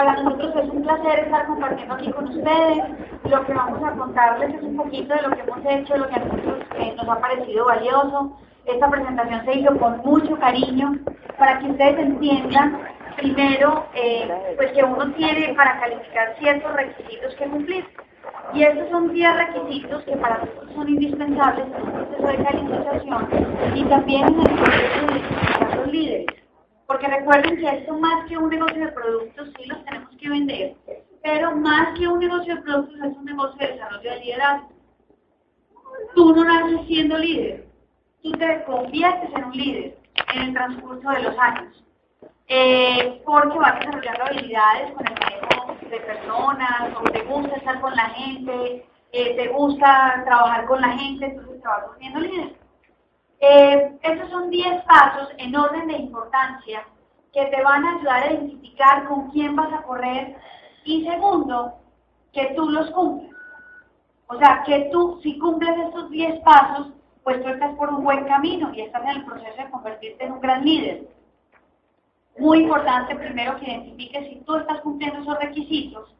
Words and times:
Para 0.00 0.14
nosotros 0.22 0.56
es 0.56 0.70
un 0.70 0.82
placer 0.82 1.18
estar 1.18 1.46
compartiendo 1.46 1.94
aquí 1.94 2.10
con 2.10 2.26
ustedes. 2.26 2.84
Lo 3.24 3.44
que 3.44 3.52
vamos 3.52 3.82
a 3.84 3.94
contarles 3.94 4.54
es 4.54 4.62
un 4.62 4.74
poquito 4.74 5.14
de 5.14 5.20
lo 5.20 5.30
que 5.30 5.42
hemos 5.42 5.58
hecho, 5.66 5.98
lo 5.98 6.08
que 6.08 6.14
a 6.14 6.18
nosotros 6.20 6.58
eh, 6.78 6.94
nos 6.96 7.06
ha 7.06 7.20
parecido 7.20 7.66
valioso. 7.66 8.38
Esta 8.64 8.88
presentación 8.88 9.44
se 9.44 9.58
hizo 9.58 9.76
con 9.76 9.98
mucho 9.98 10.38
cariño 10.38 10.96
para 11.38 11.58
que 11.58 11.66
ustedes 11.66 11.98
entiendan 11.98 12.80
primero 13.18 13.88
eh, 13.94 14.54
pues 14.56 14.72
que 14.72 14.82
uno 14.82 15.12
tiene 15.12 15.52
para 15.52 15.78
calificar 15.78 16.34
ciertos 16.38 16.72
requisitos 16.72 17.34
que 17.34 17.44
cumplir. 17.44 17.84
Y 18.54 18.62
estos 18.62 18.88
son 18.88 19.12
10 19.12 19.36
requisitos 19.36 20.02
que 20.04 20.16
para 20.16 20.38
nosotros 20.38 20.72
son 20.76 20.88
indispensables 20.88 21.66
en 21.66 21.74
el 21.74 21.92
proceso 21.92 22.26
de 22.26 22.42
calificación 22.42 23.28
y 23.74 23.84
también 23.84 24.28
en 24.28 24.40
el 24.40 24.46
proceso 24.46 25.06
de 25.68 25.76
los 25.76 25.86
líderes. 25.88 26.39
Porque 26.90 27.06
recuerden 27.06 27.56
que 27.56 27.68
esto 27.68 27.96
más 28.00 28.26
que 28.26 28.36
un 28.36 28.50
negocio 28.50 28.84
de 28.84 28.90
productos, 28.90 29.48
sí 29.56 29.64
los 29.66 29.84
tenemos 29.84 30.10
que 30.18 30.28
vender, 30.28 30.74
pero 31.22 31.54
más 31.54 31.96
que 31.96 32.08
un 32.08 32.18
negocio 32.18 32.56
de 32.56 32.62
productos 32.62 32.96
es 32.96 33.16
un 33.16 33.24
negocio 33.26 33.56
de 33.60 33.74
desarrollo 33.74 34.10
de 34.10 34.18
liderazgo. 34.18 34.72
Tú 36.16 36.34
no 36.34 36.44
naces 36.44 36.80
siendo 36.88 37.16
líder, 37.16 37.68
tú 38.24 38.32
te 38.32 38.64
conviertes 38.64 39.30
en 39.36 39.44
un 39.44 39.52
líder 39.52 39.98
en 40.34 40.42
el 40.42 40.52
transcurso 40.52 41.10
de 41.10 41.22
los 41.22 41.38
años. 41.38 41.84
Eh, 42.48 43.22
porque 43.24 43.56
vas 43.56 43.78
desarrollando 43.78 44.24
habilidades 44.24 44.92
con 44.94 45.06
el 45.06 45.14
manejo 45.14 45.76
de 45.88 46.00
personas, 46.00 46.92
o 46.98 47.02
te 47.04 47.22
gusta 47.22 47.54
estar 47.54 47.80
con 47.80 47.94
la 47.94 48.08
gente, 48.08 48.84
eh, 49.12 49.36
te 49.36 49.46
gusta 49.46 50.24
trabajar 50.24 50.66
con 50.66 50.80
la 50.80 50.98
gente, 50.98 51.24
entonces 51.24 51.62
te 51.62 51.68
vas 51.68 51.86
volviendo 51.86 52.18
líder. 52.18 52.59
Eh, 53.40 53.98
estos 54.02 54.28
son 54.28 54.50
10 54.50 54.84
pasos 54.84 55.28
en 55.38 55.56
orden 55.56 55.88
de 55.88 55.94
importancia 55.94 56.86
que 57.32 57.46
te 57.46 57.62
van 57.62 57.84
a 57.84 57.96
ayudar 57.96 58.22
a 58.22 58.32
identificar 58.32 59.08
con 59.08 59.30
quién 59.30 59.56
vas 59.56 59.72
a 59.72 59.82
correr 59.82 60.36
y 60.84 61.04
segundo, 61.06 61.74
que 62.32 62.52
tú 62.54 62.68
los 62.68 62.90
cumples. 62.90 63.30
O 64.26 64.36
sea, 64.36 64.62
que 64.64 64.90
tú, 64.92 65.18
si 65.22 65.38
cumples 65.38 65.76
estos 65.86 66.10
10 66.10 66.40
pasos, 66.40 66.88
pues 67.24 67.42
tú 67.42 67.48
estás 67.48 67.74
por 67.76 67.88
un 67.90 68.04
buen 68.04 68.24
camino 68.24 68.72
y 68.74 68.82
estás 68.82 69.02
en 69.02 69.08
el 69.10 69.24
proceso 69.24 69.56
de 69.56 69.70
convertirte 69.70 70.24
en 70.24 70.32
un 70.32 70.40
gran 70.40 70.64
líder. 70.64 71.08
Muy 72.38 72.60
importante 72.60 73.16
primero 73.16 73.56
que 73.56 73.66
identifiques 73.66 74.28
si 74.28 74.36
tú 74.46 74.56
estás 74.56 74.80
cumpliendo 74.80 75.20
esos 75.20 75.38
requisitos, 75.38 76.14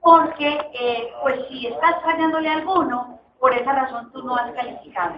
porque 0.00 0.70
eh, 0.74 1.12
pues 1.22 1.46
si 1.48 1.66
estás 1.66 2.02
fallándole 2.02 2.48
alguno, 2.48 3.20
por 3.38 3.54
esa 3.54 3.72
razón 3.72 4.10
tú 4.12 4.22
no 4.22 4.36
has 4.36 4.52
calificado. 4.52 5.14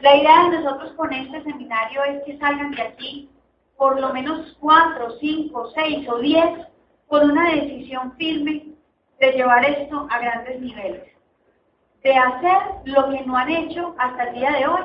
La 0.00 0.16
idea 0.16 0.44
de 0.44 0.60
nosotros 0.60 0.92
con 0.92 1.12
este 1.12 1.42
seminario 1.42 2.02
es 2.04 2.22
que 2.24 2.38
salgan 2.38 2.72
de 2.72 2.82
aquí 2.82 3.30
por 3.76 4.00
lo 4.00 4.12
menos 4.12 4.56
cuatro, 4.58 5.10
cinco, 5.20 5.70
seis 5.74 6.08
o 6.08 6.18
diez 6.18 6.66
con 7.08 7.30
una 7.30 7.50
decisión 7.50 8.12
firme 8.16 8.68
de 9.20 9.32
llevar 9.32 9.64
esto 9.64 10.06
a 10.10 10.18
grandes 10.18 10.60
niveles, 10.60 11.04
de 12.02 12.14
hacer 12.14 12.58
lo 12.84 13.10
que 13.10 13.22
no 13.22 13.36
han 13.36 13.50
hecho 13.50 13.94
hasta 13.98 14.24
el 14.24 14.34
día 14.34 14.50
de 14.52 14.66
hoy 14.66 14.82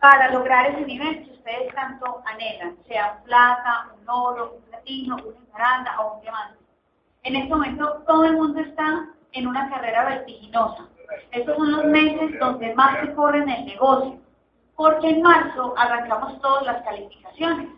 para 0.00 0.30
lograr 0.30 0.66
ese 0.70 0.84
nivel 0.84 1.24
que 1.24 1.32
ustedes 1.32 1.74
tanto 1.74 2.22
anhelan, 2.24 2.76
sea 2.88 3.16
un 3.18 3.24
plata, 3.24 3.88
un 4.00 4.08
oro, 4.08 4.54
un 4.56 4.62
platino, 4.62 5.16
una 5.16 5.38
esmeralda 5.38 6.00
o 6.00 6.14
un 6.16 6.20
diamante. 6.22 6.58
En 7.24 7.36
este 7.36 7.48
momento 7.48 8.02
todo 8.06 8.24
el 8.24 8.34
mundo 8.34 8.60
está 8.60 9.08
en 9.32 9.46
una 9.46 9.68
carrera 9.70 10.04
vertiginosa 10.04 10.88
estos 11.30 11.56
son 11.56 11.72
los 11.72 11.84
meses 11.86 12.38
donde 12.38 12.74
más 12.74 13.00
se 13.00 13.14
corre 13.14 13.38
en 13.38 13.48
el 13.48 13.66
negocio, 13.66 14.20
porque 14.76 15.10
en 15.10 15.22
marzo 15.22 15.74
arrancamos 15.76 16.40
todas 16.40 16.64
las 16.64 16.82
calificaciones. 16.82 17.68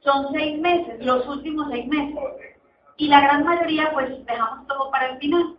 Son 0.00 0.32
seis 0.32 0.60
meses, 0.60 1.04
los 1.04 1.26
últimos 1.26 1.68
seis 1.70 1.86
meses. 1.86 2.18
Y 2.96 3.08
la 3.08 3.20
gran 3.20 3.44
mayoría 3.44 3.92
pues 3.92 4.24
dejamos 4.26 4.66
todo 4.66 4.90
para 4.90 5.10
el 5.10 5.18
final. 5.18 5.56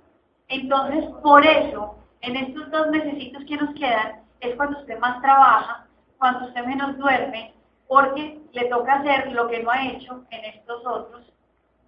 Entonces, 0.47 1.05
por 1.21 1.45
eso, 1.45 1.95
en 2.21 2.35
estos 2.35 2.71
dos 2.71 2.89
mesecitos 2.89 3.43
que 3.45 3.57
nos 3.57 3.73
quedan, 3.75 4.23
es 4.39 4.55
cuando 4.55 4.79
usted 4.79 4.97
más 4.99 5.21
trabaja, 5.21 5.87
cuando 6.17 6.47
usted 6.47 6.65
menos 6.65 6.97
duerme, 6.97 7.53
porque 7.87 8.39
le 8.51 8.65
toca 8.65 8.95
hacer 8.95 9.31
lo 9.31 9.47
que 9.47 9.63
no 9.63 9.71
ha 9.71 9.87
hecho 9.87 10.23
en 10.31 10.45
estos 10.45 10.85
otros 10.85 11.31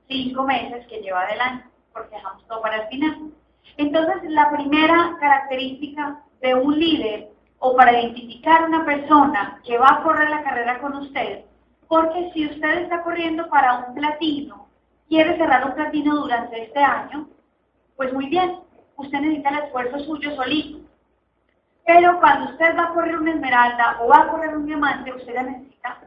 cinco 0.07 0.44
meses 0.44 0.85
que 0.88 1.01
lleva 1.01 1.25
del 1.28 1.39
año, 1.39 1.72
porque 1.94 2.16
dejamos 2.16 2.45
todo 2.47 2.61
para 2.61 2.84
el 2.84 2.88
final. 2.89 3.31
Entonces, 3.77 4.23
la 4.29 4.49
primera 4.51 5.17
característica 5.19 6.21
de 6.41 6.55
un 6.55 6.77
líder 6.79 7.29
o 7.59 7.75
para 7.75 7.93
identificar 7.93 8.65
una 8.65 8.83
persona 8.85 9.61
que 9.63 9.77
va 9.77 9.89
a 9.89 10.03
correr 10.03 10.29
la 10.29 10.43
carrera 10.43 10.79
con 10.79 10.95
usted, 10.95 11.45
porque 11.87 12.31
si 12.33 12.47
usted 12.47 12.83
está 12.83 13.03
corriendo 13.03 13.47
para 13.49 13.85
un 13.85 13.93
platino, 13.93 14.67
quiere 15.07 15.37
cerrar 15.37 15.65
un 15.65 15.75
platino 15.75 16.15
durante 16.21 16.63
este 16.63 16.79
año, 16.79 17.27
pues 17.95 18.13
muy 18.13 18.27
bien, 18.27 18.59
usted 18.95 19.19
necesita 19.19 19.49
el 19.49 19.65
esfuerzo 19.65 19.99
suyo 19.99 20.35
solito. 20.35 20.79
Pero 21.85 22.19
cuando 22.19 22.51
usted 22.51 22.77
va 22.77 22.85
a 22.85 22.93
correr 22.93 23.17
una 23.17 23.33
esmeralda 23.33 23.97
o 24.01 24.07
va 24.07 24.21
a 24.21 24.27
correr 24.29 24.55
un 24.55 24.65
diamante, 24.65 25.13
usted 25.13 25.33
ya 25.33 25.43
necesita 25.43 25.99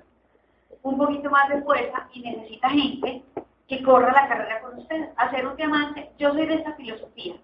un 0.83 0.99
poquito 0.99 1.31
más 1.31 1.49
de 1.49 1.63
fuerza 1.63 2.09
y 2.13 2.21
necesita 2.21 2.71
gente 2.71 3.23
que 3.69 3.83
corra 3.83 4.13
la 4.13 4.29
carrera 4.29 4.61
con 4.61 4.79
usted. 4.79 5.11
Hacer 5.17 5.47
un 5.47 5.57
diamante, 5.57 6.11
yo 6.19 6.33
soy 6.33 6.47
de 6.47 6.55
esa 6.55 6.73
filosofía. 6.73 7.35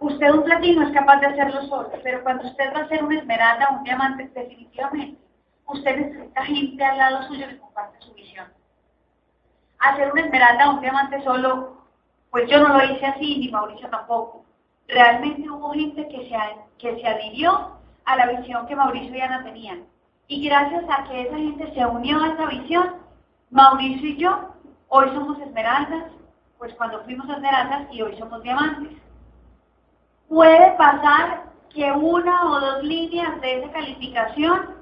Usted 0.00 0.30
un 0.30 0.44
platino 0.44 0.82
es 0.82 0.92
capaz 0.92 1.16
de 1.16 1.26
hacerlo 1.26 1.62
solo, 1.62 1.90
pero 2.04 2.22
cuando 2.22 2.46
usted 2.46 2.72
va 2.72 2.80
a 2.80 2.84
hacer 2.84 3.02
una 3.02 3.18
esmeralda 3.18 3.68
o 3.70 3.78
un 3.78 3.84
diamante, 3.84 4.30
definitivamente, 4.32 5.20
usted 5.66 5.96
necesita 5.96 6.44
gente 6.44 6.84
al 6.84 6.98
lado 6.98 7.22
suyo 7.24 7.48
que 7.48 7.58
comparte 7.58 8.00
su 8.00 8.14
visión. 8.14 8.46
Hacer 9.80 10.12
una 10.12 10.22
esmeralda 10.22 10.70
o 10.70 10.74
un 10.74 10.80
diamante 10.82 11.20
solo, 11.24 11.82
pues 12.30 12.48
yo 12.48 12.60
no 12.60 12.78
lo 12.78 12.84
hice 12.84 13.06
así, 13.06 13.38
ni 13.38 13.48
Mauricio 13.48 13.88
tampoco. 13.88 14.44
Realmente 14.86 15.50
hubo 15.50 15.72
gente 15.72 16.06
que 16.06 16.28
se, 16.28 16.36
que 16.78 17.00
se 17.00 17.06
adhirió 17.06 17.72
a 18.04 18.16
la 18.16 18.26
visión 18.26 18.66
que 18.66 18.76
Mauricio 18.76 19.16
y 19.16 19.20
Ana 19.20 19.42
tenían. 19.42 19.84
Y 20.28 20.46
gracias 20.48 20.84
a 20.88 21.04
que 21.04 21.22
esa 21.22 21.36
gente 21.36 21.74
se 21.74 21.86
unió 21.86 22.22
a 22.22 22.28
esa 22.28 22.46
visión, 22.46 22.94
Mauricio 23.50 24.10
y 24.10 24.16
yo 24.16 24.54
hoy 24.86 25.08
somos 25.08 25.40
esmeraldas, 25.40 26.04
pues 26.56 26.72
cuando 26.74 27.02
fuimos 27.02 27.28
esmeraldas 27.28 27.88
y 27.92 28.02
hoy 28.02 28.16
somos 28.16 28.42
diamantes 28.42 28.96
puede 30.28 30.72
pasar 30.72 31.44
que 31.70 31.90
una 31.92 32.50
o 32.50 32.60
dos 32.60 32.82
líneas 32.82 33.40
de 33.40 33.58
esa 33.58 33.72
calificación 33.72 34.76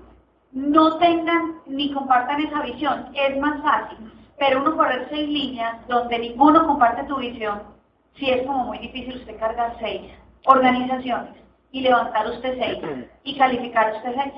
no 0.53 0.97
tengan 0.99 1.57
ni 1.67 1.93
compartan 1.93 2.41
esa 2.41 2.63
visión. 2.63 3.11
Es 3.15 3.37
más 3.39 3.63
fácil. 3.63 4.13
Pero 4.39 4.61
uno 4.63 4.77
correr 4.77 5.07
seis 5.11 5.29
líneas 5.29 5.87
donde 5.89 6.19
ninguno 6.19 6.67
comparte 6.67 7.05
tu 7.05 7.17
visión, 7.17 7.63
sí 8.17 8.31
es 8.31 8.47
como 8.47 8.65
muy 8.65 8.79
difícil 8.79 9.17
usted 9.17 9.39
cargar 9.39 9.77
seis 9.81 10.13
organizaciones 10.45 11.35
y 11.73 11.81
levantar 11.81 12.27
usted 12.29 12.59
seis 12.59 12.79
y 13.25 13.39
calificar 13.39 13.95
usted 13.97 14.15
seis. 14.15 14.35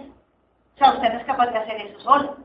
O 0.74 0.78
sea, 0.78 0.92
usted 0.92 1.12
no 1.12 1.18
es 1.18 1.26
capaz 1.26 1.46
de 1.48 1.58
hacer 1.58 1.80
eso 1.80 2.00
solo. 2.00 2.36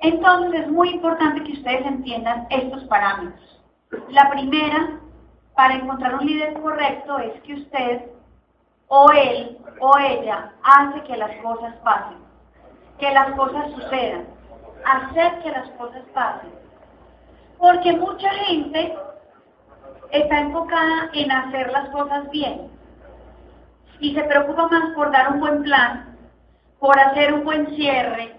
Entonces 0.00 0.60
es 0.62 0.70
muy 0.70 0.90
importante 0.90 1.42
que 1.42 1.52
ustedes 1.52 1.86
entiendan 1.86 2.46
estos 2.50 2.84
parámetros. 2.84 3.62
La 4.10 4.30
primera 4.30 5.00
para 5.54 5.74
encontrar 5.74 6.14
un 6.14 6.26
líder 6.26 6.60
correcto 6.60 7.18
es 7.18 7.40
que 7.42 7.54
usted 7.54 8.02
o 8.88 9.10
él 9.12 9.58
o 9.80 9.98
ella 9.98 10.52
hace 10.62 11.02
que 11.02 11.16
las 11.16 11.34
cosas 11.42 11.74
pasen, 11.76 12.18
que 12.98 13.10
las 13.10 13.30
cosas 13.32 13.70
sucedan, 13.72 14.26
hacer 14.84 15.42
que 15.42 15.50
las 15.50 15.68
cosas 15.70 16.02
pasen. 16.12 16.50
Porque 17.58 17.92
mucha 17.92 18.30
gente 18.30 18.96
está 20.10 20.40
enfocada 20.40 21.10
en 21.12 21.30
hacer 21.30 21.70
las 21.72 21.88
cosas 21.90 22.28
bien 22.30 22.68
y 24.00 24.14
se 24.14 24.24
preocupa 24.24 24.68
más 24.68 24.94
por 24.94 25.10
dar 25.12 25.32
un 25.32 25.40
buen 25.40 25.62
plan, 25.62 26.16
por 26.78 26.98
hacer 26.98 27.32
un 27.32 27.44
buen 27.44 27.74
cierre, 27.74 28.36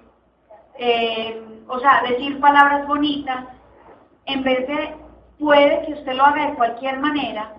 eh, 0.78 1.42
o 1.68 1.80
sea, 1.80 2.04
decir 2.04 2.40
palabras 2.40 2.86
bonitas, 2.88 3.46
en 4.26 4.44
vez 4.44 4.68
de 4.68 5.05
puede 5.40 5.86
que 5.86 5.94
usted 5.94 6.14
lo 6.14 6.26
haga 6.26 6.48
de 6.48 6.56
cualquier 6.56 7.00
manera, 7.00 7.54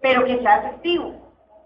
pero 0.00 0.24
que 0.24 0.38
sea 0.40 0.58
efectivo. 0.58 1.14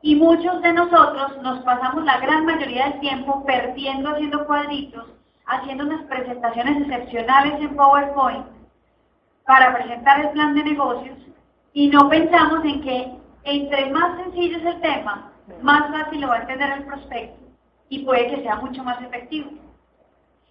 Y 0.03 0.17
muchos 0.17 0.62
de 0.62 0.73
nosotros 0.73 1.43
nos 1.43 1.61
pasamos 1.61 2.05
la 2.05 2.19
gran 2.19 2.47
mayoría 2.47 2.89
del 2.89 3.01
tiempo 3.01 3.45
perdiendo 3.45 4.11
haciendo 4.11 4.47
cuadritos, 4.47 5.07
haciendo 5.47 5.85
unas 5.85 6.05
presentaciones 6.05 6.81
excepcionales 6.83 7.61
en 7.61 7.77
PowerPoint 7.77 8.47
para 9.45 9.75
presentar 9.75 10.21
el 10.21 10.31
plan 10.31 10.55
de 10.55 10.65
negocios 10.65 11.19
y 11.73 11.89
no 11.89 12.09
pensamos 12.09 12.65
en 12.65 12.81
que 12.83 13.13
entre 13.45 13.91
más 13.91 14.17
sencillo 14.23 14.59
es 14.59 14.65
el 14.65 14.81
tema, 14.81 15.33
más 15.63 15.91
fácil 15.91 16.21
lo 16.21 16.29
va 16.29 16.37
a 16.37 16.41
entender 16.41 16.71
el 16.73 16.85
prospecto 16.85 17.41
y 17.89 18.05
puede 18.05 18.29
que 18.29 18.43
sea 18.43 18.56
mucho 18.56 18.83
más 18.85 19.01
efectivo. 19.03 19.51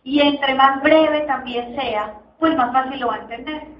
Y 0.04 0.22
entre 0.22 0.56
más 0.56 0.82
breve 0.82 1.22
también 1.22 1.76
sea, 1.76 2.14
pues 2.40 2.56
más 2.56 2.72
fácil 2.72 3.00
lo 3.00 3.08
va 3.08 3.16
a 3.16 3.20
entender. 3.20 3.79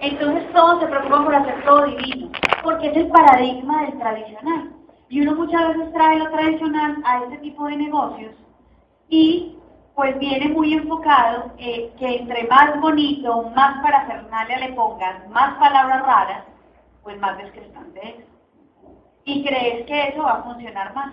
Entonces 0.00 0.52
todos 0.52 0.80
se 0.80 0.86
preocupan 0.86 1.24
por 1.24 1.34
hacer 1.34 1.64
todo 1.64 1.86
divino, 1.86 2.30
porque 2.62 2.88
es 2.88 2.96
el 2.96 3.08
paradigma 3.08 3.82
del 3.82 3.98
tradicional. 3.98 4.72
Y 5.08 5.20
uno 5.22 5.34
muchas 5.34 5.68
veces 5.68 5.92
trae 5.92 6.18
lo 6.18 6.30
tradicional 6.30 7.02
a 7.04 7.24
este 7.24 7.38
tipo 7.38 7.66
de 7.66 7.76
negocios 7.76 8.34
y 9.08 9.56
pues 9.94 10.18
viene 10.18 10.48
muy 10.48 10.72
enfocado 10.72 11.52
eh, 11.58 11.92
que 11.98 12.16
entre 12.16 12.44
más 12.44 12.80
bonito, 12.80 13.50
más 13.54 13.82
parafernalia 13.82 14.58
le 14.60 14.72
pongas, 14.72 15.28
más 15.28 15.58
palabras 15.58 16.06
raras, 16.06 16.44
pues 17.02 17.18
más 17.18 17.36
descrestante 17.36 18.00
es. 18.08 18.24
Y 19.24 19.44
crees 19.44 19.86
que 19.86 20.08
eso 20.08 20.22
va 20.22 20.38
a 20.38 20.42
funcionar 20.42 20.94
más. 20.94 21.12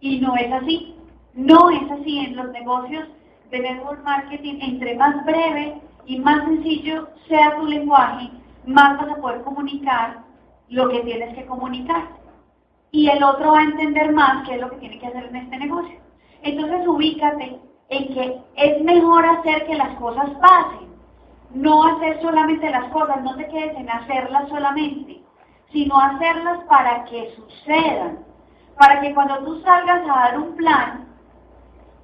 Y 0.00 0.20
no 0.20 0.34
es 0.36 0.50
así. 0.52 0.96
No 1.34 1.70
es 1.70 1.90
así 1.90 2.20
en 2.20 2.36
los 2.36 2.50
negocios 2.52 3.08
de 3.50 3.60
network 3.60 4.02
marketing. 4.04 4.58
Entre 4.62 4.96
más 4.96 5.24
breve 5.24 5.80
y 6.08 6.18
más 6.20 6.42
sencillo 6.44 7.08
sea 7.28 7.54
tu 7.56 7.66
lenguaje, 7.66 8.30
más 8.64 8.96
vas 8.98 9.10
a 9.10 9.20
poder 9.20 9.42
comunicar 9.42 10.24
lo 10.70 10.88
que 10.88 11.00
tienes 11.00 11.34
que 11.34 11.44
comunicar. 11.44 12.08
Y 12.90 13.10
el 13.10 13.22
otro 13.22 13.52
va 13.52 13.58
a 13.58 13.64
entender 13.64 14.14
más 14.14 14.48
qué 14.48 14.54
es 14.54 14.60
lo 14.62 14.70
que 14.70 14.76
tiene 14.76 14.98
que 14.98 15.06
hacer 15.06 15.24
en 15.26 15.36
este 15.36 15.58
negocio. 15.58 16.00
Entonces 16.40 16.88
ubícate 16.88 17.60
en 17.90 18.14
que 18.14 18.40
es 18.56 18.82
mejor 18.84 19.26
hacer 19.26 19.66
que 19.66 19.74
las 19.74 19.96
cosas 19.96 20.30
pasen, 20.40 20.88
no 21.50 21.84
hacer 21.84 22.22
solamente 22.22 22.70
las 22.70 22.90
cosas, 22.90 23.22
no 23.22 23.36
te 23.36 23.46
quedes 23.48 23.76
en 23.76 23.90
hacerlas 23.90 24.48
solamente, 24.48 25.22
sino 25.72 26.00
hacerlas 26.00 26.64
para 26.64 27.04
que 27.04 27.34
sucedan, 27.36 28.20
para 28.78 29.02
que 29.02 29.12
cuando 29.12 29.44
tú 29.44 29.60
salgas 29.60 30.02
a 30.04 30.20
dar 30.20 30.38
un 30.38 30.56
plan, 30.56 31.06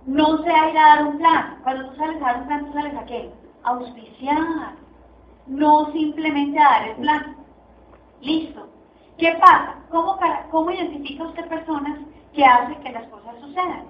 no 0.04 0.42
sea 0.42 0.70
ir 0.70 0.76
a 0.76 0.96
dar 0.96 1.06
un 1.06 1.16
plan, 1.16 1.58
cuando 1.62 1.88
tú 1.88 1.96
sales 1.96 2.20
a 2.20 2.26
dar 2.26 2.40
un 2.42 2.46
plan, 2.48 2.66
tú 2.66 2.72
sales 2.74 2.94
a 2.96 3.04
qué? 3.06 3.43
Auspiciar, 3.64 4.74
no 5.46 5.92
simplemente 5.92 6.58
a 6.58 6.64
dar 6.64 6.88
el 6.88 6.96
plan. 6.96 7.36
Listo. 8.20 8.68
¿Qué 9.18 9.32
pasa? 9.40 9.76
¿Cómo, 9.90 10.18
cómo 10.50 10.70
identifica 10.70 11.24
usted 11.24 11.48
personas 11.48 11.98
que 12.34 12.44
hacen 12.44 12.82
que 12.82 12.92
las 12.92 13.06
cosas 13.08 13.34
sucedan? 13.40 13.84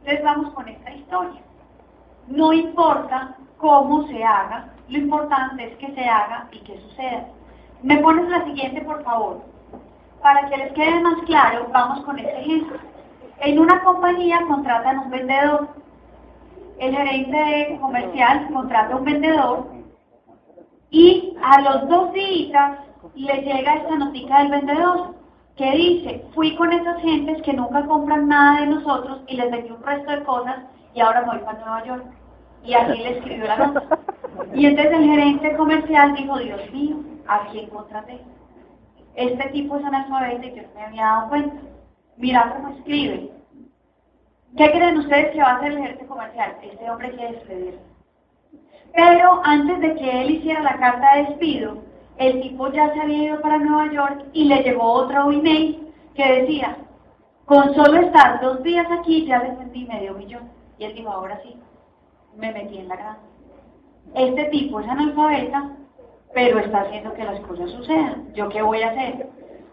Entonces 0.00 0.24
vamos 0.24 0.52
con 0.54 0.68
esta 0.68 0.92
historia. 0.92 1.40
No 2.28 2.52
importa 2.52 3.36
cómo 3.58 4.06
se 4.08 4.24
haga, 4.24 4.72
lo 4.88 4.98
importante 4.98 5.64
es 5.64 5.76
que 5.78 5.94
se 5.94 6.04
haga 6.04 6.48
y 6.52 6.58
que 6.60 6.80
suceda. 6.80 7.26
Me 7.82 7.98
pones 7.98 8.28
la 8.28 8.44
siguiente, 8.44 8.80
por 8.82 9.02
favor. 9.04 9.42
Para 10.22 10.48
que 10.48 10.56
les 10.56 10.72
quede 10.72 11.00
más 11.00 11.20
claro, 11.26 11.68
vamos 11.72 12.00
con 12.04 12.18
este 12.18 12.40
ejemplo. 12.40 12.78
En 13.40 13.58
una 13.58 13.82
compañía 13.84 14.40
contratan 14.48 14.98
un 14.98 15.10
vendedor. 15.10 15.68
El 16.78 16.94
gerente 16.94 17.78
comercial 17.80 18.48
contrata 18.52 18.96
un 18.96 19.04
vendedor 19.04 19.66
y 20.90 21.34
a 21.42 21.60
los 21.62 21.88
dos 21.88 22.12
días 22.12 22.78
le 23.14 23.34
llega 23.42 23.76
esta 23.76 23.96
noticia 23.96 24.38
del 24.38 24.50
vendedor 24.50 25.14
que 25.56 25.70
dice, 25.70 26.24
fui 26.34 26.54
con 26.56 26.72
esas 26.72 27.00
gentes 27.00 27.40
que 27.42 27.54
nunca 27.54 27.86
compran 27.86 28.28
nada 28.28 28.60
de 28.60 28.66
nosotros 28.66 29.22
y 29.26 29.36
les 29.36 29.50
vendí 29.50 29.70
un 29.70 29.82
resto 29.82 30.10
de 30.10 30.22
cosas 30.24 30.56
y 30.94 31.00
ahora 31.00 31.22
voy 31.22 31.38
para 31.38 31.58
Nueva 31.58 31.84
York. 31.84 32.04
Y 32.62 32.74
así 32.74 32.98
le 32.98 33.18
escribió 33.18 33.46
la 33.46 33.56
nota. 33.56 33.98
Y 34.54 34.66
entonces 34.66 34.92
el 34.98 35.04
gerente 35.04 35.56
comercial 35.56 36.14
dijo, 36.14 36.38
Dios 36.38 36.60
mío, 36.72 36.96
¿a 37.26 37.46
quién 37.50 37.70
contraté? 37.70 38.20
Este 39.14 39.48
tipo 39.48 39.76
es 39.76 39.84
analfabeta 39.84 40.44
y 40.44 40.56
yo 40.56 40.62
no 40.62 40.68
me 40.74 40.84
había 40.84 41.02
dado 41.02 41.28
cuenta. 41.30 41.56
Mira 42.18 42.52
cómo 42.54 42.76
escribe. 42.76 43.30
¿Qué 44.56 44.70
creen 44.70 44.96
ustedes 44.96 45.32
que 45.32 45.42
va 45.42 45.50
a 45.50 45.56
hacer 45.56 45.72
el 45.72 45.78
gerente 45.78 46.06
comercial? 46.06 46.56
Este 46.62 46.90
hombre 46.90 47.10
quiere 47.10 47.32
despedir. 47.32 47.78
Pero 48.94 49.40
antes 49.44 49.80
de 49.80 49.94
que 49.96 50.22
él 50.22 50.30
hiciera 50.30 50.62
la 50.62 50.78
carta 50.78 51.14
de 51.14 51.24
despido, 51.24 51.82
el 52.16 52.40
tipo 52.40 52.72
ya 52.72 52.90
se 52.94 53.00
había 53.00 53.24
ido 53.24 53.40
para 53.42 53.58
Nueva 53.58 53.92
York 53.92 54.24
y 54.32 54.44
le 54.44 54.62
llegó 54.62 54.90
otro 54.90 55.30
email 55.30 55.92
que 56.14 56.40
decía, 56.40 56.78
con 57.44 57.74
solo 57.74 58.00
estar 58.00 58.40
dos 58.40 58.62
días 58.62 58.86
aquí 58.90 59.26
ya 59.26 59.42
les 59.42 59.58
vendí 59.58 59.84
medio 59.84 60.14
millón. 60.14 60.48
Y 60.78 60.84
él 60.84 60.94
dijo, 60.94 61.10
ahora 61.10 61.38
sí, 61.42 61.54
me 62.36 62.50
metí 62.52 62.78
en 62.78 62.88
la 62.88 62.96
granja. 62.96 63.18
Este 64.14 64.44
tipo 64.46 64.80
es 64.80 64.88
analfabeta, 64.88 65.70
pero 66.32 66.60
está 66.60 66.80
haciendo 66.80 67.12
que 67.12 67.24
las 67.24 67.40
cosas 67.40 67.70
sucedan. 67.72 68.32
¿Yo 68.32 68.48
qué 68.48 68.62
voy 68.62 68.80
a 68.80 68.90
hacer? 68.90 69.28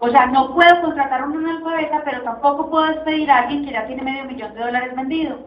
O 0.06 0.10
sea, 0.10 0.26
no 0.26 0.54
puedo 0.54 0.82
contratar 0.82 1.22
a 1.22 1.26
un 1.26 1.38
analfabeta, 1.38 2.02
pero 2.04 2.24
tampoco 2.24 2.70
puedo 2.70 2.88
despedir 2.88 3.32
a 3.32 3.38
alguien 3.38 3.64
que 3.64 3.72
ya 3.72 3.88
tiene 3.88 4.02
medio 4.04 4.26
millón 4.26 4.54
de 4.54 4.60
dólares 4.60 4.94
vendido. 4.98 5.38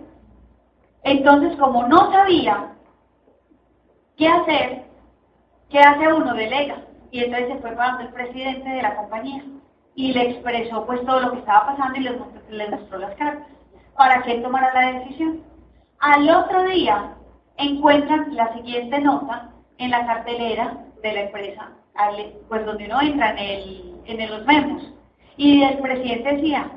Entonces, 1.03 1.55
como 1.59 1.87
no 1.87 2.11
sabía 2.11 2.73
qué 4.17 4.27
hacer, 4.27 4.85
¿qué 5.69 5.79
hace 5.79 6.11
uno? 6.11 6.33
Delega. 6.33 6.77
Y 7.11 7.25
entonces 7.25 7.49
se 7.49 7.59
fue 7.59 7.73
para 7.73 8.01
el 8.01 8.09
presidente 8.09 8.67
de 8.67 8.81
la 8.81 8.97
compañía 8.97 9.45
y 9.95 10.15
le 10.15 10.31
expresó 10.31 10.87
pues 10.87 11.05
todo 11.05 11.21
lo 11.21 11.33
que 11.33 11.41
estaba 11.41 11.67
pasando 11.67 11.99
y 11.99 12.05
le 12.49 12.71
mostró, 12.71 12.97
las 12.97 13.15
cartas 13.17 13.49
para 13.95 14.23
que 14.23 14.37
él 14.37 14.43
tomara 14.43 14.73
la 14.73 15.01
decisión. 15.01 15.43
Al 15.99 16.31
otro 16.31 16.65
día 16.65 17.13
encuentran 17.59 18.35
la 18.35 18.55
siguiente 18.55 19.01
nota 19.03 19.51
en 19.77 19.91
la 19.91 20.07
cartelera 20.07 20.79
de 21.03 21.13
la 21.13 21.21
empresa, 21.25 21.73
pues 22.49 22.65
donde 22.65 22.87
uno 22.87 23.03
entra 23.03 23.33
en, 23.33 23.39
el, 23.39 23.96
en 24.07 24.31
los 24.31 24.45
memos. 24.47 24.93
Y 25.37 25.63
el 25.63 25.79
presidente 25.79 26.37
decía, 26.37 26.71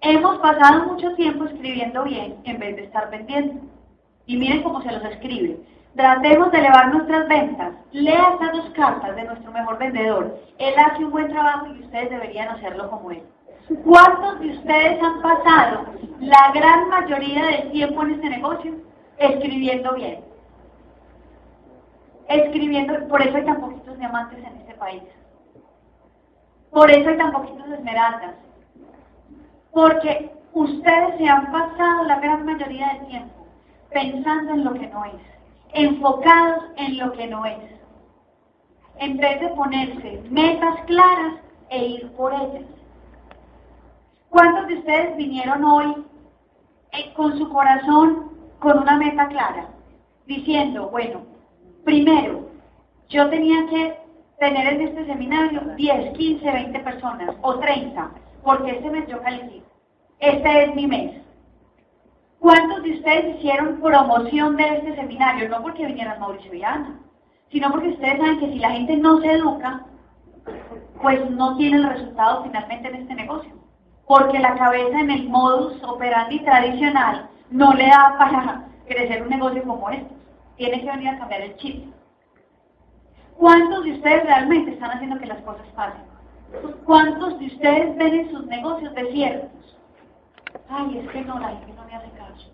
hemos 0.00 0.38
pasado 0.38 0.86
mucho 0.86 1.14
tiempo 1.14 1.44
escribiendo 1.44 2.04
bien 2.04 2.36
en 2.44 2.58
vez 2.58 2.76
de 2.76 2.84
estar 2.84 3.10
vendiendo. 3.10 3.60
Y 4.26 4.36
miren 4.36 4.62
cómo 4.62 4.82
se 4.82 4.92
los 4.92 5.04
escribe. 5.04 5.58
Tratemos 5.94 6.52
de 6.52 6.58
elevar 6.58 6.92
nuestras 6.94 7.28
ventas. 7.28 7.72
Lea 7.92 8.30
estas 8.32 8.52
dos 8.52 8.70
cartas 8.70 9.16
de 9.16 9.24
nuestro 9.24 9.50
mejor 9.52 9.78
vendedor. 9.78 10.38
Él 10.58 10.74
hace 10.78 11.04
un 11.04 11.10
buen 11.10 11.28
trabajo 11.28 11.66
y 11.66 11.82
ustedes 11.82 12.10
deberían 12.10 12.48
hacerlo 12.48 12.90
como 12.90 13.10
él. 13.10 13.22
¿Cuántos 13.84 14.40
de 14.40 14.50
ustedes 14.50 15.02
han 15.02 15.20
pasado 15.20 15.86
la 16.20 16.52
gran 16.54 16.88
mayoría 16.88 17.44
del 17.44 17.70
tiempo 17.70 18.02
en 18.02 18.12
este 18.12 18.30
negocio 18.30 18.74
escribiendo 19.18 19.94
bien? 19.94 20.20
Escribiendo, 22.28 23.08
por 23.08 23.20
eso 23.20 23.36
hay 23.36 23.44
tan 23.44 23.60
poquitos 23.60 23.98
diamantes 23.98 24.38
en 24.38 24.56
este 24.56 24.74
país. 24.74 25.02
Por 26.70 26.90
eso 26.90 27.08
hay 27.08 27.16
tan 27.16 27.32
poquitos 27.32 27.68
esmeraldas. 27.68 28.34
Porque 29.72 30.32
ustedes 30.52 31.18
se 31.18 31.28
han 31.28 31.50
pasado 31.52 32.04
la 32.04 32.20
gran 32.20 32.44
mayoría 32.44 32.94
del 32.94 33.06
tiempo 33.06 33.46
pensando 33.90 34.52
en 34.52 34.64
lo 34.64 34.74
que 34.74 34.86
no 34.88 35.04
es 35.04 35.38
enfocados 35.72 36.64
en 36.76 36.98
lo 36.98 37.12
que 37.12 37.26
no 37.26 37.44
es, 37.44 37.58
en 38.96 39.16
vez 39.16 39.40
de 39.40 39.48
ponerse 39.48 40.22
metas 40.30 40.80
claras 40.86 41.34
e 41.70 41.86
ir 41.86 42.10
por 42.12 42.32
ellas. 42.32 42.64
¿Cuántos 44.30 44.66
de 44.68 44.74
ustedes 44.78 45.16
vinieron 45.16 45.64
hoy 45.64 46.04
eh, 46.92 47.12
con 47.14 47.36
su 47.38 47.48
corazón 47.48 48.32
con 48.58 48.78
una 48.78 48.96
meta 48.96 49.28
clara? 49.28 49.68
Diciendo, 50.26 50.88
bueno, 50.90 51.22
primero, 51.84 52.48
yo 53.08 53.28
tenía 53.30 53.66
que 53.68 53.98
tener 54.38 54.74
en 54.74 54.80
este 54.82 55.06
seminario 55.06 55.60
10, 55.76 56.16
15, 56.16 56.50
20 56.50 56.78
personas 56.80 57.34
o 57.42 57.58
30, 57.58 58.10
porque 58.42 58.70
este 58.70 58.90
mes 58.90 59.06
yo 59.08 59.20
califico. 59.20 59.66
Este 60.20 60.64
es 60.64 60.74
mi 60.74 60.86
mes. 60.86 61.22
¿Cuántos 62.38 62.82
de 62.82 62.92
ustedes 62.92 63.36
hicieron 63.36 63.80
promoción 63.80 64.56
de 64.56 64.76
este 64.76 64.94
seminario? 64.94 65.48
No 65.48 65.60
porque 65.62 65.86
vinieran 65.86 66.20
Mauricio 66.20 66.54
y 66.54 66.62
Ana, 66.62 67.00
sino 67.50 67.70
porque 67.70 67.88
ustedes 67.88 68.18
saben 68.18 68.38
que 68.38 68.52
si 68.52 68.58
la 68.58 68.70
gente 68.70 68.96
no 68.96 69.20
se 69.20 69.32
educa, 69.32 69.84
pues 71.02 71.28
no 71.30 71.56
tiene 71.56 71.78
el 71.78 71.88
resultado 71.88 72.44
finalmente 72.44 72.88
en 72.88 72.94
este 72.94 73.14
negocio. 73.14 73.52
Porque 74.06 74.38
la 74.38 74.54
cabeza 74.54 75.00
en 75.00 75.10
el 75.10 75.28
modus 75.28 75.82
operandi 75.82 76.40
tradicional 76.40 77.28
no 77.50 77.74
le 77.74 77.88
da 77.88 78.14
para 78.18 78.68
crecer 78.88 79.22
un 79.22 79.30
negocio 79.30 79.62
como 79.64 79.90
este. 79.90 80.14
Tiene 80.56 80.80
que 80.80 80.90
venir 80.90 81.08
a 81.08 81.18
cambiar 81.18 81.42
el 81.42 81.56
chip. 81.56 81.92
¿Cuántos 83.38 83.84
de 83.84 83.92
ustedes 83.92 84.24
realmente 84.24 84.72
están 84.72 84.90
haciendo 84.90 85.18
que 85.20 85.26
las 85.26 85.40
cosas 85.42 85.66
pasen? 85.76 86.02
¿Cuántos 86.84 87.38
de 87.38 87.46
ustedes 87.46 87.96
ven 87.96 88.14
en 88.14 88.30
sus 88.30 88.44
negocios 88.46 88.92
desiertos? 88.94 89.76
Ay, 90.68 90.98
es 90.98 91.08
que 91.10 91.20
no, 91.22 91.38
la 91.38 91.50
gente 91.50 91.72
no 91.74 91.84
me 91.84 91.94
hace 91.94 92.10
caso. 92.10 92.52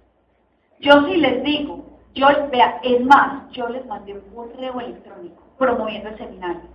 Yo 0.81 1.07
sí 1.07 1.17
les 1.17 1.43
digo, 1.43 1.87
yo, 2.15 2.27
vea, 2.53 2.81
es 2.83 3.03
más, 3.03 3.51
yo 3.53 3.67
les 3.71 3.87
mandé 3.87 4.13
un 4.13 4.35
correo 4.35 4.79
electrónico 4.79 5.43
promoviendo 5.57 6.11
el 6.11 6.19
seminario. 6.19 6.69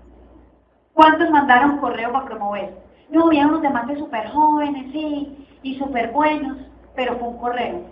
¿Cuántos 0.93 1.29
mandaron 1.29 1.77
correo 1.77 2.11
para 2.11 2.25
promover? 2.25 2.81
No, 3.11 3.27
había 3.27 3.45
unos 3.45 3.61
demandes 3.61 3.99
súper 3.99 4.27
jóvenes, 4.31 4.91
sí, 4.91 5.47
y 5.61 5.77
súper 5.77 6.11
buenos, 6.11 6.57
pero 6.95 7.15
un 7.17 7.37
correo. 7.37 7.83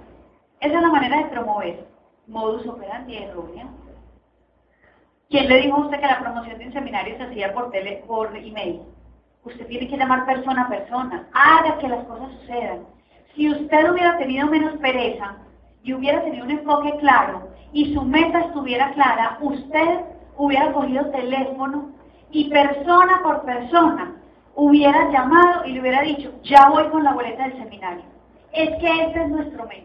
Esa 0.61 0.75
es 0.77 0.81
la 0.81 0.89
manera 0.89 1.17
de 1.17 1.25
promover. 1.25 1.87
Modus 2.25 2.65
operandi 2.65 3.17
errónea. 3.17 3.67
¿Quién 5.29 5.49
le 5.49 5.61
dijo 5.61 5.75
a 5.75 5.85
usted 5.85 5.99
que 5.99 6.07
la 6.07 6.19
promoción 6.19 6.57
de 6.57 6.67
un 6.67 6.73
seminario 6.73 7.17
se 7.17 7.23
hacía 7.23 7.53
por, 7.53 7.69
tele, 7.69 8.01
por 8.07 8.33
email? 8.37 8.81
Usted 9.43 9.67
tiene 9.67 9.89
que 9.89 9.97
llamar 9.97 10.25
persona 10.25 10.63
a 10.63 10.69
persona. 10.69 11.27
Haga 11.33 11.77
que 11.79 11.89
las 11.89 12.05
cosas 12.05 12.29
sucedan. 12.39 12.85
Si 13.35 13.51
usted 13.51 13.91
hubiera 13.91 14.17
tenido 14.17 14.47
menos 14.47 14.77
pereza 14.77 15.35
y 15.83 15.93
hubiera 15.93 16.23
tenido 16.23 16.45
un 16.45 16.51
enfoque 16.51 16.95
claro 16.99 17.49
y 17.73 17.93
su 17.93 18.01
meta 18.03 18.39
estuviera 18.39 18.93
clara, 18.93 19.37
usted 19.41 20.01
hubiera 20.37 20.71
cogido 20.71 21.11
teléfono 21.11 21.91
y 22.31 22.49
persona 22.49 23.19
por 23.21 23.41
persona 23.43 24.13
hubiera 24.55 25.11
llamado 25.11 25.65
y 25.65 25.73
le 25.73 25.81
hubiera 25.81 26.01
dicho, 26.03 26.31
ya 26.43 26.69
voy 26.69 26.87
con 26.87 27.03
la 27.03 27.13
boleta 27.13 27.43
del 27.43 27.57
seminario. 27.57 28.05
Es 28.53 28.69
que 28.79 29.03
ese 29.03 29.23
es 29.23 29.29
nuestro 29.29 29.65
mes. 29.65 29.83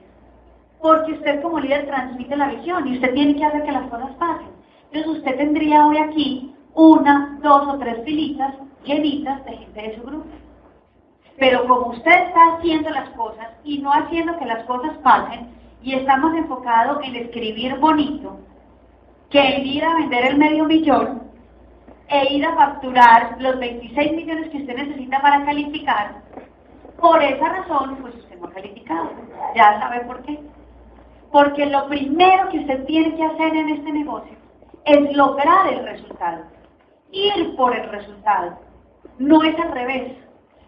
Porque 0.80 1.12
usted 1.12 1.42
como 1.42 1.58
líder 1.58 1.86
transmite 1.86 2.36
la 2.36 2.48
visión 2.48 2.86
y 2.86 2.94
usted 2.94 3.12
tiene 3.12 3.34
que 3.34 3.44
hacer 3.44 3.64
que 3.64 3.72
las 3.72 3.88
cosas 3.88 4.10
pasen. 4.12 4.61
Entonces 4.92 5.20
usted 5.20 5.36
tendría 5.38 5.86
hoy 5.86 5.96
aquí 5.96 6.54
una, 6.74 7.38
dos 7.40 7.66
o 7.66 7.78
tres 7.78 8.04
filitas 8.04 8.52
llenitas 8.84 9.42
de 9.46 9.56
gente 9.56 9.80
de 9.80 9.96
su 9.96 10.02
grupo. 10.02 10.26
Pero 11.38 11.66
como 11.66 11.86
usted 11.92 12.10
está 12.10 12.56
haciendo 12.56 12.90
las 12.90 13.08
cosas 13.10 13.48
y 13.64 13.78
no 13.78 13.90
haciendo 13.90 14.38
que 14.38 14.44
las 14.44 14.64
cosas 14.64 14.94
pasen, 14.98 15.48
y 15.82 15.94
estamos 15.94 16.34
enfocados 16.34 16.98
en 17.04 17.16
escribir 17.16 17.74
bonito, 17.76 18.38
que 19.30 19.40
en 19.40 19.66
ir 19.66 19.82
a 19.82 19.94
vender 19.94 20.26
el 20.26 20.36
medio 20.36 20.64
millón 20.66 21.22
e 22.08 22.34
ir 22.34 22.44
a 22.44 22.54
facturar 22.54 23.36
los 23.40 23.58
26 23.58 24.12
millones 24.12 24.50
que 24.50 24.58
usted 24.58 24.76
necesita 24.76 25.22
para 25.22 25.42
calificar, 25.46 26.16
por 27.00 27.22
esa 27.22 27.48
razón, 27.48 27.96
pues 28.02 28.14
usted 28.14 28.38
no 28.38 28.48
ha 28.48 28.50
calificado. 28.50 29.10
Ya 29.56 29.80
sabe 29.80 30.00
por 30.04 30.22
qué. 30.22 30.38
Porque 31.32 31.64
lo 31.64 31.88
primero 31.88 32.50
que 32.50 32.58
usted 32.58 32.84
tiene 32.84 33.16
que 33.16 33.24
hacer 33.24 33.56
en 33.56 33.70
este 33.70 33.90
negocio 33.90 34.41
es 34.84 35.16
lograr 35.16 35.72
el 35.72 35.84
resultado. 35.84 36.44
Ir 37.10 37.56
por 37.56 37.76
el 37.76 37.88
resultado. 37.90 38.58
No 39.18 39.42
es 39.42 39.58
al 39.58 39.72
revés. 39.72 40.16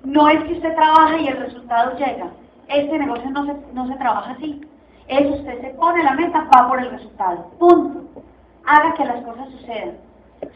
No 0.02 0.28
es 0.28 0.42
que 0.44 0.54
usted 0.54 0.74
trabaja 0.74 1.16
y 1.18 1.28
el 1.28 1.36
resultado 1.38 1.96
llega. 1.96 2.28
Este 2.68 2.98
negocio 2.98 3.30
no 3.30 3.46
se, 3.46 3.54
no 3.72 3.88
se 3.88 3.94
trabaja 3.96 4.32
así. 4.32 4.60
Es 5.08 5.38
usted 5.38 5.60
se 5.60 5.70
pone 5.70 6.02
la 6.02 6.12
meta, 6.12 6.48
va 6.54 6.68
por 6.68 6.80
el 6.80 6.90
resultado. 6.90 7.50
Punto. 7.58 8.22
Haga 8.66 8.94
que 8.94 9.04
las 9.04 9.22
cosas 9.24 9.48
sucedan. 9.50 9.96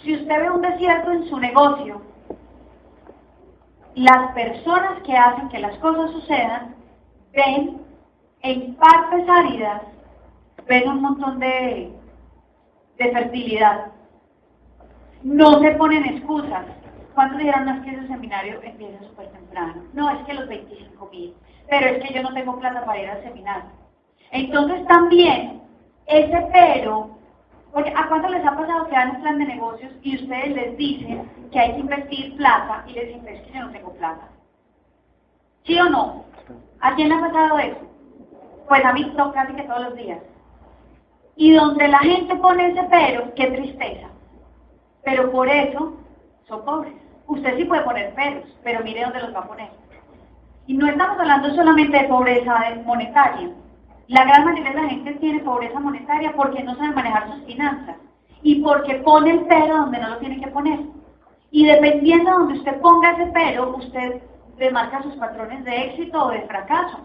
Si 0.02 0.14
usted 0.14 0.40
ve 0.40 0.50
un 0.50 0.62
desierto 0.62 1.12
en 1.12 1.24
su 1.28 1.38
negocio, 1.38 2.00
las 3.94 4.32
personas 4.32 5.02
que 5.02 5.16
hacen 5.16 5.48
que 5.48 5.58
las 5.58 5.76
cosas 5.78 6.10
sucedan 6.12 6.74
ven 7.32 7.82
en 8.42 8.74
partes 8.76 9.28
áridas, 9.28 9.82
ven 10.66 10.88
un 10.88 11.02
montón 11.02 11.38
de, 11.40 11.92
de 12.98 13.12
fertilidad. 13.12 13.92
No 15.22 15.60
se 15.60 15.70
ponen 15.72 16.04
excusas. 16.04 16.66
¿Cuántos 17.14 17.38
dirán, 17.38 17.68
es 17.68 17.82
que 17.82 17.90
ese 17.90 18.06
seminario 18.06 18.60
empieza 18.62 19.02
súper 19.04 19.28
temprano? 19.28 19.82
No, 19.92 20.10
es 20.10 20.24
que 20.24 20.34
los 20.34 20.48
25 20.48 21.08
mil. 21.10 21.34
Pero 21.68 21.86
es 21.86 22.04
que 22.04 22.14
yo 22.14 22.22
no 22.22 22.32
tengo 22.32 22.58
plata 22.58 22.84
para 22.84 23.00
ir 23.00 23.10
al 23.10 23.22
seminario. 23.22 23.70
Entonces 24.30 24.86
también, 24.86 25.62
ese 26.06 26.48
pero, 26.52 27.18
porque 27.72 27.92
¿a 27.96 28.08
cuánto 28.08 28.28
les 28.28 28.44
ha 28.44 28.56
pasado 28.56 28.86
que 28.86 28.94
dan 28.94 29.16
un 29.16 29.22
plan 29.22 29.38
de 29.38 29.46
negocios 29.46 29.92
y 30.02 30.16
ustedes 30.16 30.54
les 30.54 30.76
dicen 30.76 31.28
que 31.50 31.58
hay 31.58 31.72
que 31.72 31.80
invertir 31.80 32.36
plata 32.36 32.84
y 32.86 32.92
les 32.92 33.08
dicen, 33.08 33.28
es 33.28 33.42
que 33.42 33.52
yo 33.52 33.64
no 33.64 33.72
tengo 33.72 33.92
plata? 33.94 34.28
¿Sí 35.64 35.78
o 35.78 35.88
no? 35.88 36.24
¿A 36.80 36.94
quién 36.94 37.08
le 37.08 37.16
ha 37.16 37.20
pasado 37.20 37.58
eso? 37.58 37.80
Pues 38.68 38.84
a 38.84 38.92
mí 38.92 39.12
casi 39.34 39.54
que 39.54 39.62
todos 39.62 39.82
los 39.82 39.96
días. 39.96 40.20
Y 41.40 41.52
donde 41.52 41.86
la 41.86 42.00
gente 42.00 42.34
pone 42.34 42.66
ese 42.66 42.82
pero, 42.90 43.32
qué 43.36 43.46
tristeza. 43.46 44.08
Pero 45.04 45.30
por 45.30 45.48
eso 45.48 45.94
son 46.48 46.64
pobres. 46.64 46.94
Usted 47.28 47.56
sí 47.56 47.64
puede 47.64 47.82
poner 47.82 48.12
peros, 48.14 48.44
pero 48.64 48.82
mire 48.82 49.04
dónde 49.04 49.20
los 49.20 49.32
va 49.32 49.40
a 49.40 49.46
poner. 49.46 49.70
Y 50.66 50.74
no 50.74 50.88
estamos 50.88 51.16
hablando 51.16 51.54
solamente 51.54 51.96
de 51.96 52.08
pobreza 52.08 52.58
monetaria. 52.84 53.50
La 54.08 54.24
gran 54.24 54.46
mayoría 54.46 54.72
de 54.72 54.82
la 54.82 54.88
gente 54.88 55.12
tiene 55.14 55.38
pobreza 55.38 55.78
monetaria 55.78 56.32
porque 56.34 56.64
no 56.64 56.74
sabe 56.74 56.90
manejar 56.90 57.32
sus 57.32 57.44
finanzas 57.44 57.96
y 58.42 58.60
porque 58.60 58.96
pone 58.96 59.30
el 59.30 59.46
pero 59.46 59.76
donde 59.76 59.98
no 60.00 60.08
lo 60.08 60.18
tiene 60.18 60.40
que 60.40 60.48
poner. 60.48 60.80
Y 61.52 61.66
dependiendo 61.66 62.32
de 62.32 62.36
donde 62.36 62.58
usted 62.58 62.80
ponga 62.80 63.12
ese 63.12 63.30
pero, 63.32 63.76
usted 63.76 64.22
demarca 64.56 65.04
sus 65.04 65.14
patrones 65.14 65.64
de 65.64 65.84
éxito 65.84 66.20
o 66.20 66.30
de 66.30 66.42
fracaso. 66.42 66.98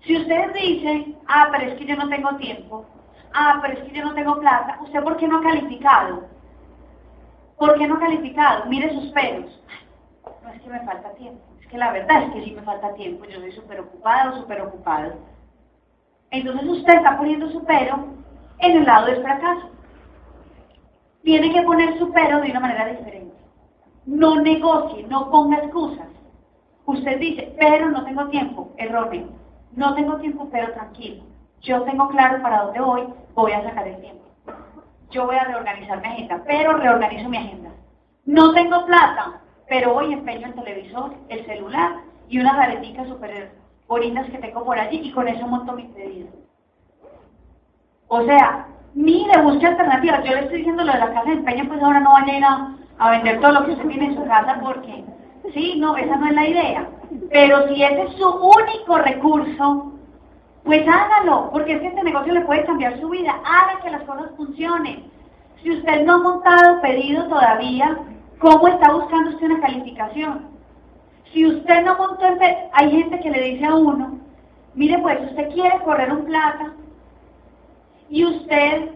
Si 0.00 0.16
usted 0.16 0.52
dice, 0.52 1.14
ah, 1.28 1.48
pero 1.52 1.70
es 1.70 1.78
que 1.78 1.86
yo 1.86 1.94
no 1.94 2.08
tengo 2.08 2.34
tiempo, 2.36 2.86
ah, 3.34 3.58
pero 3.62 3.74
es 3.74 3.84
que 3.84 3.96
yo 3.96 4.04
no 4.04 4.14
tengo 4.14 4.38
plata, 4.40 4.78
¿usted 4.82 5.02
por 5.02 5.16
qué 5.16 5.28
no 5.28 5.38
ha 5.38 5.42
calificado? 5.42 6.24
¿Por 7.58 7.74
qué 7.78 7.86
no 7.86 7.96
ha 7.96 8.00
calificado? 8.00 8.66
Mire 8.66 8.92
sus 8.94 9.12
peros. 9.12 9.60
No 10.42 10.48
es 10.50 10.62
que 10.62 10.70
me 10.70 10.80
falta 10.80 11.12
tiempo, 11.14 11.42
es 11.60 11.66
que 11.66 11.78
la 11.78 11.92
verdad 11.92 12.22
es 12.22 12.32
que 12.32 12.44
sí 12.44 12.52
me 12.52 12.62
falta 12.62 12.94
tiempo, 12.94 13.24
yo 13.26 13.40
soy 13.40 13.52
súper 13.52 13.80
ocupado, 13.80 14.40
súper 14.40 14.62
ocupado. 14.62 15.14
Entonces 16.30 16.68
usted 16.68 16.94
está 16.94 17.18
poniendo 17.18 17.50
su 17.50 17.64
pero 17.64 18.06
en 18.58 18.76
el 18.76 18.84
lado 18.84 19.06
del 19.06 19.22
fracaso. 19.22 19.70
Tiene 21.22 21.52
que 21.52 21.62
poner 21.62 21.98
su 21.98 22.10
pero 22.12 22.40
de 22.40 22.50
una 22.50 22.60
manera 22.60 22.86
diferente. 22.86 23.36
No 24.06 24.40
negocie, 24.40 25.06
no 25.08 25.30
ponga 25.30 25.58
excusas. 25.58 26.08
Usted 26.86 27.18
dice, 27.18 27.54
pero 27.58 27.90
no 27.90 28.04
tengo 28.04 28.26
tiempo, 28.28 28.72
erróneo. 28.76 29.28
No 29.72 29.94
tengo 29.94 30.16
tiempo, 30.16 30.48
pero 30.50 30.72
tranquilo. 30.72 31.22
Yo 31.62 31.82
tengo 31.82 32.08
claro 32.08 32.42
para 32.42 32.62
dónde 32.64 32.80
voy, 32.80 33.08
voy 33.34 33.52
a 33.52 33.62
sacar 33.62 33.86
el 33.86 34.00
tiempo. 34.00 34.24
Yo 35.10 35.26
voy 35.26 35.36
a 35.36 35.44
reorganizar 35.44 36.00
mi 36.00 36.08
agenda, 36.08 36.42
pero 36.46 36.74
reorganizo 36.74 37.28
mi 37.28 37.36
agenda. 37.36 37.70
No 38.24 38.54
tengo 38.54 38.86
plata, 38.86 39.40
pero 39.68 39.94
hoy 39.94 40.12
empeño 40.12 40.46
el 40.46 40.54
televisor, 40.54 41.14
el 41.28 41.44
celular 41.46 41.96
y 42.28 42.38
una 42.38 42.56
galetica 42.56 43.04
super 43.04 43.52
bonitas 43.88 44.30
que 44.30 44.38
tengo 44.38 44.64
por 44.64 44.78
allí 44.78 45.00
y 45.02 45.12
con 45.12 45.28
eso 45.28 45.46
monto 45.46 45.72
mis 45.72 45.88
pedidos. 45.88 46.30
O 48.08 48.22
sea, 48.24 48.66
mire, 48.94 49.40
busque 49.42 49.66
alternativas. 49.66 50.24
Yo 50.24 50.32
le 50.32 50.40
estoy 50.40 50.58
diciendo 50.58 50.84
lo 50.84 50.92
de 50.92 50.98
la 50.98 51.12
casa 51.12 51.26
de 51.26 51.32
empeño, 51.32 51.68
pues 51.68 51.82
ahora 51.82 52.00
no 52.00 52.12
vayan 52.12 52.44
a, 52.44 52.78
a 52.98 53.10
vender 53.10 53.40
todo 53.40 53.52
lo 53.52 53.64
que 53.66 53.72
usted 53.72 53.88
tiene 53.88 54.06
en 54.06 54.16
su 54.16 54.24
casa 54.24 54.58
porque, 54.62 55.04
sí, 55.52 55.74
no, 55.78 55.96
esa 55.96 56.16
no 56.16 56.26
es 56.26 56.34
la 56.34 56.46
idea. 56.48 56.88
Pero 57.30 57.68
si 57.68 57.82
ese 57.82 58.02
es 58.02 58.12
su 58.14 58.28
único 58.28 58.98
recurso, 58.98 59.92
pues 60.64 60.86
hágalo, 60.86 61.50
porque 61.52 61.74
es 61.74 61.80
que 61.80 61.88
este 61.88 62.02
negocio 62.02 62.32
le 62.32 62.42
puede 62.42 62.64
cambiar 62.64 63.00
su 63.00 63.08
vida. 63.08 63.40
Haga 63.44 63.80
que 63.82 63.90
las 63.90 64.02
cosas 64.02 64.30
funcionen. 64.36 65.10
Si 65.62 65.70
usted 65.70 66.04
no 66.04 66.14
ha 66.14 66.18
montado 66.18 66.80
pedido 66.80 67.28
todavía, 67.28 67.98
¿cómo 68.38 68.68
está 68.68 68.92
buscando 68.92 69.30
usted 69.30 69.46
una 69.46 69.60
calificación? 69.60 70.48
Si 71.32 71.46
usted 71.46 71.84
no 71.84 71.96
montó 71.96 72.26
el 72.26 72.38
hay 72.72 72.90
gente 72.90 73.20
que 73.20 73.30
le 73.30 73.40
dice 73.42 73.64
a 73.66 73.74
uno, 73.74 74.18
mire 74.74 74.98
pues, 74.98 75.20
usted 75.30 75.50
quiere 75.50 75.78
correr 75.84 76.12
un 76.12 76.24
plata 76.24 76.72
y 78.08 78.24
usted, 78.24 78.90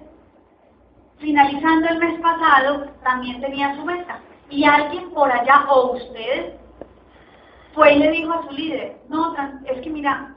finalizando 1.18 1.88
el 1.88 1.98
mes 1.98 2.20
pasado, 2.20 2.86
también 3.02 3.40
tenía 3.40 3.76
su 3.76 3.84
meta. 3.84 4.18
Y 4.50 4.64
alguien 4.64 5.10
por 5.10 5.30
allá, 5.30 5.66
o 5.70 5.92
usted, 5.92 6.54
fue 7.74 7.94
y 7.94 7.98
le 7.98 8.10
dijo 8.10 8.32
a 8.32 8.46
su 8.46 8.52
líder, 8.52 8.96
no, 9.08 9.34
es 9.66 9.80
que 9.80 9.90
mira, 9.90 10.33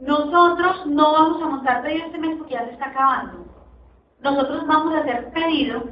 nosotros 0.00 0.86
no 0.86 1.12
vamos 1.12 1.42
a 1.42 1.46
montar 1.46 1.82
pedido 1.82 2.06
este 2.06 2.18
mes 2.18 2.36
porque 2.36 2.54
ya 2.54 2.64
se 2.66 2.72
está 2.72 2.86
acabando. 2.86 3.46
Nosotros 4.20 4.66
vamos 4.66 4.94
a 4.94 5.00
hacer 5.00 5.30
pedido 5.30 5.84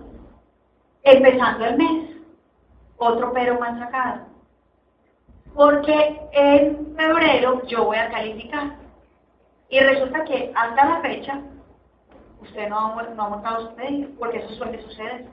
empezando 1.03 1.65
el 1.65 1.77
mes. 1.77 2.11
Otro 2.97 3.33
pero 3.33 3.59
más 3.59 3.79
sacado 3.79 4.35
porque 5.55 6.21
en 6.33 6.95
febrero 6.97 7.63
yo 7.67 7.85
voy 7.85 7.97
a 7.97 8.11
calificar. 8.11 8.77
Y 9.69 9.81
resulta 9.81 10.25
que 10.25 10.53
hasta 10.55 10.85
la 10.85 11.01
fecha 11.01 11.41
usted 12.41 12.69
no 12.69 12.79
ha, 12.79 13.03
no 13.03 13.23
ha 13.23 13.29
montado 13.29 13.69
su 13.69 13.75
pedido, 13.77 14.11
porque 14.19 14.39
eso 14.39 14.55
suele 14.55 14.83
suceder. 14.83 15.27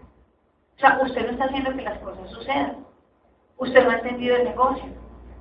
O 0.77 0.79
sea, 0.79 0.99
usted 1.03 1.25
no 1.25 1.31
está 1.31 1.45
haciendo 1.45 1.75
que 1.75 1.81
las 1.81 1.99
cosas 1.99 2.29
sucedan. 2.29 2.85
Usted 3.57 3.83
no 3.83 3.91
ha 3.91 3.95
entendido 3.95 4.37
el 4.37 4.45
negocio. 4.45 4.85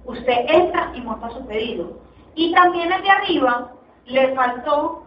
Usted 0.05 0.45
entra 0.49 0.93
y 0.95 1.01
monta 1.03 1.31
su 1.31 1.47
pedido. 1.47 2.00
Y 2.35 2.55
también 2.55 2.93
el 2.93 3.03
de 3.03 3.11
arriba 3.11 3.73
le 4.07 4.35
faltó 4.35 5.05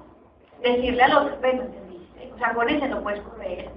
decirle 0.61 1.03
al 1.03 1.17
otro, 1.17 1.37
bueno, 1.39 1.63
entendiste. 1.63 2.31
O 2.33 2.37
sea, 2.37 2.53
con 2.53 2.69
ese 2.69 2.87
no 2.87 3.01
puedes 3.01 3.21
correr. 3.21 3.71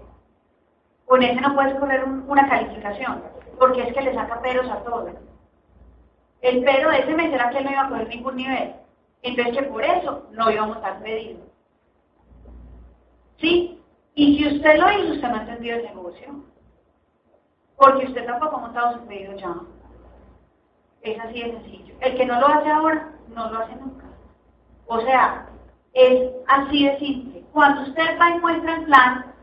Con 1.06 1.22
ese 1.22 1.40
no 1.40 1.54
puedes 1.54 1.74
correr 1.78 2.04
una 2.04 2.48
calificación, 2.48 3.22
porque 3.58 3.82
es 3.82 3.94
que 3.94 4.02
le 4.02 4.14
saca 4.14 4.40
peros 4.42 4.68
a 4.68 4.82
todos. 4.82 5.12
El 6.42 6.64
pero 6.64 6.90
de 6.90 6.98
ese 6.98 7.14
mes 7.14 7.32
era 7.32 7.50
que 7.50 7.58
él 7.58 7.64
no 7.64 7.70
iba 7.72 7.82
a 7.82 7.88
coger 7.88 8.08
ningún 8.08 8.36
nivel. 8.36 8.74
Entonces 9.22 9.56
que 9.56 9.62
por 9.64 9.82
eso 9.82 10.26
no 10.32 10.50
íbamos 10.50 10.78
a 10.78 10.98
pedido. 10.98 11.40
¿Sí? 13.38 13.80
Y 14.14 14.38
si 14.38 14.56
usted 14.56 14.78
lo 14.78 14.90
hizo, 14.92 15.14
usted 15.14 15.28
no 15.28 15.36
ha 15.36 15.40
entendido 15.40 15.76
el 15.76 15.84
negocio. 15.84 16.44
Porque 17.76 18.06
usted 18.06 18.24
tampoco 18.24 18.56
ha 18.56 18.60
montado 18.60 18.92
su 18.94 19.06
pedido 19.06 19.36
ya. 19.36 19.54
Es 21.02 21.20
así 21.20 21.42
de 21.42 21.52
sencillo. 21.52 21.94
El 22.00 22.16
que 22.16 22.26
no 22.26 22.40
lo 22.40 22.48
hace 22.48 22.70
ahora, 22.70 23.12
no 23.34 23.50
lo 23.50 23.58
hace 23.58 23.76
nunca. 23.76 24.06
O 24.86 25.00
sea, 25.00 25.46
es 25.92 26.30
así 26.48 26.86
de 26.86 26.98
simple. 26.98 27.44
Cuando 27.52 27.82
usted 27.82 28.18
va 28.20 28.30
y 28.30 28.40
muestra 28.40 28.76
el 28.76 28.84
plan, 28.84 29.36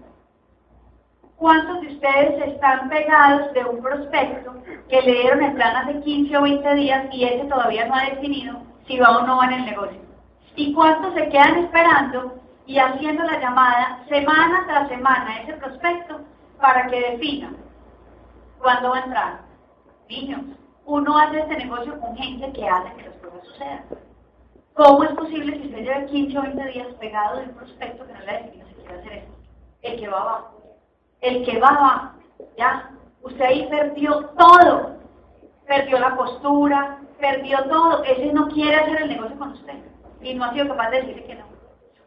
¿Cuántos 1.44 1.82
de 1.82 1.88
ustedes 1.88 2.54
están 2.54 2.88
pegados 2.88 3.52
de 3.52 3.66
un 3.66 3.82
prospecto 3.82 4.54
que 4.88 5.02
le 5.02 5.12
dieron 5.12 5.44
el 5.44 5.54
plan 5.56 5.76
hace 5.76 6.00
15 6.00 6.38
o 6.38 6.42
20 6.42 6.76
días 6.76 7.06
y 7.12 7.26
ese 7.26 7.44
todavía 7.50 7.86
no 7.86 7.96
ha 7.96 8.06
definido 8.06 8.62
si 8.88 8.98
va 8.98 9.18
o 9.18 9.28
no 9.28 9.36
va 9.36 9.48
en 9.48 9.54
el 9.56 9.66
negocio? 9.66 10.00
¿Y 10.56 10.74
cuántos 10.74 11.14
se 11.16 11.28
quedan 11.28 11.58
esperando 11.58 12.36
y 12.66 12.78
haciendo 12.78 13.24
la 13.26 13.42
llamada 13.42 14.06
semana 14.08 14.64
tras 14.68 14.88
semana 14.88 15.32
a 15.32 15.42
ese 15.42 15.54
prospecto 15.56 16.22
para 16.62 16.88
que 16.88 17.12
defina 17.12 17.52
cuándo 18.62 18.92
va 18.92 19.00
a 19.00 19.04
entrar? 19.04 19.42
Niños, 20.08 20.44
uno 20.86 21.18
hace 21.18 21.40
este 21.40 21.58
negocio 21.58 22.00
con 22.00 22.16
gente 22.16 22.54
que 22.54 22.70
hace 22.70 22.90
sucedan. 23.44 23.86
¿Cómo 24.74 25.04
es 25.04 25.12
posible 25.12 25.60
que 25.60 25.68
usted 25.68 25.84
lleve 25.84 26.06
15 26.08 26.38
o 26.38 26.42
20 26.42 26.66
días 26.66 26.88
pegado 27.00 27.40
de 27.40 27.46
un 27.46 27.56
prospecto 27.56 28.08
que 28.08 28.14
no 28.14 28.20
le 28.20 28.42
no 28.58 28.68
se 28.68 28.74
quiere 28.76 29.00
hacer 29.00 29.14
esto? 29.14 29.34
El 29.84 30.00
que 30.00 30.08
va 30.08 30.22
abajo. 30.22 30.62
El 31.22 31.46
que 31.46 31.60
va 31.60 31.68
abajo. 31.68 32.12
¿Ya? 32.58 32.90
Usted 33.22 33.46
ahí 33.46 33.68
perdió 33.70 34.32
todo. 34.38 34.98
Perdió 35.68 36.00
la 36.00 36.16
postura, 36.16 37.00
perdió 37.20 37.64
todo. 37.66 38.04
Ese 38.04 38.34
no 38.34 38.48
quiere 38.48 38.76
hacer 38.76 39.04
el 39.04 39.10
negocio 39.10 39.38
con 39.38 39.52
usted. 39.52 39.76
Y 40.22 40.34
no 40.34 40.46
ha 40.46 40.54
sido 40.54 40.70
capaz 40.70 40.90
de 40.90 41.02
decirle 41.02 41.26
que 41.26 41.36
no. 41.36 41.46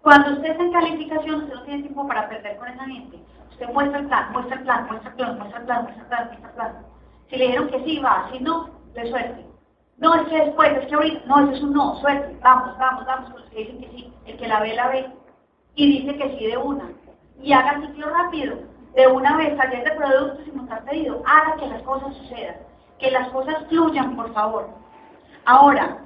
Cuando 0.03 0.33
usted 0.33 0.51
está 0.51 0.63
en 0.63 0.73
calificación, 0.73 1.43
usted 1.43 1.55
no 1.55 1.63
tiene 1.63 1.83
tiempo 1.83 2.07
para 2.07 2.29
perder 2.29 2.57
con 2.57 2.69
esa 2.69 2.85
gente. 2.85 3.19
Usted 3.51 3.69
muestra 3.73 4.01
el 4.01 4.07
plan, 4.07 4.33
muestra 4.33 4.57
el 4.57 4.63
plan, 4.65 4.87
muestra 4.87 5.11
el 5.11 5.17
plan, 5.17 5.39
muestra 5.39 5.59
el 5.59 5.65
plan, 5.67 5.83
muestra 5.85 6.03
el 6.03 6.09
plan, 6.09 6.29
muestra 6.29 6.49
el 6.49 6.55
plan. 6.55 6.87
Si 7.31 7.37
le 7.37 7.47
dijeron 7.47 7.69
que 7.69 7.85
sí, 7.85 7.99
va. 8.01 8.29
Si 8.33 8.41
no, 8.41 8.71
de 8.95 9.09
suerte. 9.09 9.46
No, 9.99 10.15
es 10.15 10.29
que 10.29 10.45
después, 10.45 10.71
es 10.77 10.87
que 10.87 10.95
ahorita, 10.95 11.27
no, 11.27 11.41
eso 11.41 11.53
es 11.53 11.63
un 11.63 11.73
no, 11.73 11.97
suerte, 11.97 12.37
vamos, 12.43 12.77
vamos, 12.79 13.07
vamos, 13.07 13.31
con 13.31 13.41
los 13.41 13.51
que 13.51 13.59
dicen 13.59 13.81
que 13.81 13.89
sí, 13.89 14.13
el 14.27 14.37
que 14.37 14.47
la 14.47 14.61
ve, 14.61 14.75
la 14.75 14.89
ve, 14.89 15.07
y 15.75 16.01
dice 16.01 16.17
que 16.17 16.37
sí 16.39 16.47
de 16.47 16.57
una. 16.57 16.91
Y 17.41 17.53
haga 17.53 17.81
ciclo 17.81 18.11
rápido, 18.11 18.59
de 18.95 19.07
una 19.07 19.37
vez, 19.37 19.57
taller 19.57 19.85
de 19.85 19.91
productos 19.93 20.47
y 20.47 20.53
montar 20.53 20.85
pedido, 20.85 21.23
haga 21.27 21.57
que 21.57 21.67
las 21.67 21.83
cosas 21.83 22.15
sucedan, 22.17 22.57
que 22.99 23.11
las 23.11 23.29
cosas 23.29 23.65
fluyan, 23.69 24.17
por 24.17 24.33
favor. 24.33 24.69
Ahora, 25.47 25.99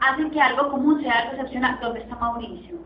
hacen 0.00 0.30
que 0.30 0.40
algo 0.40 0.70
común 0.70 1.00
sea 1.00 1.20
algo 1.20 1.32
excepcional. 1.32 1.78
¿Dónde 1.80 2.00
está 2.00 2.16
Mauricio? 2.16 2.78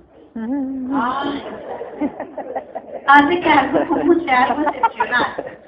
hace 3.07 3.41
que 3.41 3.51
algo 3.51 3.89
común 3.89 4.25
sea 4.25 4.45
algo 4.45 4.63
excepcional. 4.63 5.59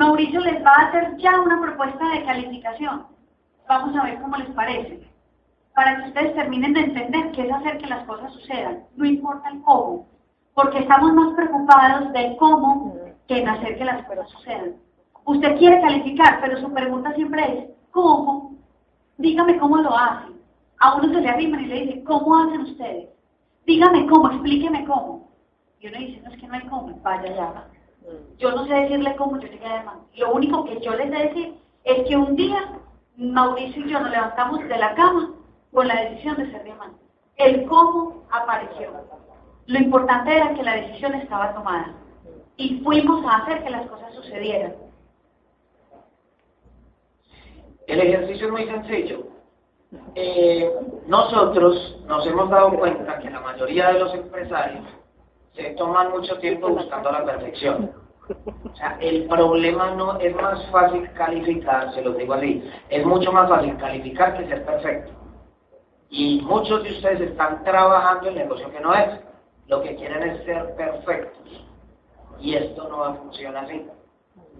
Mauricio 0.00 0.40
les 0.40 0.64
va 0.64 0.72
a 0.72 0.86
hacer 0.86 1.18
ya 1.18 1.38
una 1.38 1.60
propuesta 1.60 2.08
de 2.08 2.24
calificación. 2.24 3.04
Vamos 3.68 3.94
a 3.94 4.04
ver 4.04 4.18
cómo 4.22 4.34
les 4.38 4.48
parece. 4.52 5.06
Para 5.74 5.96
que 5.96 6.08
ustedes 6.08 6.34
terminen 6.34 6.72
de 6.72 6.80
entender 6.80 7.30
qué 7.32 7.42
es 7.42 7.52
hacer 7.52 7.76
que 7.76 7.86
las 7.86 8.06
cosas 8.06 8.32
sucedan. 8.32 8.84
No 8.96 9.04
importa 9.04 9.50
el 9.50 9.60
cómo. 9.60 10.06
Porque 10.54 10.78
estamos 10.78 11.12
más 11.12 11.34
preocupados 11.34 12.14
del 12.14 12.34
cómo 12.38 12.96
que 13.28 13.40
en 13.40 13.48
hacer 13.50 13.76
que 13.76 13.84
las 13.84 14.02
cosas 14.06 14.26
sucedan. 14.30 14.76
Usted 15.26 15.58
quiere 15.58 15.82
calificar, 15.82 16.40
pero 16.40 16.56
su 16.62 16.72
pregunta 16.72 17.12
siempre 17.12 17.42
es, 17.58 17.70
¿cómo? 17.90 18.54
Dígame 19.18 19.58
cómo 19.58 19.76
lo 19.76 19.94
hacen. 19.94 20.40
A 20.78 20.96
uno 20.96 21.12
se 21.12 21.20
le 21.20 21.28
arriman 21.28 21.60
y 21.60 21.66
le 21.66 21.80
dice, 21.82 22.04
¿cómo 22.04 22.38
hacen 22.38 22.62
ustedes? 22.62 23.10
Dígame 23.66 24.06
cómo, 24.06 24.30
explíqueme 24.30 24.86
cómo. 24.86 25.28
Y 25.78 25.88
uno 25.88 25.98
dice, 25.98 26.22
no 26.22 26.30
es 26.30 26.40
que 26.40 26.46
no 26.46 26.54
hay 26.54 26.66
cómo, 26.68 26.98
vaya 27.02 27.36
ya. 27.36 27.66
Yo 28.38 28.50
no 28.52 28.66
sé 28.66 28.74
decirle 28.74 29.14
cómo 29.16 29.38
yo 29.38 29.48
llegué 29.48 29.66
a 29.66 29.82
mano. 29.82 30.06
Lo 30.16 30.32
único 30.32 30.64
que 30.64 30.80
yo 30.80 30.94
les 30.94 31.10
sé 31.10 31.16
decir 31.16 31.54
es 31.84 32.08
que 32.08 32.16
un 32.16 32.36
día 32.36 32.80
Mauricio 33.16 33.84
y 33.84 33.90
yo 33.90 34.00
nos 34.00 34.10
levantamos 34.10 34.60
de 34.66 34.78
la 34.78 34.94
cama 34.94 35.34
con 35.72 35.86
la 35.86 36.04
decisión 36.04 36.36
de 36.36 36.50
ser 36.50 36.64
diamante. 36.64 36.98
El 37.36 37.66
cómo 37.66 38.24
apareció. 38.30 38.90
Lo 39.66 39.78
importante 39.78 40.34
era 40.34 40.54
que 40.54 40.62
la 40.62 40.76
decisión 40.76 41.14
estaba 41.14 41.54
tomada. 41.54 41.94
Y 42.56 42.80
fuimos 42.80 43.24
a 43.26 43.36
hacer 43.36 43.62
que 43.62 43.70
las 43.70 43.86
cosas 43.88 44.14
sucedieran. 44.14 44.74
El 47.86 48.00
ejercicio 48.00 48.46
es 48.46 48.52
muy 48.52 48.66
sencillo. 48.66 49.26
Eh, 50.14 50.70
nosotros 51.06 51.98
nos 52.06 52.26
hemos 52.26 52.48
dado 52.48 52.78
cuenta 52.78 53.18
que 53.18 53.30
la 53.30 53.40
mayoría 53.40 53.92
de 53.92 53.98
los 53.98 54.14
empresarios 54.14 54.84
se 55.60 55.70
toman 55.70 56.10
mucho 56.10 56.38
tiempo 56.38 56.68
buscando 56.68 57.12
la 57.12 57.24
perfección. 57.24 57.92
O 58.72 58.76
sea, 58.76 58.96
el 59.00 59.26
problema 59.26 59.90
no 59.90 60.18
es 60.18 60.34
más 60.36 60.64
fácil 60.70 61.10
calificar, 61.14 61.92
se 61.94 62.02
lo 62.02 62.12
digo 62.12 62.34
así, 62.34 62.62
es 62.88 63.04
mucho 63.04 63.32
más 63.32 63.48
fácil 63.48 63.76
calificar 63.76 64.36
que 64.36 64.46
ser 64.46 64.64
perfecto. 64.64 65.12
Y 66.10 66.40
muchos 66.42 66.82
de 66.82 66.90
ustedes 66.90 67.20
están 67.20 67.62
trabajando 67.64 68.28
el 68.28 68.34
negocio 68.36 68.70
que 68.70 68.80
no 68.80 68.94
es. 68.94 69.08
Lo 69.68 69.80
que 69.82 69.94
quieren 69.94 70.28
es 70.28 70.44
ser 70.44 70.74
perfectos. 70.74 71.64
Y 72.40 72.54
esto 72.54 72.88
no 72.88 72.98
va 72.98 73.10
a 73.10 73.14
funcionar 73.14 73.64
así. 73.64 73.86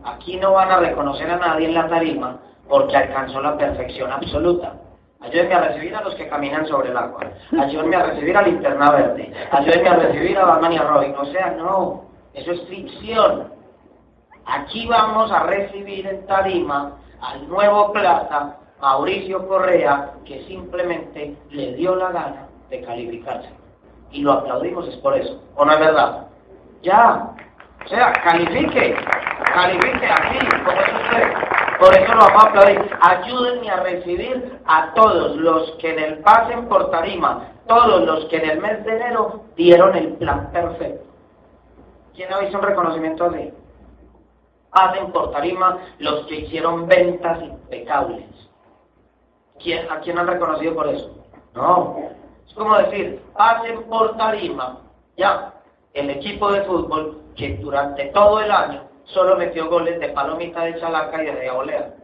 Aquí 0.05 0.37
no 0.37 0.53
van 0.53 0.71
a 0.71 0.79
reconocer 0.79 1.29
a 1.29 1.37
nadie 1.37 1.67
en 1.67 1.75
la 1.75 1.89
tarima 1.89 2.41
porque 2.69 2.97
alcanzó 2.97 3.41
la 3.41 3.59
perfección 3.59 4.13
absoluta. 4.13 4.80
Ayúdenme 5.23 5.55
a 5.55 5.61
recibir 5.61 5.95
a 5.95 6.01
los 6.03 6.15
que 6.15 6.29
caminan 6.29 6.67
sobre 6.67 6.89
el 6.91 6.97
agua. 6.97 7.21
Ayúdenme 7.59 7.97
a 7.97 8.05
recibir 8.05 8.37
a 8.37 8.43
Linterna 8.43 8.91
Verde. 8.91 9.33
Ayúdenme 9.51 9.89
a 9.89 9.97
recibir 9.97 10.39
a 10.39 10.45
Batman 10.47 10.73
y 10.73 10.79
a. 10.79 11.21
O 11.21 11.25
sea, 11.27 11.51
no, 11.59 12.05
eso 12.33 12.53
es 12.53 12.63
ficción. 12.69 13.53
Aquí 14.47 14.87
vamos 14.87 15.31
a 15.31 15.43
recibir 15.43 16.07
en 16.07 16.27
tarima 16.27 16.97
al 17.21 17.47
nuevo 17.49 17.93
plata, 17.93 18.57
Mauricio 18.81 19.47
Correa, 19.47 20.13
que 20.25 20.43
simplemente 20.45 21.37
le 21.51 21.75
dio 21.75 21.95
la 21.97 22.13
gana 22.13 22.49
de 22.71 22.81
calificarse. 22.81 23.51
Y 24.11 24.23
lo 24.23 24.33
aplaudimos 24.33 24.89
es 24.89 24.97
por 24.97 25.17
eso. 25.17 25.43
¿O 25.55 25.65
no 25.67 25.73
es 25.73 25.81
verdad? 25.81 26.27
Ya. 26.83 27.31
O 27.85 27.89
sea, 27.89 28.13
califique. 28.13 28.97
Califique 29.53 30.07
aquí, 30.07 30.39
como 30.65 30.81
es. 30.81 31.50
Por 31.81 31.97
eso 31.97 32.13
lo 32.13 32.21
vamos 32.21 32.45
a 32.45 32.49
aplaudir. 32.49 32.91
Ayúdenme 33.01 33.71
a 33.71 33.83
recibir 33.83 34.61
a 34.67 34.93
todos 34.93 35.35
los 35.37 35.71
que 35.79 35.93
en 35.93 35.99
el 35.99 36.19
pasen 36.19 36.69
por 36.69 36.91
tarima, 36.91 37.53
todos 37.67 38.03
los 38.03 38.27
que 38.27 38.37
en 38.37 38.51
el 38.51 38.61
mes 38.61 38.85
de 38.85 38.97
enero 38.97 39.45
dieron 39.57 39.97
el 39.97 40.13
plan 40.15 40.51
perfecto. 40.53 41.07
¿Quién 42.15 42.31
ha 42.35 42.41
visto 42.41 42.59
un 42.59 42.65
reconocimiento 42.65 43.25
así? 43.25 43.51
Pasen 44.71 45.11
por 45.11 45.31
tarima 45.31 45.79
los 45.99 46.27
que 46.27 46.41
hicieron 46.41 46.87
ventas 46.87 47.43
impecables. 47.43 48.27
¿Quién, 49.59 49.91
¿A 49.91 50.01
quién 50.01 50.19
han 50.19 50.27
reconocido 50.27 50.75
por 50.75 50.87
eso? 50.87 51.11
No. 51.55 51.97
Es 52.47 52.53
como 52.53 52.77
decir, 52.77 53.23
pasen 53.35 53.85
por 53.85 54.19
tarima, 54.19 54.81
ya, 55.17 55.55
el 55.95 56.11
equipo 56.11 56.53
de 56.53 56.63
fútbol 56.63 57.23
que 57.37 57.57
durante 57.57 58.07
todo 58.07 58.39
el 58.43 58.51
año 58.51 58.90
solo 59.13 59.37
metió 59.37 59.69
goles 59.69 59.99
de 60.01 60.09
palomita 60.09 60.63
de 60.65 60.79
chalaca 60.81 61.23
y 61.23 61.27
de 61.27 61.51
volea. 61.51 61.95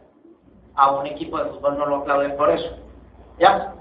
A 0.75 0.91
un 0.91 1.05
equipo 1.07 1.37
de 1.37 1.49
fútbol 1.49 1.77
no 1.77 1.85
lo 1.85 1.95
aplauden 1.97 2.35
por 2.37 2.49
eso. 2.49 2.77
¿Ya? 3.39 3.73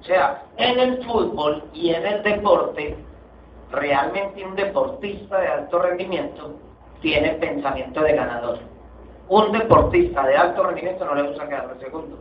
O 0.00 0.04
sea, 0.04 0.42
en 0.56 0.78
el 0.78 1.04
fútbol 1.04 1.64
y 1.72 1.90
en 1.90 2.06
el 2.06 2.22
deporte, 2.22 2.96
realmente 3.70 4.44
un 4.44 4.54
deportista 4.54 5.38
de 5.38 5.48
alto 5.48 5.78
rendimiento 5.78 6.54
tiene 7.00 7.30
pensamiento 7.34 8.02
de 8.02 8.14
ganador. 8.14 8.58
Un 9.28 9.52
deportista 9.52 10.26
de 10.26 10.36
alto 10.36 10.62
rendimiento 10.62 11.04
no 11.04 11.14
le 11.14 11.22
gusta 11.22 11.48
quedar 11.48 11.74
de 11.74 11.84
segundo. 11.84 12.18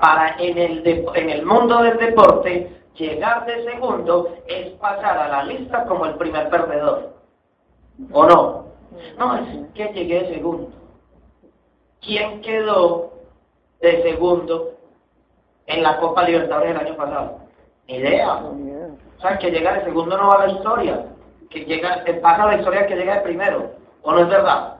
Para 0.00 0.36
en 0.38 0.58
el, 0.58 1.06
en 1.14 1.30
el 1.30 1.46
mundo 1.46 1.82
del 1.82 1.96
deporte, 1.98 2.82
llegar 2.94 3.46
de 3.46 3.64
segundo 3.64 4.34
es 4.48 4.70
pasar 4.72 5.16
a 5.18 5.28
la 5.28 5.44
lista 5.44 5.84
como 5.86 6.06
el 6.06 6.14
primer 6.16 6.48
perdedor. 6.50 7.14
¿O 8.12 8.26
no? 8.26 8.65
No, 9.18 9.36
es 9.36 9.72
que 9.74 9.92
llegué 9.92 10.20
de 10.20 10.34
segundo. 10.34 10.70
¿Quién 12.00 12.40
quedó 12.40 13.12
de 13.80 14.02
segundo 14.02 14.72
en 15.66 15.82
la 15.82 15.98
Copa 15.98 16.24
Libertadores 16.24 16.74
del 16.74 16.86
año 16.86 16.96
pasado? 16.96 17.40
Ni 17.88 17.96
idea. 17.96 18.36
O 18.36 19.20
sea, 19.20 19.38
que 19.38 19.50
llega 19.50 19.74
de 19.74 19.84
segundo 19.84 20.16
no 20.16 20.28
va 20.28 20.42
a 20.42 20.46
la 20.46 20.52
historia. 20.52 21.06
Que 21.50 21.64
llega, 21.64 22.04
pasa 22.22 22.46
la 22.46 22.58
historia 22.58 22.86
que 22.86 22.96
llega 22.96 23.16
de 23.16 23.20
primero. 23.22 23.72
¿O 24.02 24.12
no 24.12 24.20
es 24.20 24.28
verdad? 24.28 24.76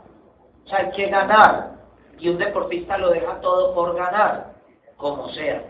O 0.64 0.68
sea, 0.68 0.78
hay 0.78 0.90
que 0.90 1.08
ganar. 1.08 1.76
Y 2.18 2.28
un 2.28 2.38
deportista 2.38 2.96
lo 2.98 3.10
deja 3.10 3.40
todo 3.40 3.74
por 3.74 3.94
ganar, 3.94 4.54
como 4.96 5.28
sea. 5.30 5.62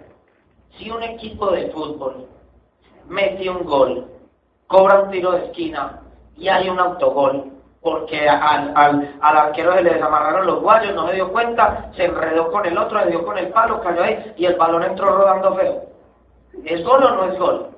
Si 0.77 0.91
un 0.91 1.03
equipo 1.03 1.51
de 1.51 1.71
fútbol 1.71 2.29
mete 3.09 3.49
un 3.49 3.65
gol, 3.65 4.07
cobra 4.67 5.01
un 5.01 5.11
tiro 5.11 5.33
de 5.33 5.47
esquina 5.47 6.03
y 6.37 6.49
hay 6.49 6.69
un 6.69 6.79
autogol, 6.79 7.53
porque 7.87 8.29
al, 8.29 8.73
al, 8.75 9.15
al, 9.21 9.37
arquero 9.37 9.75
se 9.75 9.85
le 9.85 9.95
desamarraron 9.95 10.45
los 10.45 10.61
guayos, 10.61 10.93
no 10.97 11.07
se 11.07 11.15
dio 11.15 11.31
cuenta, 11.31 11.89
se 11.95 12.07
enredó 12.07 12.51
con 12.51 12.67
el 12.67 12.77
otro, 12.77 12.99
se 12.99 13.11
dio 13.11 13.25
con 13.25 13.39
el 13.39 13.51
palo, 13.51 13.81
cayó 13.81 14.03
ahí 14.03 14.35
y 14.37 14.45
el 14.45 14.57
balón 14.57 14.83
entró 14.83 15.07
rodando 15.17 15.55
feo. 15.55 15.83
¿Es 16.65 16.83
gol 16.83 17.05
o 17.05 17.11
no 17.13 17.25
es 17.27 17.39
gol? 17.39 17.69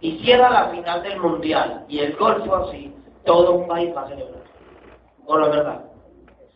Y 0.00 0.18
si 0.18 0.32
era 0.32 0.50
la 0.50 0.66
final 0.66 1.02
del 1.02 1.18
mundial 1.18 1.86
y 1.88 2.00
el 2.00 2.14
gol 2.16 2.42
fue 2.44 2.58
así, 2.58 2.94
todo 3.24 3.52
un 3.52 3.66
país 3.66 3.96
va 3.96 4.02
a 4.02 4.08
celebrar. 4.08 4.42
¿O 5.24 5.38
la 5.38 5.48
verdad? 5.48 5.80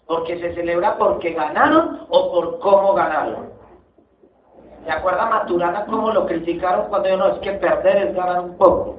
Porque 0.04 0.38
se 0.38 0.54
celebra 0.54 0.98
porque 0.98 1.32
ganaron 1.32 2.04
o 2.10 2.30
por 2.30 2.58
cómo 2.58 2.92
ganaron. 2.92 3.54
¿Se 4.84 4.90
acuerda 4.90 5.24
Maturana 5.24 5.86
cómo 5.86 6.12
lo 6.12 6.26
criticaron 6.26 6.90
cuando 6.90 7.08
yo 7.08 7.16
no 7.16 7.28
es 7.28 7.38
que 7.38 7.52
perder 7.52 8.08
es 8.08 8.14
ganar 8.14 8.40
un 8.40 8.58
poco? 8.58 8.98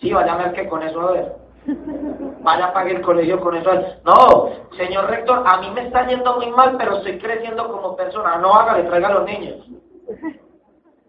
Sí, 0.00 0.10
vaya 0.14 0.32
a 0.32 0.38
ver 0.38 0.52
que 0.54 0.66
con 0.66 0.82
eso 0.82 0.98
a 0.98 1.12
ver. 1.12 1.41
Vaya 1.64 2.66
a 2.66 2.72
pagar 2.72 2.96
el 2.96 3.02
colegio 3.02 3.40
con 3.40 3.56
eso. 3.56 3.70
No, 4.04 4.50
señor 4.76 5.08
rector, 5.08 5.42
a 5.46 5.58
mí 5.58 5.70
me 5.70 5.86
está 5.86 6.06
yendo 6.06 6.36
muy 6.36 6.50
mal, 6.50 6.76
pero 6.76 6.96
estoy 6.96 7.18
creciendo 7.18 7.70
como 7.70 7.96
persona. 7.96 8.36
No 8.36 8.54
haga, 8.54 8.76
le 8.76 8.84
traiga 8.84 9.08
a 9.08 9.14
los 9.14 9.24
niños. 9.24 9.64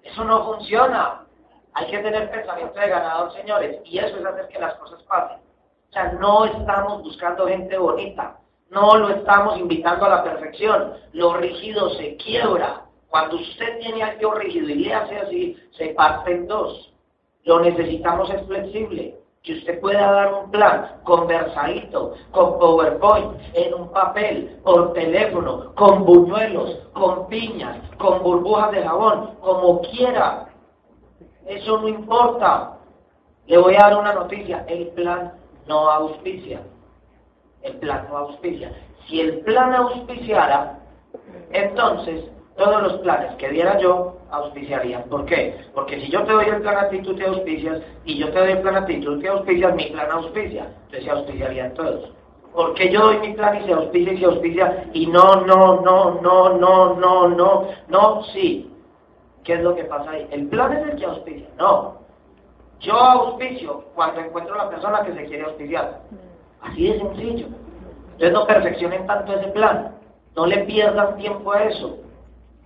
Eso 0.03 0.23
no 0.23 0.45
funciona. 0.45 1.25
Hay 1.73 1.87
que 1.87 1.99
tener 1.99 2.29
pensamiento 2.29 2.79
de 2.79 2.87
ganador, 2.87 3.33
señores, 3.33 3.81
y 3.85 3.97
eso 3.97 4.15
es 4.17 4.25
hacer 4.25 4.47
que 4.47 4.59
las 4.59 4.75
cosas 4.75 5.01
pasen. 5.03 5.39
O 5.89 5.93
sea, 5.93 6.11
no 6.13 6.45
estamos 6.45 7.01
buscando 7.01 7.47
gente 7.47 7.77
bonita, 7.77 8.37
no 8.69 8.95
lo 8.97 9.09
estamos 9.09 9.57
invitando 9.57 10.05
a 10.05 10.09
la 10.09 10.23
perfección. 10.23 10.93
Lo 11.13 11.35
rígido 11.35 11.89
se 11.91 12.15
quiebra 12.17 12.81
Cuando 13.09 13.35
usted 13.35 13.79
tiene 13.79 14.01
algo 14.01 14.33
rígido 14.33 14.69
y 14.69 14.75
le 14.75 14.93
hace 14.93 15.17
así, 15.17 15.57
se 15.77 15.89
parte 15.89 16.31
en 16.31 16.47
dos. 16.47 16.93
Lo 17.43 17.59
necesitamos 17.59 18.29
es 18.31 18.41
flexible 18.47 19.22
que 19.43 19.55
usted 19.55 19.81
pueda 19.81 20.09
dar 20.09 20.33
un 20.33 20.51
plan 20.51 21.01
conversadito, 21.03 22.13
con 22.31 22.57
PowerPoint, 22.59 23.33
en 23.53 23.73
un 23.73 23.89
papel, 23.91 24.57
por 24.63 24.93
teléfono, 24.93 25.75
con 25.75 26.05
buñuelos, 26.05 26.79
con 26.93 27.27
piñas, 27.27 27.77
con 27.97 28.23
burbujas 28.23 28.71
de 28.71 28.83
jabón, 28.83 29.35
como 29.41 29.81
quiera. 29.81 30.47
Eso 31.45 31.77
no 31.77 31.89
importa. 31.89 32.77
Le 33.47 33.57
voy 33.57 33.75
a 33.75 33.89
dar 33.89 33.97
una 33.97 34.13
noticia. 34.13 34.65
El 34.69 34.87
plan 34.89 35.33
no 35.67 35.89
auspicia. 35.89 36.61
El 37.63 37.75
plan 37.79 38.07
no 38.09 38.17
auspicia. 38.19 38.71
Si 39.07 39.19
el 39.19 39.41
plan 39.41 39.73
auspiciara, 39.73 40.79
entonces 41.51 42.31
todos 42.55 42.83
los 42.83 42.93
planes 42.99 43.33
que 43.35 43.49
diera 43.49 43.79
yo 43.79 44.17
auspiciarían. 44.31 45.03
¿Por 45.03 45.25
qué? 45.25 45.55
Porque 45.73 45.99
si 45.99 46.09
yo 46.09 46.23
te 46.23 46.33
doy 46.33 46.45
el 46.45 46.61
plan 46.61 46.77
a 46.77 46.89
ti, 46.89 47.01
tú 47.01 47.15
te 47.15 47.25
auspicias, 47.25 47.81
y 48.05 48.17
yo 48.17 48.29
te 48.31 48.39
doy 48.39 48.51
el 48.51 48.61
plan 48.61 48.75
a 48.75 48.85
ti, 48.85 48.99
tú 48.99 49.19
te 49.19 49.27
auspicias, 49.27 49.75
mi 49.75 49.85
plan 49.85 50.11
auspicia. 50.11 50.67
Entonces 50.85 51.03
se 51.03 51.11
auspiciarían 51.11 51.73
todos. 51.73 52.11
Porque 52.53 52.91
yo 52.91 53.01
doy 53.01 53.17
mi 53.19 53.33
plan 53.33 53.61
y 53.61 53.65
se 53.65 53.73
auspicia 53.73 54.13
y 54.13 54.17
se 54.17 54.25
auspicia, 54.25 54.89
y 54.93 55.07
no, 55.07 55.35
no, 55.37 55.81
no, 55.81 56.19
no, 56.21 56.57
no, 56.57 56.95
no, 56.95 57.27
no, 57.27 57.67
no, 57.87 58.23
sí. 58.25 58.69
¿Qué 59.43 59.53
es 59.53 59.61
lo 59.61 59.75
que 59.75 59.85
pasa 59.85 60.11
ahí? 60.11 60.27
El 60.31 60.47
plan 60.47 60.71
es 60.73 60.87
el 60.87 60.95
que 60.97 61.05
auspicia. 61.05 61.47
No. 61.57 61.97
Yo 62.79 62.93
auspicio 62.93 63.85
cuando 63.95 64.21
encuentro 64.21 64.55
a 64.55 64.65
la 64.65 64.69
persona 64.69 65.03
que 65.03 65.13
se 65.13 65.25
quiere 65.25 65.43
auspiciar. 65.43 66.01
Así 66.61 66.87
de 66.87 66.99
sencillo. 66.99 67.47
Entonces 68.13 68.31
no 68.31 68.45
perfeccionen 68.45 69.05
tanto 69.07 69.33
ese 69.33 69.47
plan. 69.49 69.95
No 70.35 70.45
le 70.45 70.59
pierdan 70.59 71.17
tiempo 71.17 71.51
a 71.51 71.63
eso. 71.63 71.97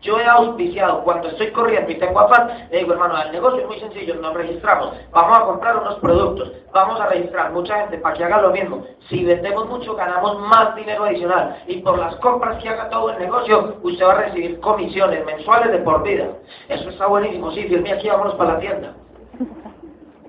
Yo 0.02 0.20
he 0.20 0.26
auspiciado, 0.26 1.04
cuando 1.04 1.28
estoy 1.30 1.52
corriendo 1.52 1.92
y 1.92 1.96
tengo 1.96 2.20
afán, 2.20 2.68
le 2.70 2.78
digo, 2.78 2.94
hermano, 2.94 3.20
el 3.20 3.32
negocio 3.32 3.62
es 3.62 3.68
muy 3.68 3.80
sencillo, 3.80 4.14
nos 4.16 4.36
registramos, 4.36 4.94
vamos 5.12 5.38
a 5.38 5.42
comprar 5.42 5.78
unos 5.78 5.96
productos, 5.96 6.52
vamos 6.72 7.00
a 7.02 7.08
registrar 7.08 7.52
mucha 7.52 7.80
gente 7.80 7.98
para 7.98 8.16
que 8.16 8.24
haga 8.24 8.42
lo 8.42 8.52
mismo. 8.52 8.86
Si 9.10 9.26
vendemos 9.26 9.68
mucho, 9.68 9.96
ganamos 9.96 10.40
más 10.42 10.76
dinero 10.76 11.06
adicional. 11.06 11.64
Y 11.66 11.78
por 11.78 11.98
las 11.98 12.16
compras 12.18 12.62
que 12.62 12.70
haga 12.70 12.90
todo 12.90 13.10
el 13.10 13.18
negocio, 13.18 13.78
usted 13.82 14.06
va 14.06 14.12
a 14.12 14.22
recibir 14.26 14.60
comisiones 14.60 15.26
mensuales 15.26 15.72
de 15.72 15.80
por 15.80 16.04
vida. 16.04 16.28
Eso 16.70 16.90
está 16.90 17.08
buenísimo, 17.08 17.52
sí, 17.52 17.64
Dios 17.64 17.82
mío, 17.82 17.96
aquí 17.96 18.08
vámonos 18.08 18.36
para 18.36 18.54
la 18.54 18.60
tienda. 18.60 18.94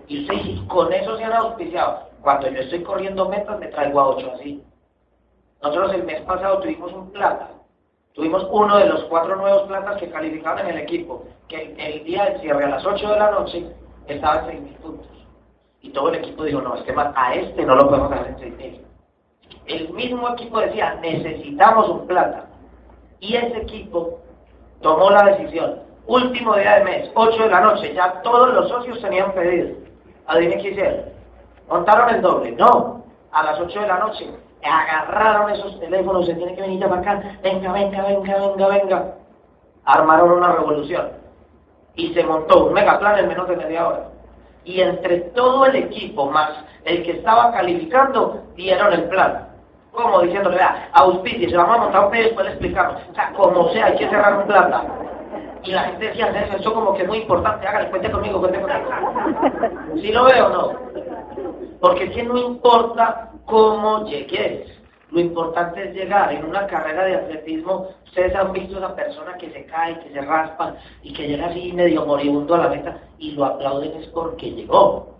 Y 0.06 0.22
usted 0.22 0.66
con 0.66 0.90
eso 0.90 1.18
se 1.18 1.24
han 1.24 1.34
auspiciado. 1.34 2.08
Cuando 2.22 2.48
yo 2.48 2.60
estoy 2.60 2.82
corriendo 2.82 3.28
metas, 3.28 3.58
me 3.58 3.66
traigo 3.66 4.00
a 4.00 4.08
ocho 4.08 4.32
así. 4.34 4.64
Nosotros 5.62 5.92
el 5.92 6.04
mes 6.04 6.22
pasado 6.22 6.60
tuvimos 6.60 6.90
un 6.92 7.10
plata 7.10 7.50
Tuvimos 8.18 8.48
uno 8.50 8.78
de 8.78 8.86
los 8.86 9.04
cuatro 9.04 9.36
nuevos 9.36 9.62
platas 9.68 9.96
que 9.98 10.10
calificaban 10.10 10.66
en 10.66 10.74
el 10.74 10.78
equipo, 10.78 11.22
que 11.46 11.76
el, 11.78 12.02
día 12.02 12.24
del 12.24 12.40
cierre 12.40 12.64
a 12.64 12.70
las 12.70 12.84
8 12.84 13.10
de 13.10 13.16
la 13.16 13.30
noche 13.30 13.64
estaba 14.08 14.50
en 14.50 14.64
6.000 14.64 14.76
puntos. 14.78 15.06
Y 15.82 15.90
todo 15.90 16.08
el 16.08 16.16
equipo 16.16 16.42
dijo, 16.42 16.60
no, 16.60 16.74
es 16.74 16.82
que 16.82 16.92
a 16.96 17.34
este 17.34 17.64
no 17.64 17.76
lo 17.76 17.88
podemos 17.88 18.10
dejar 18.10 18.26
en 18.26 18.36
6.000. 18.38 18.80
El 19.66 19.90
mismo 19.90 20.28
equipo 20.30 20.58
decía, 20.58 20.98
necesitamos 21.00 21.88
un 21.90 22.08
plata. 22.08 22.46
Y 23.20 23.36
ese 23.36 23.58
equipo 23.58 24.18
tomó 24.82 25.10
la 25.10 25.22
decisión. 25.22 25.84
Último 26.08 26.56
día 26.56 26.74
del 26.74 26.84
mes, 26.86 27.12
8 27.14 27.40
de 27.40 27.50
la 27.50 27.60
noche, 27.60 27.94
ya 27.94 28.20
todos 28.22 28.52
los 28.52 28.68
socios 28.68 29.00
tenían 29.00 29.30
pedido. 29.30 29.76
Adivinen 30.26 30.60
qué 30.60 30.70
hicieron. 30.70 31.04
Montaron 31.68 32.12
el 32.12 32.20
doble. 32.20 32.50
No, 32.50 33.04
a 33.30 33.44
las 33.44 33.60
8 33.60 33.80
de 33.80 33.86
la 33.86 33.98
noche 34.00 34.28
agarraron 34.62 35.50
esos 35.50 35.78
teléfonos, 35.80 36.26
se 36.26 36.34
tiene 36.34 36.54
que 36.54 36.62
venir 36.62 36.80
para 36.80 37.00
acá, 37.00 37.22
venga, 37.42 37.72
venga, 37.72 38.02
venga, 38.02 38.36
venga, 38.38 38.68
venga. 38.68 39.14
Armaron 39.84 40.32
una 40.32 40.52
revolución 40.52 41.10
y 41.94 42.14
se 42.14 42.22
montó 42.24 42.66
un 42.66 42.72
megaplan 42.72 43.18
en 43.18 43.28
menos 43.28 43.48
de 43.48 43.56
media 43.56 43.88
hora. 43.88 44.08
Y 44.64 44.80
entre 44.80 45.18
todo 45.32 45.66
el 45.66 45.76
equipo, 45.76 46.30
más 46.30 46.50
el 46.84 47.02
que 47.02 47.12
estaba 47.12 47.52
calificando, 47.52 48.42
dieron 48.54 48.92
el 48.92 49.04
plan. 49.04 49.48
Como 49.92 50.20
diciéndole, 50.20 50.56
vea, 50.56 50.90
auspicie, 50.92 51.48
se 51.48 51.56
vamos 51.56 51.76
a 51.76 51.80
montar 51.80 52.04
un 52.04 52.10
pedido, 52.10 52.26
después 52.28 52.46
le 52.46 52.52
explicamos. 52.52 53.02
O 53.10 53.14
sea, 53.14 53.32
como 53.32 53.68
sea, 53.70 53.86
hay 53.86 53.96
que 53.96 54.08
cerrar 54.08 54.38
un 54.38 54.44
plata. 54.44 54.84
Y 55.64 55.72
la 55.72 55.82
gente 55.82 56.06
decía, 56.06 56.28
eso 56.56 56.72
como 56.72 56.94
que 56.94 57.02
es 57.02 57.08
muy 57.08 57.18
importante, 57.18 57.66
hágale, 57.66 57.90
cuente 57.90 58.10
conmigo, 58.10 58.38
cuente 58.38 58.60
conmigo. 58.60 59.96
Si 59.96 60.12
lo 60.12 60.24
veo 60.24 60.48
no. 60.50 60.72
Porque 61.80 62.04
es 62.04 62.10
que 62.12 62.22
no 62.22 62.36
importa 62.36 63.32
cómo 63.48 64.06
llegues. 64.06 64.68
Lo 65.10 65.20
importante 65.20 65.88
es 65.88 65.94
llegar. 65.94 66.32
En 66.32 66.44
una 66.44 66.66
carrera 66.66 67.04
de 67.04 67.16
atletismo, 67.16 67.88
ustedes 68.04 68.34
han 68.34 68.52
visto 68.52 68.76
a 68.76 68.78
esa 68.78 68.94
persona 68.94 69.36
que 69.38 69.50
se 69.50 69.64
cae, 69.64 69.98
que 70.00 70.12
se 70.12 70.20
raspa 70.20 70.76
y 71.02 71.12
que 71.12 71.26
llega 71.26 71.46
así 71.46 71.72
medio 71.72 72.04
moribundo 72.04 72.54
a 72.54 72.58
la 72.58 72.68
meta 72.68 73.00
y 73.18 73.32
lo 73.32 73.46
aplauden 73.46 73.96
es 74.02 74.06
porque 74.08 74.50
llegó. 74.50 75.16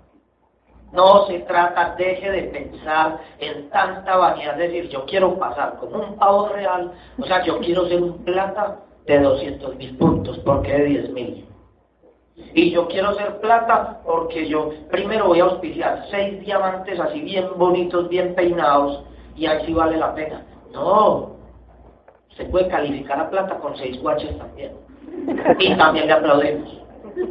No 0.92 1.26
se 1.26 1.40
trata, 1.40 1.94
deje 1.96 2.30
de 2.30 2.42
pensar 2.44 3.20
en 3.38 3.68
tanta 3.68 4.16
vanidad, 4.16 4.58
es 4.60 4.72
decir, 4.72 4.88
yo 4.88 5.04
quiero 5.04 5.38
pasar 5.38 5.76
como 5.76 5.98
un 5.98 6.16
pavo 6.16 6.48
real, 6.48 6.92
o 7.18 7.24
sea, 7.24 7.44
yo 7.44 7.58
quiero 7.58 7.86
ser 7.88 8.02
un 8.02 8.24
plata 8.24 8.78
de 9.06 9.20
200 9.20 9.76
mil 9.76 9.98
puntos, 9.98 10.38
porque 10.38 10.72
de 10.72 10.84
10 10.84 11.10
mil. 11.10 11.46
Y 12.54 12.70
yo 12.70 12.88
quiero 12.88 13.14
ser 13.14 13.40
plata 13.40 14.00
porque 14.04 14.48
yo 14.48 14.70
primero 14.90 15.26
voy 15.26 15.40
a 15.40 15.44
auspiciar 15.44 16.04
seis 16.10 16.40
diamantes 16.40 16.98
así 16.98 17.20
bien 17.20 17.48
bonitos, 17.56 18.08
bien 18.08 18.34
peinados, 18.34 19.04
y 19.36 19.46
así 19.46 19.72
vale 19.72 19.96
la 19.96 20.14
pena. 20.14 20.44
No, 20.72 21.36
se 22.36 22.44
puede 22.46 22.68
calificar 22.68 23.20
a 23.20 23.30
plata 23.30 23.58
con 23.58 23.76
seis 23.76 24.00
guaches 24.00 24.36
también. 24.38 24.72
Y 25.58 25.74
también 25.76 26.06
le 26.06 26.12
aplaudimos. 26.12 26.82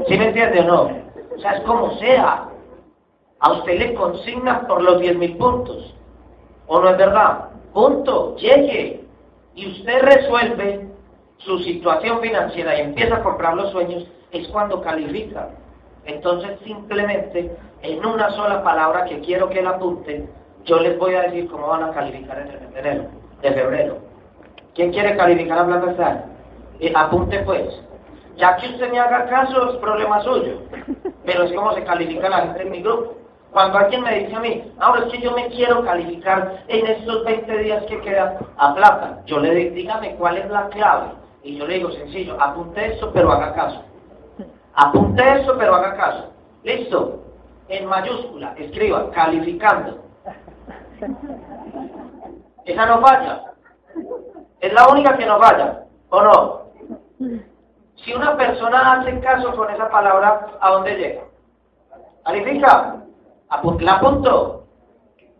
¿Sí 0.08 0.18
me 0.18 0.28
entiende 0.28 0.60
o 0.62 0.64
no? 0.64 0.82
O 1.36 1.40
sea, 1.40 1.54
es 1.54 1.62
como 1.62 1.98
sea. 1.98 2.50
A 3.40 3.52
usted 3.54 3.80
le 3.80 3.94
consignan 3.94 4.68
por 4.68 4.82
los 4.82 5.00
10 5.00 5.18
mil 5.18 5.38
puntos. 5.38 5.94
¿O 6.68 6.80
no 6.80 6.90
es 6.90 6.98
verdad? 6.98 7.50
Punto, 7.74 8.36
llegue. 8.38 9.06
Y 9.56 9.72
usted 9.72 10.02
resuelve 10.02 10.88
su 11.38 11.60
situación 11.60 12.20
financiera 12.20 12.78
y 12.78 12.82
empieza 12.82 13.18
a 13.18 13.24
comprar 13.24 13.56
los 13.56 13.72
sueños 13.72 14.06
es 14.32 14.48
cuando 14.50 14.82
califica. 14.82 15.50
Entonces 16.06 16.60
simplemente 16.64 17.56
en 17.82 18.06
una 18.06 18.30
sola 18.32 18.64
palabra 18.64 19.06
que 19.06 19.20
quiero 19.20 19.50
que 19.50 19.62
la 19.62 19.72
apunten, 19.72 20.30
yo 20.66 20.80
les 20.80 20.98
voy 20.98 21.16
a 21.16 21.24
decir 21.24 21.48
cómo 21.50 21.68
van 21.68 21.84
a 21.84 21.92
calificar 21.92 22.40
el 22.40 22.74
de 22.74 22.80
enero, 22.80 23.06
de 23.42 23.52
febrero. 23.52 23.98
¿Quién 24.74 24.92
quiere 24.92 25.16
calificar 25.18 25.60
a 25.60 25.66
Plata 25.66 26.26
eh, 26.80 26.94
apunte 26.96 27.40
pues. 27.40 27.68
Ya 28.36 28.56
que 28.58 28.68
usted 28.68 28.92
me 28.92 29.00
haga 29.00 29.26
caso 29.26 29.72
es 29.72 29.78
problema 29.78 30.22
suyo, 30.22 30.62
pero 31.26 31.44
es 31.44 31.54
como 31.54 31.74
se 31.74 31.84
califica 31.84 32.30
la 32.30 32.42
gente 32.42 32.62
en 32.62 32.72
mi 32.72 32.82
grupo. 32.84 33.16
Cuando 33.52 33.80
alguien 33.80 34.04
me 34.04 34.20
dice 34.20 34.36
a 34.36 34.40
mí, 34.40 34.72
ahora 34.80 35.06
es 35.06 35.12
que 35.12 35.22
yo 35.22 35.32
me 35.32 35.48
quiero 35.48 35.84
calificar 35.84 36.64
en 36.68 36.86
estos 36.86 37.26
20 37.26 37.58
días 37.58 37.84
que 37.86 38.00
quedan 38.02 38.38
a 38.58 38.76
plata, 38.76 39.22
yo 39.26 39.40
le 39.40 39.56
digo, 39.56 39.74
dígame 39.74 40.16
cuál 40.18 40.38
es 40.38 40.50
la 40.52 40.70
clave. 40.70 41.08
Y 41.42 41.58
yo 41.58 41.66
le 41.66 41.76
digo, 41.76 41.92
sencillo, 41.92 42.38
apunte 42.40 42.94
esto, 42.94 43.12
pero 43.12 43.32
haga 43.32 43.54
caso. 43.54 43.82
Apunte 44.78 45.42
eso, 45.42 45.58
pero 45.58 45.74
haga 45.74 45.98
caso. 45.98 46.34
¿Listo? 46.64 47.24
En 47.68 47.88
mayúscula, 47.88 48.54
escriba, 48.58 49.10
calificando. 49.10 50.06
Esa 52.64 52.86
no 52.86 53.02
falla. 53.02 53.44
Es 54.60 54.72
la 54.74 54.88
única 54.90 55.18
que 55.18 55.26
no 55.26 55.40
falla, 55.40 55.84
¿o 56.10 56.22
no? 56.22 56.62
Si 57.96 58.14
una 58.14 58.38
persona 58.38 58.94
hace 58.94 59.20
caso 59.20 59.56
con 59.56 59.74
esa 59.74 59.90
palabra, 59.90 60.48
¿a 60.60 60.72
dónde 60.72 60.96
llega? 60.96 61.24
¿Califica? 62.24 62.98
¿La 63.80 63.94
apunto? 63.94 64.66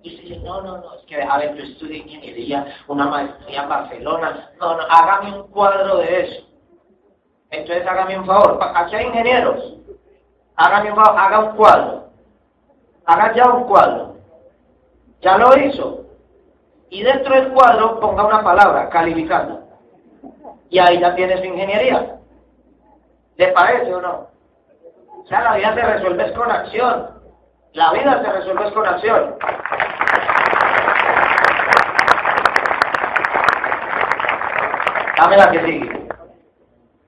Y 0.02 0.18
dice, 0.18 0.40
no, 0.40 0.62
no, 0.62 0.78
no, 0.78 0.96
es 0.96 1.04
que, 1.06 1.22
a 1.22 1.38
ver, 1.38 1.56
yo 1.56 1.64
estudié 1.64 1.98
ingeniería, 1.98 2.66
una 2.88 3.06
maestría 3.06 3.64
en 3.64 3.70
Barcelona. 3.70 4.50
No, 4.60 4.78
no, 4.78 4.84
hágame 4.90 5.42
un 5.42 5.48
cuadro 5.50 5.98
de 5.98 6.22
eso. 6.22 6.47
Entonces 7.50 7.88
hágame 7.88 8.20
un 8.20 8.26
favor, 8.26 8.60
aquí 8.76 8.96
hay 8.96 9.06
ingenieros, 9.06 9.76
hágame 10.56 10.92
un 10.92 10.98
favor, 10.98 11.20
haga 11.20 11.40
un 11.40 11.56
cuadro, 11.56 12.04
haga 13.06 13.34
ya 13.34 13.50
un 13.50 13.64
cuadro, 13.64 14.16
ya 15.22 15.38
lo 15.38 15.58
hizo, 15.58 16.02
y 16.90 17.04
dentro 17.04 17.34
del 17.34 17.54
cuadro 17.54 18.00
ponga 18.00 18.26
una 18.26 18.44
palabra, 18.44 18.90
calificando, 18.90 19.64
y 20.70 20.80
ahí 20.80 21.00
ya 21.00 21.16
tiene 21.16 21.38
su 21.38 21.46
ingeniería. 21.46 22.18
¿Le 23.38 23.48
parece 23.50 23.94
o 23.94 24.02
no? 24.02 24.28
O 25.24 25.28
sea, 25.28 25.42
la 25.42 25.56
vida 25.56 25.74
se 25.74 25.82
resuelve 25.82 26.34
con 26.34 26.52
acción, 26.52 27.10
la 27.74 27.92
vida 27.94 28.24
se 28.24 28.32
resuelve 28.32 28.74
con 28.74 28.88
acción. 28.88 29.36
Dame 35.18 35.38
la 35.38 35.52
que 35.52 35.66
sigue. 35.66 35.97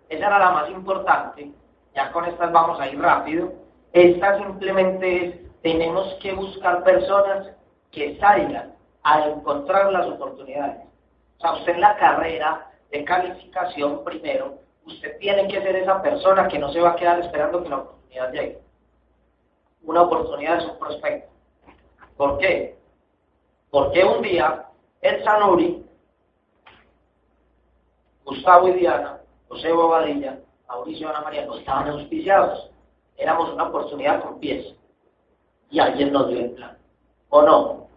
Esa 0.09 0.27
era 0.27 0.39
la 0.39 0.51
más 0.51 0.69
importante. 0.69 1.51
Ya 1.95 2.11
con 2.11 2.25
estas 2.25 2.51
vamos 2.51 2.79
a 2.79 2.87
ir 2.87 2.99
rápido. 2.99 3.53
Esta 3.93 4.37
simplemente 4.37 5.25
es, 5.25 5.61
tenemos 5.61 6.13
que 6.21 6.33
buscar 6.33 6.83
personas 6.83 7.47
que 7.91 8.17
salgan 8.19 8.75
a 9.03 9.27
encontrar 9.27 9.91
las 9.91 10.07
oportunidades. 10.07 10.85
O 11.37 11.41
sea, 11.41 11.53
usted 11.53 11.73
en 11.73 11.81
la 11.81 11.95
carrera 11.97 12.67
de 12.91 13.03
calificación 13.05 14.03
primero, 14.03 14.59
Usted 14.89 15.17
tiene 15.19 15.47
que 15.47 15.61
ser 15.61 15.75
esa 15.75 16.01
persona 16.01 16.47
que 16.47 16.57
no 16.57 16.71
se 16.71 16.81
va 16.81 16.91
a 16.91 16.95
quedar 16.95 17.19
esperando 17.19 17.61
que 17.61 17.69
la 17.69 17.77
oportunidad 17.77 18.31
llegue. 18.31 18.59
Una 19.83 20.01
oportunidad 20.01 20.57
es 20.57 20.65
un 20.65 20.79
prospecto. 20.79 21.31
¿Por 22.17 22.37
qué? 22.39 22.77
Porque 23.69 24.03
un 24.03 24.21
día 24.21 24.65
el 25.01 25.23
Sanuri, 25.23 25.85
Gustavo 28.25 28.67
y 28.67 28.73
Diana, 28.73 29.18
José 29.49 29.73
Bobadilla, 29.73 30.39
Mauricio 30.67 31.09
Ana 31.09 31.21
María 31.21 31.45
no 31.45 31.55
estaban 31.55 31.89
auspiciados. 31.89 32.69
Éramos 33.17 33.51
una 33.51 33.65
oportunidad 33.65 34.21
con 34.21 34.39
pies. 34.39 34.75
Y 35.71 35.79
alguien 35.79 36.13
nos 36.13 36.29
dio 36.29 36.39
el 36.39 36.51
plan. 36.51 36.77
¿O 37.29 37.41
no? 37.41 37.87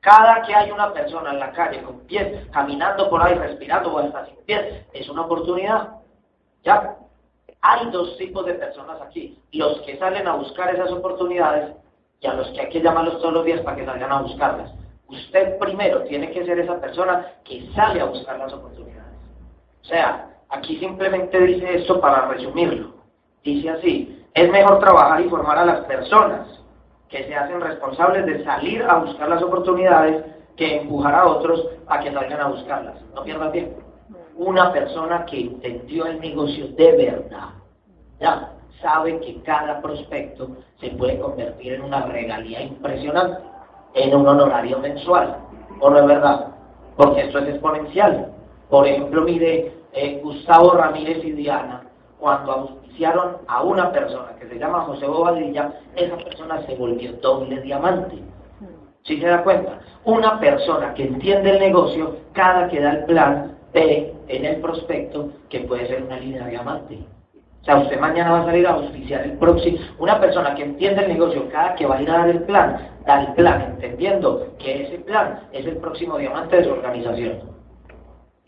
Cada 0.00 0.42
que 0.42 0.54
hay 0.54 0.70
una 0.70 0.92
persona 0.92 1.30
en 1.30 1.38
la 1.38 1.52
calle 1.52 1.82
con 1.82 2.00
pies, 2.00 2.46
caminando 2.50 3.10
por 3.10 3.22
ahí, 3.22 3.34
respirando 3.34 3.94
o 3.94 3.98
hasta 3.98 4.26
sin 4.26 4.36
pies, 4.46 4.86
es 4.92 5.08
una 5.08 5.22
oportunidad. 5.22 5.96
¿Ya? 6.64 6.96
Hay 7.60 7.90
dos 7.90 8.16
tipos 8.16 8.46
de 8.46 8.54
personas 8.54 9.00
aquí. 9.02 9.38
Los 9.52 9.80
que 9.82 9.98
salen 9.98 10.26
a 10.26 10.36
buscar 10.36 10.74
esas 10.74 10.90
oportunidades 10.90 11.74
y 12.20 12.26
a 12.26 12.34
los 12.34 12.48
que 12.48 12.60
hay 12.60 12.68
que 12.70 12.80
llamarlos 12.80 13.20
todos 13.20 13.34
los 13.34 13.44
días 13.44 13.60
para 13.60 13.76
que 13.76 13.84
salgan 13.84 14.12
a 14.12 14.22
buscarlas. 14.22 14.72
Usted 15.08 15.58
primero 15.58 16.02
tiene 16.04 16.30
que 16.30 16.44
ser 16.44 16.58
esa 16.58 16.80
persona 16.80 17.34
que 17.44 17.68
sale 17.74 18.00
a 18.00 18.06
buscar 18.06 18.38
las 18.38 18.52
oportunidades. 18.52 19.14
O 19.82 19.84
sea, 19.84 20.37
aquí 20.50 20.78
simplemente 20.78 21.40
dice 21.40 21.76
esto 21.78 22.00
para 22.00 22.28
resumirlo. 22.28 22.92
Dice 23.42 23.70
así, 23.70 24.24
es 24.34 24.50
mejor 24.50 24.78
trabajar 24.80 25.20
y 25.20 25.28
formar 25.28 25.58
a 25.58 25.64
las 25.64 25.80
personas 25.86 26.46
que 27.08 27.24
se 27.24 27.34
hacen 27.34 27.60
responsables 27.60 28.26
de 28.26 28.44
salir 28.44 28.82
a 28.82 28.98
buscar 28.98 29.28
las 29.28 29.42
oportunidades 29.42 30.24
que 30.56 30.80
empujar 30.80 31.14
a 31.14 31.26
otros 31.26 31.66
a 31.86 32.00
que 32.00 32.12
salgan 32.12 32.40
a 32.40 32.48
buscarlas. 32.48 32.96
No 33.14 33.22
pierda 33.22 33.50
tiempo. 33.52 33.80
Una 34.36 34.72
persona 34.72 35.24
que 35.24 35.40
entendió 35.40 36.06
el 36.06 36.20
negocio 36.20 36.68
de 36.68 36.92
verdad, 36.92 37.48
ya 38.20 38.52
sabe 38.80 39.18
que 39.20 39.42
cada 39.42 39.80
prospecto 39.80 40.48
se 40.80 40.90
puede 40.90 41.18
convertir 41.18 41.74
en 41.74 41.82
una 41.82 42.02
regalía 42.02 42.62
impresionante, 42.62 43.42
en 43.94 44.14
un 44.14 44.28
honorario 44.28 44.78
mensual. 44.78 45.36
¿O 45.80 45.90
no 45.90 45.98
es 45.98 46.06
verdad? 46.06 46.48
Porque 46.96 47.22
esto 47.22 47.38
es 47.38 47.48
exponencial. 47.48 48.32
Por 48.68 48.86
ejemplo, 48.86 49.22
mire, 49.22 49.72
eh, 49.92 50.20
Gustavo 50.22 50.72
Ramírez 50.72 51.24
y 51.24 51.32
Diana, 51.32 51.82
cuando 52.18 52.78
a 53.46 53.62
una 53.62 53.92
persona 53.92 54.34
que 54.38 54.48
se 54.48 54.58
llama 54.58 54.80
José 54.80 55.06
Bobadilla, 55.06 55.72
esa 55.94 56.16
persona 56.16 56.60
se 56.66 56.74
volvió 56.74 57.12
doble 57.14 57.60
diamante. 57.60 58.18
¿Sí 59.02 59.20
se 59.20 59.26
da 59.26 59.42
cuenta? 59.42 59.78
Una 60.04 60.38
persona 60.40 60.92
que 60.94 61.04
entiende 61.04 61.50
el 61.50 61.60
negocio, 61.60 62.16
cada 62.32 62.68
que 62.68 62.80
da 62.80 62.92
el 62.92 63.04
plan, 63.04 63.56
ve 63.72 64.14
en 64.26 64.44
el 64.44 64.56
prospecto 64.56 65.30
que 65.48 65.60
puede 65.60 65.86
ser 65.86 66.02
una 66.02 66.18
línea 66.18 66.46
diamante. 66.46 66.98
O 67.62 67.64
sea, 67.64 67.78
usted 67.78 68.00
mañana 68.00 68.32
va 68.32 68.40
a 68.40 68.44
salir 68.46 68.66
a 68.66 68.72
auspiciar 68.72 69.24
el 69.24 69.38
próximo. 69.38 69.78
Una 69.98 70.20
persona 70.20 70.54
que 70.54 70.64
entiende 70.64 71.04
el 71.04 71.08
negocio, 71.08 71.48
cada 71.50 71.74
que 71.74 71.86
va 71.86 71.96
a 71.96 72.02
ir 72.02 72.10
a 72.10 72.18
dar 72.18 72.30
el 72.30 72.42
plan, 72.42 72.78
da 73.06 73.22
el 73.22 73.32
plan, 73.34 73.62
entendiendo 73.74 74.54
que 74.58 74.82
ese 74.82 74.98
plan 74.98 75.40
es 75.52 75.66
el 75.66 75.76
próximo 75.76 76.18
diamante 76.18 76.56
de 76.56 76.64
su 76.64 76.70
organización. 76.70 77.57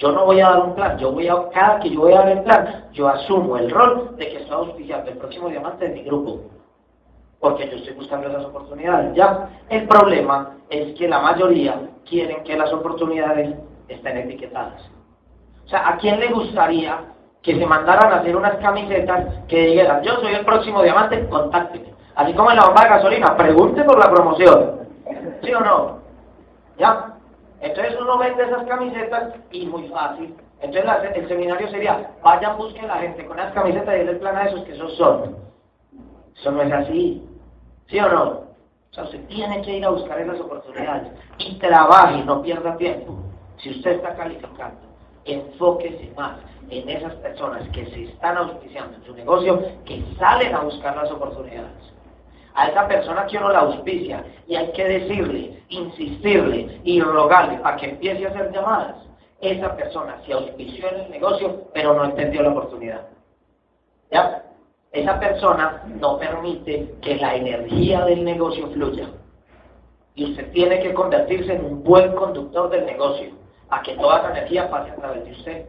Yo 0.00 0.12
no 0.12 0.24
voy 0.24 0.40
a 0.40 0.48
dar 0.48 0.60
un 0.60 0.74
plan, 0.74 0.96
yo 0.96 1.12
voy 1.12 1.28
a, 1.28 1.36
cada 1.50 1.78
que 1.78 1.90
yo 1.90 2.00
voy 2.00 2.14
a 2.14 2.20
dar 2.20 2.28
el 2.30 2.42
plan, 2.42 2.86
yo 2.92 3.06
asumo 3.06 3.58
el 3.58 3.70
rol 3.70 4.16
de 4.16 4.30
que 4.30 4.38
estoy 4.38 4.56
auspiciando 4.56 5.10
el 5.10 5.18
próximo 5.18 5.50
diamante 5.50 5.86
de 5.86 5.94
mi 5.94 6.02
grupo. 6.02 6.40
Porque 7.38 7.68
yo 7.68 7.76
estoy 7.76 7.92
buscando 7.92 8.28
esas 8.28 8.46
oportunidades. 8.46 9.14
Ya, 9.14 9.50
el 9.68 9.86
problema 9.86 10.56
es 10.70 10.96
que 10.96 11.06
la 11.06 11.20
mayoría 11.20 11.82
quieren 12.08 12.42
que 12.44 12.56
las 12.56 12.72
oportunidades 12.72 13.54
estén 13.88 14.16
etiquetadas. 14.16 14.80
O 15.66 15.68
sea, 15.68 15.86
¿a 15.86 15.98
quién 15.98 16.18
le 16.18 16.32
gustaría 16.32 16.98
que 17.42 17.58
se 17.58 17.66
mandaran 17.66 18.10
a 18.10 18.16
hacer 18.16 18.34
unas 18.34 18.56
camisetas 18.56 19.26
que 19.48 19.66
dijeran, 19.66 20.02
yo 20.02 20.14
soy 20.16 20.32
el 20.32 20.46
próximo 20.46 20.82
diamante, 20.82 21.28
contácteme? 21.28 21.92
Así 22.14 22.32
como 22.32 22.50
en 22.50 22.56
la 22.56 22.64
bomba 22.64 22.84
de 22.84 22.88
gasolina, 22.88 23.36
pregunte 23.36 23.84
por 23.84 23.98
la 23.98 24.10
promoción. 24.10 24.80
¿Sí 25.42 25.52
o 25.52 25.60
no? 25.60 25.98
¿Ya? 26.78 27.09
Entonces 27.60 27.94
uno 28.00 28.18
vende 28.18 28.44
esas 28.44 28.64
camisetas 28.66 29.34
y 29.50 29.66
muy 29.66 29.88
fácil. 29.88 30.34
Entonces 30.60 31.10
el 31.14 31.28
seminario 31.28 31.68
sería, 31.68 32.10
vayan, 32.22 32.56
busquen 32.56 32.84
a 32.84 32.94
la 32.94 33.00
gente 33.02 33.26
con 33.26 33.36
las 33.36 33.52
camisetas 33.52 33.96
y 33.96 34.00
el 34.00 34.18
plan 34.18 34.36
a 34.36 34.44
esos 34.44 34.64
que 34.64 34.72
esos 34.72 34.96
son. 34.96 35.36
Eso 36.36 36.50
no 36.50 36.62
es 36.62 36.72
así. 36.72 37.26
¿Sí 37.88 37.98
o 37.98 38.08
no? 38.08 38.24
O 38.90 38.94
sea, 38.94 39.04
usted 39.04 39.24
tiene 39.26 39.62
que 39.62 39.76
ir 39.76 39.84
a 39.84 39.90
buscar 39.90 40.18
esas 40.20 40.40
oportunidades 40.40 41.12
y 41.38 41.58
trabaje, 41.58 42.24
no 42.24 42.42
pierda 42.42 42.76
tiempo. 42.76 43.16
Si 43.58 43.70
usted 43.70 43.92
está 43.92 44.16
calificando, 44.16 44.80
enfóquese 45.24 46.12
más 46.16 46.38
en 46.70 46.88
esas 46.88 47.14
personas 47.16 47.68
que 47.70 47.86
se 47.86 48.04
están 48.04 48.36
auspiciando 48.36 48.96
en 48.96 49.04
su 49.04 49.14
negocio, 49.14 49.62
que 49.84 50.02
salen 50.18 50.54
a 50.54 50.60
buscar 50.60 50.96
las 50.96 51.10
oportunidades 51.10 51.89
a 52.54 52.68
esa 52.68 52.88
persona 52.88 53.26
que 53.26 53.38
uno 53.38 53.50
la 53.50 53.60
auspicia 53.60 54.24
y 54.46 54.56
hay 54.56 54.72
que 54.72 54.84
decirle, 54.84 55.62
insistirle 55.68 56.80
y 56.84 57.00
rogarle 57.00 57.58
para 57.58 57.76
que 57.76 57.90
empiece 57.90 58.26
a 58.26 58.30
hacer 58.30 58.52
llamadas. 58.52 58.96
Esa 59.40 59.74
persona 59.74 60.20
se 60.26 60.32
auspició 60.32 60.88
en 60.90 61.00
el 61.00 61.10
negocio, 61.10 61.68
pero 61.72 61.94
no 61.94 62.04
entendió 62.04 62.42
la 62.42 62.50
oportunidad. 62.50 63.06
¿Ya? 64.10 64.42
Esa 64.92 65.18
persona 65.20 65.82
no 65.86 66.18
permite 66.18 66.94
que 67.00 67.16
la 67.16 67.36
energía 67.36 68.04
del 68.04 68.24
negocio 68.24 68.68
fluya. 68.70 69.08
Y 70.14 70.32
usted 70.32 70.50
tiene 70.52 70.80
que 70.80 70.92
convertirse 70.92 71.54
en 71.54 71.64
un 71.64 71.84
buen 71.84 72.12
conductor 72.14 72.68
del 72.68 72.84
negocio, 72.84 73.30
a 73.70 73.80
que 73.82 73.94
toda 73.94 74.18
esa 74.18 74.30
energía 74.32 74.68
pase 74.68 74.90
a 74.90 74.96
través 74.96 75.24
de 75.24 75.30
usted. 75.30 75.66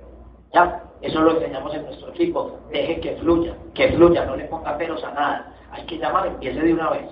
¿Ya? 0.54 0.84
Eso 1.02 1.22
lo 1.22 1.32
enseñamos 1.32 1.74
en 1.74 1.86
nuestro 1.86 2.10
equipo. 2.10 2.60
Deje 2.72 3.00
que 3.00 3.16
fluya, 3.18 3.56
que 3.74 3.94
fluya, 3.94 4.26
no 4.26 4.36
le 4.36 4.46
ponga 4.46 4.78
pelos 4.78 5.02
a 5.04 5.12
nada 5.12 5.56
hay 5.72 5.86
que 5.86 5.98
llamar, 5.98 6.28
empiece 6.28 6.60
de 6.60 6.74
una 6.74 6.90
vez. 6.90 7.10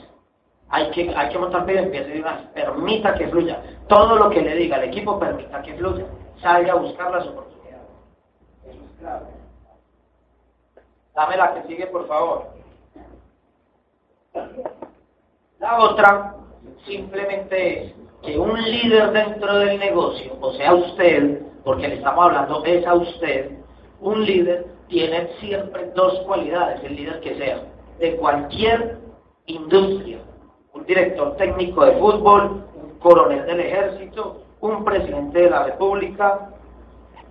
Hay 0.69 0.91
que, 0.91 1.13
hay 1.15 1.29
que 1.29 1.39
montar 1.39 1.69
empiece 1.69 2.09
de 2.09 2.19
una 2.19 2.33
vez. 2.33 2.45
Permita 2.53 3.15
que 3.15 3.27
fluya. 3.27 3.61
Todo 3.87 4.17
lo 4.17 4.29
que 4.29 4.41
le 4.41 4.55
diga 4.55 4.77
el 4.77 4.89
equipo, 4.89 5.17
permita 5.17 5.61
que 5.61 5.73
fluya. 5.75 6.05
Salga 6.41 6.73
a 6.73 6.75
buscar 6.75 7.11
las 7.11 7.27
oportunidades. 7.27 7.87
Eso 8.65 8.83
es 8.83 8.99
clave. 8.99 9.25
Dame 11.15 11.37
la 11.37 11.53
que 11.53 11.67
sigue, 11.67 11.87
por 11.87 12.07
favor. 12.07 12.47
La 15.59 15.79
otra 15.79 16.35
simplemente 16.85 17.83
es 17.83 17.93
que 18.21 18.37
un 18.37 18.61
líder 18.61 19.11
dentro 19.11 19.57
del 19.59 19.79
negocio, 19.79 20.37
o 20.39 20.53
sea 20.53 20.73
usted, 20.73 21.41
porque 21.63 21.87
le 21.87 21.95
estamos 21.95 22.25
hablando 22.25 22.63
es 22.63 22.85
a 22.85 22.93
usted, 22.93 23.51
un 23.99 24.23
líder 24.23 24.67
tiene 24.87 25.29
siempre 25.39 25.91
dos 25.95 26.19
cualidades, 26.21 26.81
el 26.83 26.95
líder 26.95 27.19
que 27.21 27.35
sea 27.35 27.61
de 27.99 28.15
cualquier 28.15 28.97
industria. 29.45 30.19
Un 30.73 30.85
director 30.85 31.35
técnico 31.37 31.85
de 31.85 31.93
fútbol, 31.93 32.65
un 32.75 32.99
coronel 32.99 33.45
del 33.45 33.59
ejército, 33.59 34.43
un 34.61 34.83
presidente 34.83 35.41
de 35.41 35.49
la 35.49 35.63
república, 35.63 36.49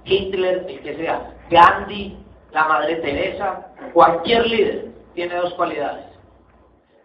Hitler, 0.05 0.67
el 0.69 0.81
que 0.81 0.97
sea, 0.97 1.35
Gandhi, 1.51 2.17
la 2.53 2.65
Madre 2.67 2.97
Teresa, 2.97 3.69
cualquier 3.93 4.47
líder 4.47 4.89
tiene 5.15 5.35
dos 5.37 5.55
cualidades. 5.55 6.07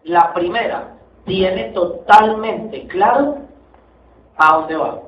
La 0.04 0.32
primera, 0.34 0.94
tiene 1.24 1.72
totalmente 1.72 2.86
claro 2.86 3.38
a 4.36 4.56
dónde 4.56 4.76
va. 4.76 5.00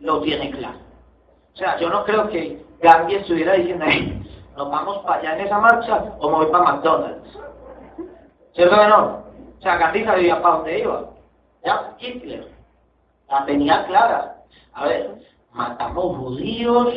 Lo 0.00 0.20
tiene 0.22 0.50
claro. 0.50 0.78
O 1.54 1.56
sea, 1.56 1.78
yo 1.78 1.90
no 1.90 2.04
creo 2.04 2.28
que 2.28 2.62
Gandhi 2.80 3.16
estuviera 3.16 3.54
diciendo, 3.54 3.84
¿Nos 4.60 4.70
vamos 4.70 4.98
para 4.98 5.20
allá 5.20 5.38
en 5.38 5.46
esa 5.46 5.58
marcha 5.58 6.04
o 6.18 6.28
me 6.28 6.36
voy 6.36 6.46
para 6.48 6.64
McDonald's? 6.64 7.38
¿Cierto 8.52 8.76
que 8.76 8.88
no? 8.88 9.22
O 9.58 9.62
sea, 9.62 9.78
Gandhi 9.78 10.04
sabía 10.04 10.42
para 10.42 10.56
dónde 10.56 10.80
iba. 10.80 11.10
¿Ya? 11.64 11.96
Hitler. 11.98 12.46
La 13.30 13.46
tenía 13.46 13.86
clara. 13.86 14.36
A 14.74 14.84
ver, 14.84 15.18
matamos 15.54 16.14
judíos, 16.18 16.92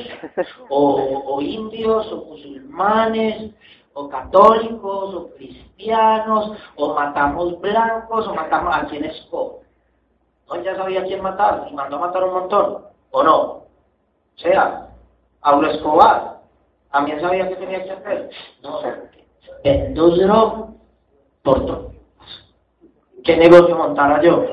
o, 0.68 1.40
indios, 1.40 2.12
o 2.12 2.26
musulmanes, 2.26 3.54
o 3.94 4.10
católicos, 4.10 5.14
o 5.16 5.30
cristianos, 5.38 6.58
o 6.76 6.94
matamos 6.94 7.62
blancos, 7.62 8.28
o 8.28 8.36
matamos 8.36 8.76
a 8.76 8.88
quien 8.88 9.06
escoge. 9.06 9.66
¿No? 10.50 10.62
Ya 10.62 10.76
sabía 10.76 11.06
quién 11.06 11.22
matar 11.22 11.66
y 11.72 11.74
mandó 11.74 11.96
a 11.96 12.08
matar 12.08 12.26
un 12.26 12.34
montón, 12.34 12.88
¿o 13.12 13.24
no? 13.24 13.42
O 13.42 13.68
sea, 14.36 14.90
Pablo 15.40 15.70
Escobar, 15.70 16.33
¿También 16.94 17.20
sabía 17.20 17.50
que 17.50 17.56
tenía 17.56 17.84
que 17.84 17.92
hacer? 17.92 18.30
No, 18.62 18.80
vendo 19.64 20.76
por 21.42 21.66
todo. 21.66 21.92
¿Qué 23.24 23.36
negocio 23.36 23.76
montara 23.76 24.22
yo? 24.22 24.46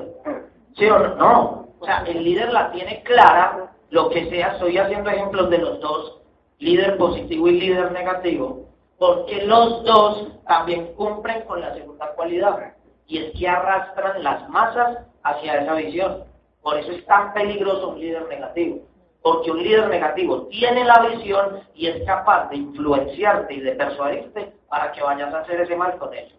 ¿Sí 0.75 0.87
o 0.87 0.99
no? 0.99 1.15
No. 1.17 1.69
O 1.79 1.85
sea, 1.85 2.03
el 2.07 2.25
líder 2.25 2.51
la 2.51 2.73
tiene 2.73 3.03
clara, 3.03 3.75
lo 3.91 4.09
que 4.09 4.31
sea, 4.31 4.53
estoy 4.53 4.79
haciendo 4.79 5.11
ejemplos 5.11 5.51
de 5.51 5.59
los 5.59 5.81
dos, 5.81 6.23
líder 6.59 6.97
positivo 6.97 7.47
y 7.49 7.61
líder 7.61 7.93
negativo, 7.93 8.65
porque 8.99 9.45
los 9.45 9.85
dos 9.85 10.29
también 10.47 10.95
cumplen 10.95 11.43
con 11.43 11.61
la 11.61 11.75
segunda 11.75 12.15
cualidad, 12.15 12.75
y 13.07 13.19
es 13.19 13.39
que 13.39 13.49
arrastran 13.49 14.23
las 14.23 14.49
masas 14.49 14.99
hacia 15.25 15.61
esa 15.61 15.75
visión. 15.75 16.25
Por 16.63 16.79
eso 16.79 16.93
es 16.93 17.05
tan 17.05 17.35
peligroso 17.35 17.91
un 17.91 18.01
líder 18.01 18.27
negativo. 18.29 18.79
Porque 19.23 19.51
un 19.51 19.63
líder 19.63 19.89
negativo 19.89 20.47
tiene 20.47 20.85
la 20.85 21.01
visión 21.01 21.61
y 21.75 21.89
es 21.89 22.05
capaz 22.07 22.49
de 22.49 22.57
influenciarte 22.57 23.55
y 23.55 23.61
de 23.61 23.73
persuadirte 23.73 24.53
para 24.69 24.93
que 24.93 25.03
vayas 25.03 25.33
a 25.35 25.41
hacer 25.41 25.61
ese 25.61 25.77
mal 25.77 25.99
con 25.99 26.15
él. 26.15 26.33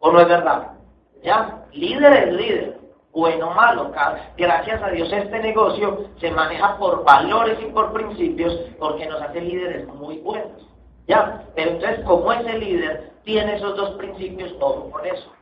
¿O 0.00 0.12
no 0.12 0.20
es 0.20 0.28
verdad? 0.28 0.72
¿Ya? 1.22 1.64
Líder 1.72 2.12
es 2.12 2.32
líder. 2.34 2.80
Bueno 3.12 3.48
o 3.48 3.54
malo. 3.54 3.92
Gracias 4.36 4.82
a 4.82 4.90
Dios 4.90 5.10
este 5.10 5.38
negocio 5.38 6.10
se 6.20 6.30
maneja 6.30 6.76
por 6.76 7.02
valores 7.02 7.58
y 7.62 7.66
por 7.72 7.92
principios 7.92 8.52
porque 8.78 9.06
nos 9.06 9.22
hace 9.22 9.40
líderes 9.40 9.88
muy 9.88 10.18
buenos. 10.18 10.68
¿Ya? 11.06 11.42
Pero 11.54 11.70
entonces, 11.70 12.04
como 12.04 12.30
ese 12.32 12.58
líder 12.58 13.12
tiene 13.24 13.56
esos 13.56 13.76
dos 13.76 13.90
principios, 13.92 14.58
todo 14.58 14.90
por 14.90 15.06
eso. 15.06 15.32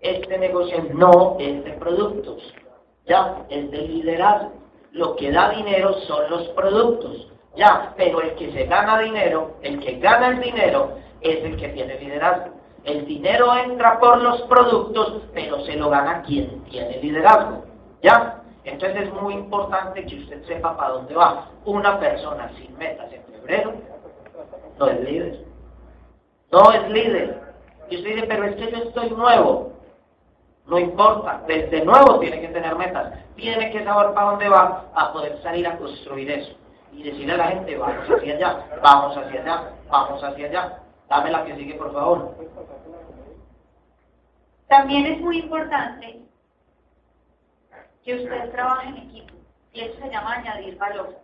Este 0.00 0.38
negocio 0.38 0.84
no 0.94 1.36
es 1.40 1.64
de 1.64 1.72
productos. 1.72 2.54
¿Ya? 3.06 3.44
Es 3.48 3.70
de 3.72 3.78
liderazgo. 3.78 4.52
Lo 4.96 5.14
que 5.14 5.30
da 5.30 5.50
dinero 5.50 5.92
son 6.06 6.30
los 6.30 6.48
productos. 6.48 7.28
Ya, 7.54 7.92
pero 7.98 8.22
el 8.22 8.34
que 8.34 8.50
se 8.52 8.64
gana 8.64 8.98
dinero, 8.98 9.56
el 9.60 9.78
que 9.78 9.98
gana 9.98 10.28
el 10.28 10.40
dinero, 10.40 10.96
es 11.20 11.44
el 11.44 11.56
que 11.58 11.68
tiene 11.68 11.98
liderazgo. 11.98 12.54
El 12.84 13.04
dinero 13.04 13.54
entra 13.58 13.98
por 14.00 14.22
los 14.22 14.40
productos, 14.42 15.20
pero 15.34 15.60
se 15.66 15.76
lo 15.76 15.90
gana 15.90 16.22
quien 16.22 16.62
tiene 16.64 16.96
liderazgo. 17.02 17.64
¿Ya? 18.02 18.42
Entonces 18.64 19.08
es 19.08 19.12
muy 19.20 19.34
importante 19.34 20.06
que 20.06 20.16
usted 20.16 20.42
sepa 20.46 20.74
para 20.78 20.94
dónde 20.94 21.14
va. 21.14 21.50
Una 21.66 22.00
persona 22.00 22.50
sin 22.56 22.74
metas 22.78 23.12
en 23.12 23.22
febrero 23.24 23.74
no 24.78 24.86
es 24.86 25.00
líder. 25.00 25.44
No 26.50 26.72
es 26.72 26.88
líder. 26.88 27.42
Y 27.90 27.96
usted 27.98 28.14
dice, 28.14 28.26
pero 28.28 28.44
es 28.44 28.56
que 28.56 28.70
yo 28.70 28.78
estoy 28.78 29.10
nuevo. 29.10 29.72
No 30.66 30.78
importa, 30.78 31.42
desde 31.46 31.84
nuevo 31.84 32.18
tiene 32.18 32.40
que 32.40 32.48
tener 32.48 32.74
metas. 32.74 33.12
Tiene 33.36 33.70
que 33.70 33.84
saber 33.84 34.14
para 34.14 34.30
dónde 34.30 34.48
va 34.48 34.86
a 34.94 35.12
poder 35.12 35.40
salir 35.42 35.66
a 35.66 35.76
construir 35.78 36.30
eso. 36.30 36.56
Y 36.92 37.04
decirle 37.04 37.34
a 37.34 37.36
la 37.36 37.48
gente, 37.48 37.76
vamos 37.76 38.10
hacia 38.10 38.34
allá, 38.34 38.66
vamos 38.82 39.16
hacia 39.16 39.40
allá, 39.42 39.70
vamos 39.88 40.24
hacia 40.24 40.46
allá. 40.46 40.78
Dame 41.08 41.30
la 41.30 41.44
que 41.44 41.54
sigue, 41.56 41.74
por 41.74 41.92
favor. 41.92 42.34
También 44.66 45.06
es 45.06 45.20
muy 45.20 45.38
importante 45.38 46.20
que 48.04 48.14
usted 48.14 48.50
trabaje 48.50 48.88
en 48.88 48.96
equipo. 48.96 49.34
Y 49.72 49.80
eso 49.82 50.00
se 50.00 50.10
llama 50.10 50.34
añadir 50.34 50.76
valor. 50.78 51.16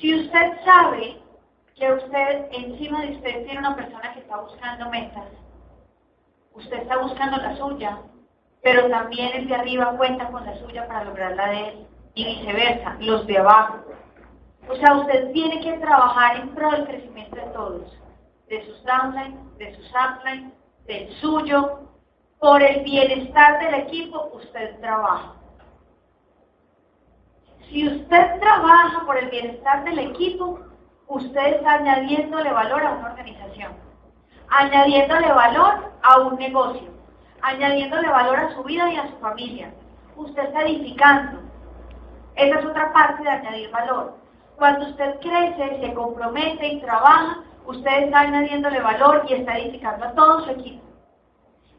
Si 0.00 0.14
usted 0.14 0.64
sabe 0.64 1.16
que 1.74 1.92
usted, 1.92 2.48
encima 2.52 3.02
de 3.02 3.16
usted, 3.16 3.44
tiene 3.44 3.58
una 3.58 3.74
persona 3.74 4.12
que 4.12 4.20
está 4.20 4.36
buscando 4.36 4.90
metas, 4.90 5.24
usted 6.56 6.78
está 6.78 6.98
buscando 6.98 7.36
la 7.36 7.56
suya, 7.56 7.98
pero 8.62 8.88
también 8.88 9.32
el 9.34 9.48
de 9.48 9.54
arriba 9.54 9.96
cuenta 9.96 10.28
con 10.28 10.44
la 10.44 10.56
suya 10.58 10.86
para 10.88 11.04
lograr 11.04 11.36
la 11.36 11.48
de 11.48 11.68
él, 11.68 11.86
y 12.14 12.24
viceversa, 12.24 12.96
los 13.00 13.26
de 13.26 13.38
abajo. 13.38 13.84
O 14.68 14.74
sea, 14.74 14.96
usted 14.96 15.32
tiene 15.32 15.60
que 15.60 15.78
trabajar 15.78 16.36
en 16.36 16.48
pro 16.54 16.70
del 16.70 16.86
crecimiento 16.86 17.36
de 17.36 17.46
todos 17.52 17.96
de 18.48 18.64
sus 18.64 18.82
downlines, 18.84 19.58
de 19.58 19.74
sus 19.74 19.90
uplines, 19.90 20.52
del 20.86 21.12
suyo, 21.20 21.80
por 22.38 22.62
el 22.62 22.84
bienestar 22.84 23.58
del 23.58 23.74
equipo, 23.74 24.30
usted 24.34 24.78
trabaja. 24.80 25.34
Si 27.68 27.88
usted 27.88 28.40
trabaja 28.40 29.04
por 29.04 29.16
el 29.16 29.28
bienestar 29.30 29.84
del 29.84 29.98
equipo, 29.98 30.60
usted 31.08 31.46
está 31.56 31.74
añadiéndole 31.74 32.52
valor 32.52 32.84
a 32.84 32.92
una 32.92 33.10
organización, 33.10 33.72
añadiéndole 34.50 35.32
valor 35.32 35.92
a 36.02 36.20
un 36.20 36.36
negocio, 36.36 36.88
añadiéndole 37.42 38.08
valor 38.08 38.36
a 38.38 38.54
su 38.54 38.62
vida 38.64 38.92
y 38.92 38.96
a 38.96 39.08
su 39.08 39.16
familia. 39.18 39.72
Usted 40.16 40.44
está 40.44 40.62
edificando. 40.62 41.40
Esa 42.36 42.58
es 42.58 42.66
otra 42.66 42.92
parte 42.92 43.22
de 43.22 43.30
añadir 43.30 43.70
valor. 43.70 44.16
Cuando 44.56 44.86
usted 44.86 45.20
crece, 45.20 45.80
se 45.80 45.94
compromete 45.94 46.66
y 46.66 46.80
trabaja, 46.80 47.42
usted 47.66 48.04
está 48.04 48.20
añadiéndole 48.20 48.80
valor 48.80 49.24
y 49.28 49.34
está 49.34 49.58
edificando 49.58 50.06
a 50.06 50.12
todo 50.12 50.44
su 50.44 50.50
equipo. 50.50 50.82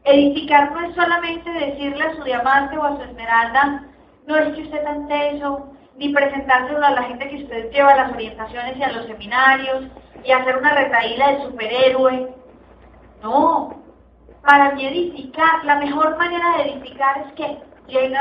Edificar 0.04 0.72
no 0.72 0.80
es 0.80 0.94
solamente 0.94 1.50
decirle 1.50 2.04
a 2.04 2.14
su 2.14 2.22
diamante 2.22 2.78
o 2.78 2.84
a 2.84 2.96
su 2.96 3.02
esmeralda, 3.02 3.84
no 4.26 4.36
es 4.36 4.54
que 4.54 4.62
usted 4.62 4.84
tan 4.84 5.08
teso, 5.08 5.70
ni 5.96 6.10
presentárselo 6.10 6.84
a 6.84 6.92
la 6.92 7.02
gente 7.02 7.28
que 7.28 7.42
usted 7.42 7.70
lleva 7.72 7.92
a 7.92 7.96
las 7.96 8.12
orientaciones 8.12 8.76
y 8.76 8.82
a 8.82 8.92
los 8.92 9.06
seminarios, 9.06 9.84
y 10.24 10.32
hacer 10.32 10.56
una 10.56 10.74
retaíla 10.74 11.32
de 11.32 11.42
superhéroe. 11.44 12.37
No, 13.22 13.82
para 14.42 14.72
mí 14.72 14.86
edificar, 14.86 15.64
la 15.64 15.76
mejor 15.76 16.16
manera 16.16 16.56
de 16.56 16.70
edificar 16.70 17.18
es 17.26 17.32
que 17.32 17.58
llegue, 17.88 18.16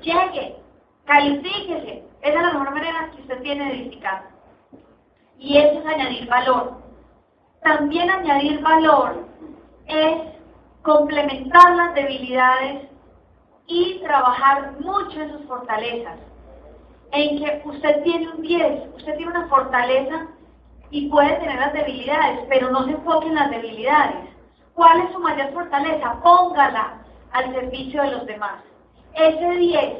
llegue, 0.00 0.56
califíquese. 1.04 2.04
Esa 2.22 2.38
es 2.38 2.42
la 2.42 2.52
mejor 2.52 2.74
manera 2.74 3.10
que 3.14 3.22
usted 3.22 3.42
tiene 3.42 3.64
de 3.64 3.82
edificar 3.82 4.32
y 5.42 5.58
eso 5.58 5.80
es 5.80 5.86
añadir 5.86 6.28
valor. 6.28 6.74
También 7.62 8.10
añadir 8.10 8.60
valor 8.60 9.26
es 9.86 10.22
complementar 10.82 11.76
las 11.76 11.94
debilidades 11.94 12.88
y 13.66 14.00
trabajar 14.04 14.80
mucho 14.80 15.20
en 15.20 15.32
sus 15.32 15.46
fortalezas. 15.46 16.18
En 17.10 17.38
que 17.38 17.62
usted 17.68 18.02
tiene 18.04 18.28
un 18.30 18.42
10, 18.42 18.96
usted 18.96 19.16
tiene 19.16 19.32
una 19.32 19.48
fortaleza 19.48 20.28
y 20.92 21.08
puede 21.08 21.32
tener 21.36 21.58
las 21.58 21.72
debilidades, 21.72 22.40
pero 22.50 22.70
no 22.70 22.84
se 22.84 22.90
enfoque 22.90 23.26
en 23.26 23.34
las 23.34 23.50
debilidades. 23.50 24.28
¿Cuál 24.74 25.00
es 25.00 25.12
su 25.12 25.18
mayor 25.18 25.50
fortaleza? 25.52 26.20
Póngala 26.22 26.98
al 27.32 27.50
servicio 27.54 28.02
de 28.02 28.10
los 28.10 28.26
demás. 28.26 28.62
Ese 29.14 29.48
10 29.56 29.94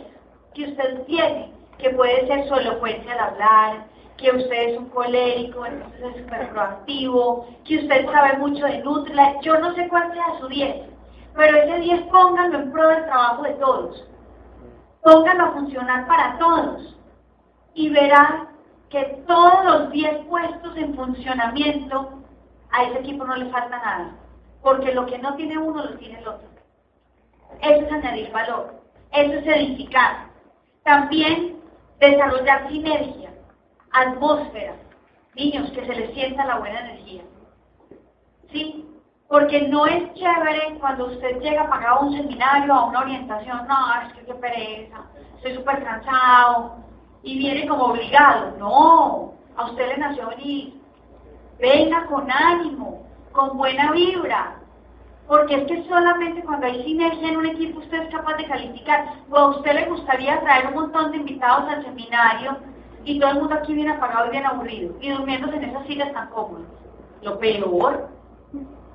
que 0.54 0.64
usted 0.64 1.02
tiene, 1.04 1.50
que 1.78 1.90
puede 1.90 2.26
ser 2.26 2.46
su 2.46 2.54
elocuencia 2.54 3.12
al 3.14 3.20
hablar, 3.20 3.86
que 4.18 4.30
usted 4.32 4.68
es 4.68 4.78
un 4.78 4.90
colérico, 4.90 5.64
entonces 5.64 6.14
es 6.14 6.22
súper 6.22 6.50
proactivo, 6.50 7.46
que 7.64 7.78
usted 7.78 8.06
sabe 8.12 8.36
mucho 8.36 8.66
de 8.66 8.78
Nutria, 8.80 9.40
yo 9.40 9.58
no 9.60 9.74
sé 9.74 9.88
cuál 9.88 10.12
sea 10.12 10.38
su 10.40 10.48
10, 10.48 10.76
pero 11.34 11.56
ese 11.56 11.78
10 11.78 12.02
pónganlo 12.02 12.58
en 12.58 12.70
pro 12.70 12.88
del 12.88 13.06
trabajo 13.06 13.42
de 13.44 13.54
todos. 13.54 14.04
Pónganlo 15.02 15.44
a 15.46 15.52
funcionar 15.52 16.06
para 16.06 16.38
todos. 16.38 16.96
Y 17.74 17.88
verán 17.88 18.51
que 18.92 19.24
todos 19.26 19.64
los 19.64 19.90
10 19.90 20.26
puestos 20.26 20.76
en 20.76 20.94
funcionamiento, 20.94 22.22
a 22.70 22.84
ese 22.84 23.00
equipo 23.00 23.24
no 23.24 23.34
le 23.34 23.50
falta 23.50 23.78
nada. 23.78 24.10
Porque 24.62 24.94
lo 24.94 25.06
que 25.06 25.18
no 25.18 25.34
tiene 25.34 25.58
uno, 25.58 25.82
lo 25.82 25.96
tiene 25.96 26.18
el 26.18 26.28
otro. 26.28 26.48
Eso 27.60 27.86
es 27.86 27.92
añadir 27.92 28.30
valor. 28.30 28.82
Eso 29.10 29.32
es 29.32 29.46
edificar. 29.46 30.28
También 30.84 31.56
desarrollar 31.98 32.68
sinergia 32.68 33.30
atmósfera. 33.92 34.74
Niños, 35.34 35.70
que 35.70 35.86
se 35.86 35.94
les 35.94 36.12
sienta 36.12 36.44
la 36.44 36.58
buena 36.58 36.80
energía. 36.80 37.22
¿Sí? 38.50 38.86
Porque 39.28 39.68
no 39.68 39.86
es 39.86 40.12
chévere 40.14 40.76
cuando 40.78 41.06
usted 41.06 41.40
llega 41.40 41.62
a 41.62 41.70
pagar 41.70 42.02
un 42.02 42.14
seminario, 42.14 42.74
a 42.74 42.84
una 42.84 43.00
orientación, 43.00 43.66
no, 43.66 44.02
es 44.02 44.12
que 44.12 44.26
qué 44.26 44.34
pereza, 44.34 45.06
estoy 45.36 45.54
súper 45.54 45.82
cansado, 45.82 46.76
y 47.22 47.38
viene 47.38 47.66
como 47.66 47.84
obligado. 47.86 48.56
No, 48.58 49.34
a 49.56 49.66
usted 49.66 49.88
le 49.88 49.96
nació 49.98 50.28
venir. 50.28 50.80
Venga 51.60 52.06
con 52.06 52.30
ánimo, 52.30 53.06
con 53.32 53.56
buena 53.56 53.92
vibra, 53.92 54.56
porque 55.28 55.54
es 55.54 55.66
que 55.66 55.84
solamente 55.88 56.42
cuando 56.42 56.66
hay 56.66 56.82
sinergia 56.82 57.28
en 57.28 57.36
un 57.36 57.46
equipo 57.46 57.78
usted 57.80 58.02
es 58.02 58.14
capaz 58.14 58.36
de 58.36 58.46
calificar. 58.46 59.14
O 59.30 59.36
a 59.36 59.50
usted 59.50 59.74
le 59.74 59.88
gustaría 59.88 60.40
traer 60.40 60.66
un 60.68 60.74
montón 60.74 61.12
de 61.12 61.18
invitados 61.18 61.70
al 61.70 61.84
seminario 61.84 62.58
y 63.04 63.18
todo 63.18 63.30
el 63.30 63.38
mundo 63.38 63.54
aquí 63.54 63.74
viene 63.74 63.92
apagado 63.92 64.26
y 64.26 64.30
bien 64.30 64.46
aburrido 64.46 64.94
y 65.00 65.10
durmiéndose 65.10 65.56
en 65.56 65.64
esas 65.64 65.86
sillas 65.86 66.12
tan 66.12 66.28
cómodas. 66.30 66.66
Lo 67.22 67.38
peor. 67.38 68.08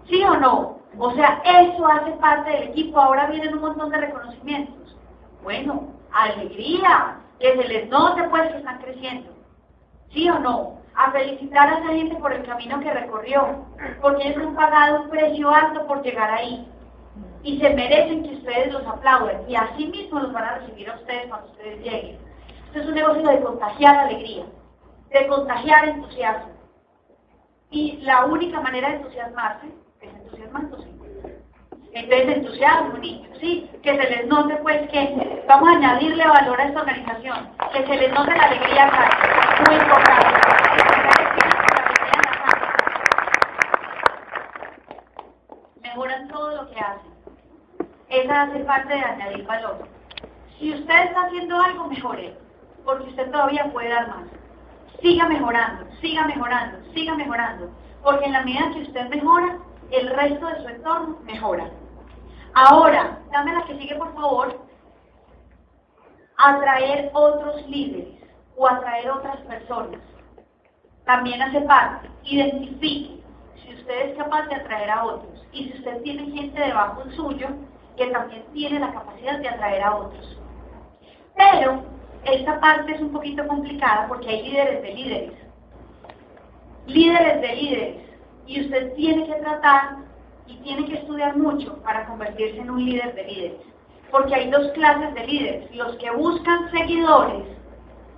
¿Sí 0.10 0.24
o 0.24 0.38
no? 0.38 0.78
O 0.98 1.12
sea, 1.12 1.42
eso 1.44 1.88
hace 1.88 2.12
parte 2.13 2.50
del 2.50 2.63
equipo. 2.70 3.00
Ahora 3.00 3.28
vienen 3.28 3.54
un 3.54 3.62
montón 3.62 3.90
de 3.90 3.98
reconocimientos. 3.98 4.96
Bueno, 5.44 5.88
alegría, 6.12 7.20
que 7.39 7.56
se 7.56 7.67
les 7.67 7.89
note 7.89 8.23
pues 8.30 8.52
que 8.52 8.58
están 8.58 8.80
creciendo. 8.80 9.32
¿Sí 10.12 10.30
o 10.30 10.39
no? 10.39 10.82
A 10.95 11.12
felicitar 11.12 11.69
a 11.69 11.80
esa 11.80 11.93
gente 11.93 12.15
por 12.15 12.34
el 12.34 12.43
camino 12.43 12.80
que 12.80 12.91
recorrió, 12.91 13.66
porque 14.01 14.30
ellos 14.30 14.47
han 14.47 14.55
pagado 14.55 15.03
un 15.03 15.09
precio 15.09 15.49
alto 15.49 15.86
por 15.86 16.01
llegar 16.01 16.32
ahí. 16.32 16.68
Y 17.43 17.59
se 17.59 17.70
merecen 17.74 18.24
que 18.24 18.36
ustedes 18.36 18.74
los 18.74 18.86
aplauden. 18.86 19.47
Y 19.47 19.55
así 19.55 19.86
mismo 19.88 20.20
los 20.20 20.34
van 20.34 20.43
a 20.43 20.57
recibir 20.59 20.89
a 20.89 20.95
ustedes 20.95 21.28
cuando 21.28 21.47
ustedes 21.51 21.84
lleguen 21.84 22.28
es 22.80 22.88
un 22.88 22.93
negocio 22.93 23.28
de 23.28 23.41
contagiar 23.41 23.97
alegría, 23.97 24.45
de 25.09 25.28
contagiar 25.28 25.89
entusiasmo. 25.89 26.53
Y 27.70 27.97
la 27.97 28.26
única 28.26 28.62
manera 28.62 28.89
de 28.89 28.95
entusiasmarse 28.97 29.68
es 30.01 30.14
entusiasmándose. 30.14 30.97
Entonces, 32.00 32.38
entusiasmo, 32.38 32.98
niños, 33.00 33.38
¿sí? 33.39 33.70
Que 33.82 33.98
se 33.98 34.10
les 34.10 34.28
note, 34.28 34.56
pues, 34.58 34.89
que 34.89 35.43
vamos 35.48 35.70
a 35.70 35.72
añadirle 35.74 36.28
valor 36.28 36.62
a 36.62 36.66
esta 36.66 36.82
organización, 36.82 37.50
que 37.74 37.86
se 37.86 37.95
les 37.95 38.14
note 38.14 38.36
la 38.36 38.43
alegría 38.43 38.86
acá, 38.86 39.10
muy 39.68 39.76
importante. 39.76 40.39
Mejoran 45.82 46.28
todo 46.28 46.52
lo 46.52 46.70
que 46.70 46.80
hacen. 46.80 47.12
Esa 48.10 48.41
hace 48.43 48.60
parte 48.60 48.93
de 48.93 49.02
añadir 49.02 49.45
valor. 49.45 49.88
Si 50.60 50.74
usted 50.74 51.06
está 51.06 51.22
haciendo 51.22 51.60
algo, 51.60 51.88
mejore 51.88 52.48
porque 52.88 53.10
usted 53.10 53.30
todavía 53.32 53.70
puede 53.74 53.89
dar 53.89 54.08
más. 54.08 54.24
Siga 55.02 55.28
mejorando, 55.28 55.86
siga 56.00 56.26
mejorando, 56.26 56.78
siga 56.93 57.16
mejorando, 57.16 57.70
porque 58.02 58.26
en 58.26 58.32
la 58.32 58.43
medida 58.43 58.72
que 58.74 58.84
usted 58.84 59.10
mejora, 59.10 59.58
el 59.91 60.10
resto 60.10 60.48
de 60.48 60.62
su 60.62 60.70
entorno 60.70 61.18
mejora. 61.26 61.70
Ahora, 62.60 63.20
dame 63.32 63.53
la 63.53 63.66
que 63.66 63.78
sigue, 63.78 63.93
por 63.97 64.16
favor. 64.16 64.60
Atraer 66.38 67.12
otros 67.14 67.64
líderes 67.70 68.20
o 68.55 68.68
atraer 68.68 69.12
otras 69.12 69.38
personas. 69.41 70.01
También 71.05 71.39
hace 71.39 71.62
parte. 71.62 72.10
Identifique 72.24 73.22
si 73.62 73.76
usted 73.76 74.10
es 74.10 74.18
capaz 74.18 74.47
de 74.47 74.55
atraer 74.55 74.89
a 74.89 75.05
otros 75.05 75.45
y 75.51 75.66
si 75.66 75.78
usted 75.78 76.01
tiene 76.01 76.32
gente 76.32 76.60
debajo 76.60 77.03
suyo 77.12 77.47
que 77.95 78.08
también 78.08 78.43
tiene 78.53 78.80
la 78.80 78.91
capacidad 78.91 79.38
de 79.38 79.49
atraer 79.49 79.84
a 79.84 79.95
otros. 79.95 80.39
Pero 81.36 81.84
esta 82.24 82.60
parte 82.60 82.95
es 82.95 83.01
un 83.01 83.12
poquito 83.12 83.47
complicada 83.47 84.08
porque 84.08 84.30
hay 84.30 84.41
líderes 84.41 84.82
de 84.82 84.93
líderes. 84.95 85.34
Líderes 86.88 87.39
de 87.39 87.55
líderes. 87.55 87.97
Y 88.47 88.62
usted 88.62 88.95
tiene 88.95 89.28
que 89.28 89.36
tratar 89.36 90.07
y 90.48 90.58
tiene 90.58 90.86
que 90.86 90.95
estudiar 90.95 91.38
mucho 91.38 91.82
para 91.84 92.08
convertirse 92.08 92.60
en 92.60 92.70
un 92.70 92.84
líder 92.84 93.14
de 93.16 93.24
líderes. 93.24 93.62
Porque 94.12 94.36
hay 94.36 94.50
dos 94.50 94.72
clases 94.72 95.14
de 95.14 95.28
líderes, 95.28 95.76
los 95.76 95.95
que 95.98 96.10
buscan 96.12 96.72
seguidores 96.72 97.43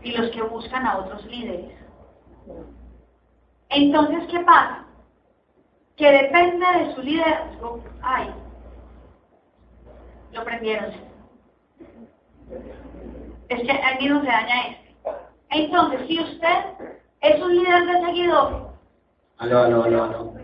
y 0.03 0.11
los 0.11 0.29
que 0.31 0.41
buscan 0.43 0.85
a 0.85 0.99
otros 0.99 1.25
líderes. 1.25 1.75
Entonces, 3.69 4.23
¿qué 4.29 4.39
pasa? 4.41 4.85
Que 5.95 6.11
depende 6.11 6.65
de 6.65 6.95
su 6.95 7.01
liderazgo. 7.01 7.83
Ay, 8.01 8.33
lo 10.31 10.43
prendieron. 10.43 10.91
Es 13.49 13.61
que 13.61 13.71
ahí 13.71 13.97
mismo 14.03 14.21
se 14.21 14.27
daña 14.27 14.61
este. 14.67 14.95
Entonces, 15.49 16.07
si 16.07 16.19
usted 16.19 16.65
es 17.21 17.41
un 17.41 17.55
líder 17.55 17.85
de 17.85 18.05
seguidor. 18.05 18.69
Aló, 19.39 19.59
aló, 19.59 19.83
aló, 19.83 20.03
aló. 20.03 20.38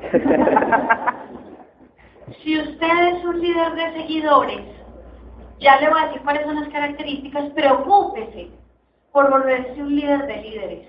si 2.42 2.58
usted 2.58 3.08
es 3.08 3.24
un 3.24 3.40
líder 3.40 3.74
de 3.74 3.92
seguidores, 3.92 4.62
ya 5.58 5.78
le 5.80 5.90
voy 5.90 6.00
a 6.00 6.06
decir 6.06 6.22
cuáles 6.22 6.44
son 6.44 6.60
las 6.60 6.68
características, 6.70 7.50
preocúpese 7.50 8.50
por 9.12 9.30
volverse 9.30 9.82
un 9.82 9.94
líder 9.94 10.26
de 10.26 10.36
líderes. 10.36 10.88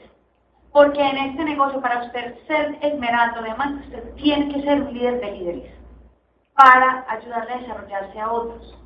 Porque 0.72 1.02
en 1.02 1.18
este 1.18 1.44
negocio, 1.44 1.82
para 1.82 2.06
usted 2.06 2.38
ser 2.48 2.78
esmeraldo, 2.82 3.42
además, 3.42 3.84
usted 3.84 4.14
tiene 4.16 4.54
que 4.54 4.62
ser 4.62 4.82
un 4.82 4.94
líder 4.94 5.20
de 5.20 5.32
líderes 5.32 5.74
para 6.54 7.06
ayudarle 7.10 7.54
a 7.54 7.58
desarrollarse 7.58 8.20
a 8.20 8.32
otros. 8.32 8.78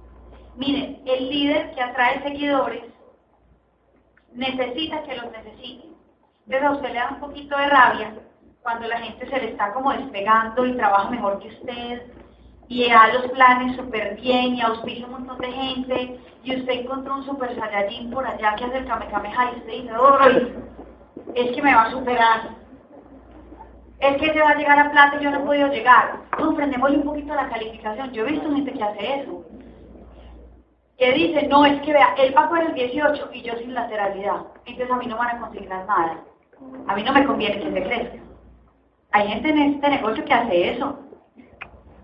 Miren, 0.55 1.01
el 1.05 1.29
líder 1.29 1.75
que 1.75 1.81
atrae 1.81 2.23
seguidores 2.23 2.83
necesita 4.33 5.03
que 5.03 5.15
los 5.15 5.31
necesiten. 5.31 5.93
Entonces 6.47 6.67
a 6.67 6.71
usted 6.71 6.89
le 6.89 6.95
da 6.95 7.09
un 7.11 7.19
poquito 7.19 7.57
de 7.57 7.67
rabia 7.67 8.13
cuando 8.65 8.87
la 8.87 8.97
gente 8.97 9.29
se 9.29 9.37
le 9.39 9.51
está 9.51 9.71
como 9.73 9.91
despegando 9.93 10.65
y 10.65 10.75
trabaja 10.75 11.11
mejor 11.11 11.37
que 11.37 11.49
usted, 11.49 12.01
y 12.67 12.89
da 12.89 13.13
los 13.13 13.29
planes 13.29 13.75
súper 13.75 14.15
bien 14.15 14.55
y 14.55 14.61
auspicia 14.61 15.05
un 15.05 15.11
montón 15.11 15.37
de 15.37 15.51
gente 15.51 16.19
y 16.43 16.55
usted 16.55 16.73
encontró 16.73 17.13
un 17.13 17.25
super 17.25 17.55
saiyajin 17.55 18.09
por 18.09 18.25
allá 18.25 18.55
que 18.55 18.65
hace 18.65 18.77
el 18.79 18.87
kamehameha 18.87 19.51
y 19.51 19.59
usted 19.59 19.71
dice, 19.71 19.91
¡ay! 20.19 20.55
Es 21.35 21.55
que 21.55 21.61
me 21.61 21.75
va 21.75 21.83
a 21.83 21.91
superar. 21.91 22.41
Es 23.99 24.17
que 24.17 24.33
se 24.33 24.41
va 24.41 24.49
a 24.49 24.55
llegar 24.55 24.79
a 24.79 24.89
plata 24.89 25.17
y 25.19 25.23
yo 25.23 25.29
no 25.29 25.41
he 25.41 25.45
podido 25.45 25.67
llegar. 25.67 26.21
No, 26.39 26.55
prendémosle 26.55 26.97
un 26.97 27.03
poquito 27.03 27.35
la 27.35 27.47
calificación. 27.47 28.11
Yo 28.13 28.25
he 28.25 28.31
visto 28.31 28.51
gente 28.51 28.73
que 28.73 28.83
hace 28.83 29.19
eso. 29.21 29.45
Que 30.97 31.11
dice, 31.11 31.47
no, 31.49 31.67
es 31.67 31.79
que 31.83 31.93
vea, 31.93 32.15
él 32.17 32.33
va 32.35 32.49
por 32.49 32.63
el 32.63 32.73
18 32.73 33.29
y 33.31 33.43
yo 33.43 33.53
sin 33.57 33.75
lateralidad. 33.75 34.41
Entonces 34.65 34.89
a 34.89 34.97
mí 34.97 35.05
no 35.05 35.17
van 35.17 35.37
a 35.37 35.39
consignar 35.39 35.85
nada. 35.85 36.23
A 36.87 36.95
mí 36.95 37.03
no 37.03 37.13
me 37.13 37.25
conviene 37.25 37.59
que 37.59 37.71
se 37.71 37.83
crezca. 37.83 38.24
Hay 39.15 39.29
gente 39.29 39.47
en 39.47 39.59
este 39.75 39.89
negocio 39.89 40.25
que 40.25 40.33
hace 40.33 40.71
eso. 40.71 40.99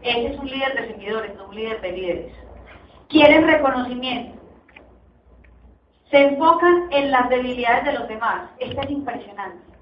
Ese 0.01 0.27
es 0.27 0.39
un 0.39 0.45
líder 0.45 0.73
de 0.75 0.93
seguidores, 0.93 1.35
no 1.35 1.49
un 1.49 1.55
líder 1.55 1.81
de 1.81 1.91
líderes. 1.91 2.33
Quieren 3.09 3.45
reconocimiento. 3.47 4.41
Se 6.09 6.23
enfocan 6.23 6.87
en 6.89 7.11
las 7.11 7.27
debilidades 7.27 7.83
de 7.83 7.99
los 7.99 8.07
demás. 8.07 8.49
Esto 8.59 8.79
es 8.79 8.89
impresionante. 8.91 9.73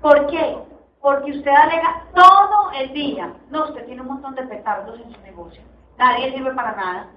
¿Por 0.00 0.28
qué? 0.28 0.56
Porque 1.00 1.32
usted 1.32 1.50
alega 1.50 2.04
todo 2.14 2.70
el 2.78 2.92
día. 2.92 3.34
No, 3.50 3.64
usted 3.64 3.84
tiene 3.86 4.02
un 4.02 4.06
montón 4.06 4.36
de 4.36 4.44
petardos 4.44 5.00
en 5.00 5.12
su 5.12 5.20
negocio. 5.22 5.62
Nadie 5.98 6.32
sirve 6.32 6.54
para 6.54 6.76
nada. 6.76 7.10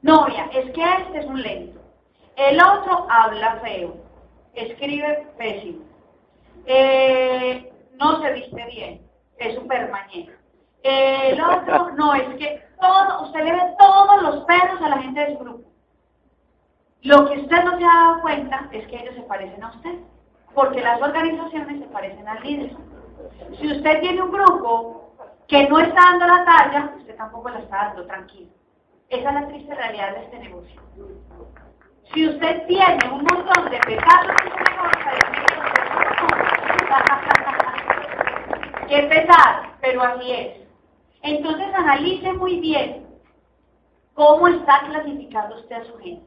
No, 0.00 0.26
mira, 0.28 0.46
es 0.50 0.70
que 0.70 0.82
este 0.82 1.18
es 1.18 1.26
un 1.26 1.42
lento. 1.42 1.78
El 2.36 2.58
otro 2.58 3.06
habla 3.10 3.56
feo. 3.62 3.96
Escribe 4.54 5.26
pésimo. 5.36 5.84
Eh, 6.64 7.71
no 8.02 8.20
se 8.20 8.32
viste 8.32 8.66
bien. 8.66 9.00
Es 9.38 9.54
súper 9.54 9.90
mañero. 9.90 10.32
El 10.82 11.40
otro, 11.40 11.92
no, 11.92 12.14
es 12.14 12.34
que 12.36 12.62
todo, 12.80 13.22
usted 13.22 13.44
le 13.44 13.52
ve 13.52 13.74
todos 13.78 14.22
los 14.22 14.44
perros 14.44 14.82
a 14.82 14.88
la 14.88 14.98
gente 14.98 15.20
de 15.20 15.32
su 15.32 15.38
grupo. 15.38 15.70
Lo 17.02 17.28
que 17.28 17.38
usted 17.40 17.64
no 17.64 17.78
se 17.78 17.84
ha 17.84 17.88
dado 17.88 18.20
cuenta 18.22 18.68
es 18.72 18.86
que 18.88 18.96
ellos 18.96 19.14
se 19.14 19.22
parecen 19.22 19.62
a 19.62 19.70
usted, 19.70 19.98
porque 20.54 20.80
las 20.80 21.00
organizaciones 21.00 21.80
se 21.80 21.86
parecen 21.86 22.28
al 22.28 22.42
líder. 22.42 22.76
Si 23.60 23.72
usted 23.72 24.00
tiene 24.00 24.22
un 24.22 24.32
grupo 24.32 25.14
que 25.46 25.68
no 25.68 25.78
está 25.78 26.00
dando 26.10 26.26
la 26.26 26.44
talla, 26.44 26.92
usted 26.98 27.16
tampoco 27.16 27.50
la 27.50 27.60
está 27.60 27.76
dando, 27.76 28.06
tranquilo. 28.06 28.50
Esa 29.08 29.28
es 29.28 29.34
la 29.34 29.48
triste 29.48 29.74
realidad 29.74 30.14
de 30.14 30.24
este 30.24 30.38
negocio. 30.38 30.82
Si 32.12 32.28
usted 32.28 32.66
tiene 32.66 32.98
un 33.12 33.22
montón 33.22 33.70
de 33.70 33.80
su 33.82 33.90
negocio, 33.90 34.32
qué 38.92 39.02
pesar, 39.04 39.78
pero 39.80 40.02
así 40.02 40.30
es. 40.30 40.56
Entonces 41.22 41.74
analice 41.74 42.30
muy 42.34 42.60
bien 42.60 43.06
cómo 44.12 44.48
está 44.48 44.82
clasificando 44.86 45.56
usted 45.56 45.76
a 45.76 45.84
su 45.84 45.96
gente. 45.98 46.26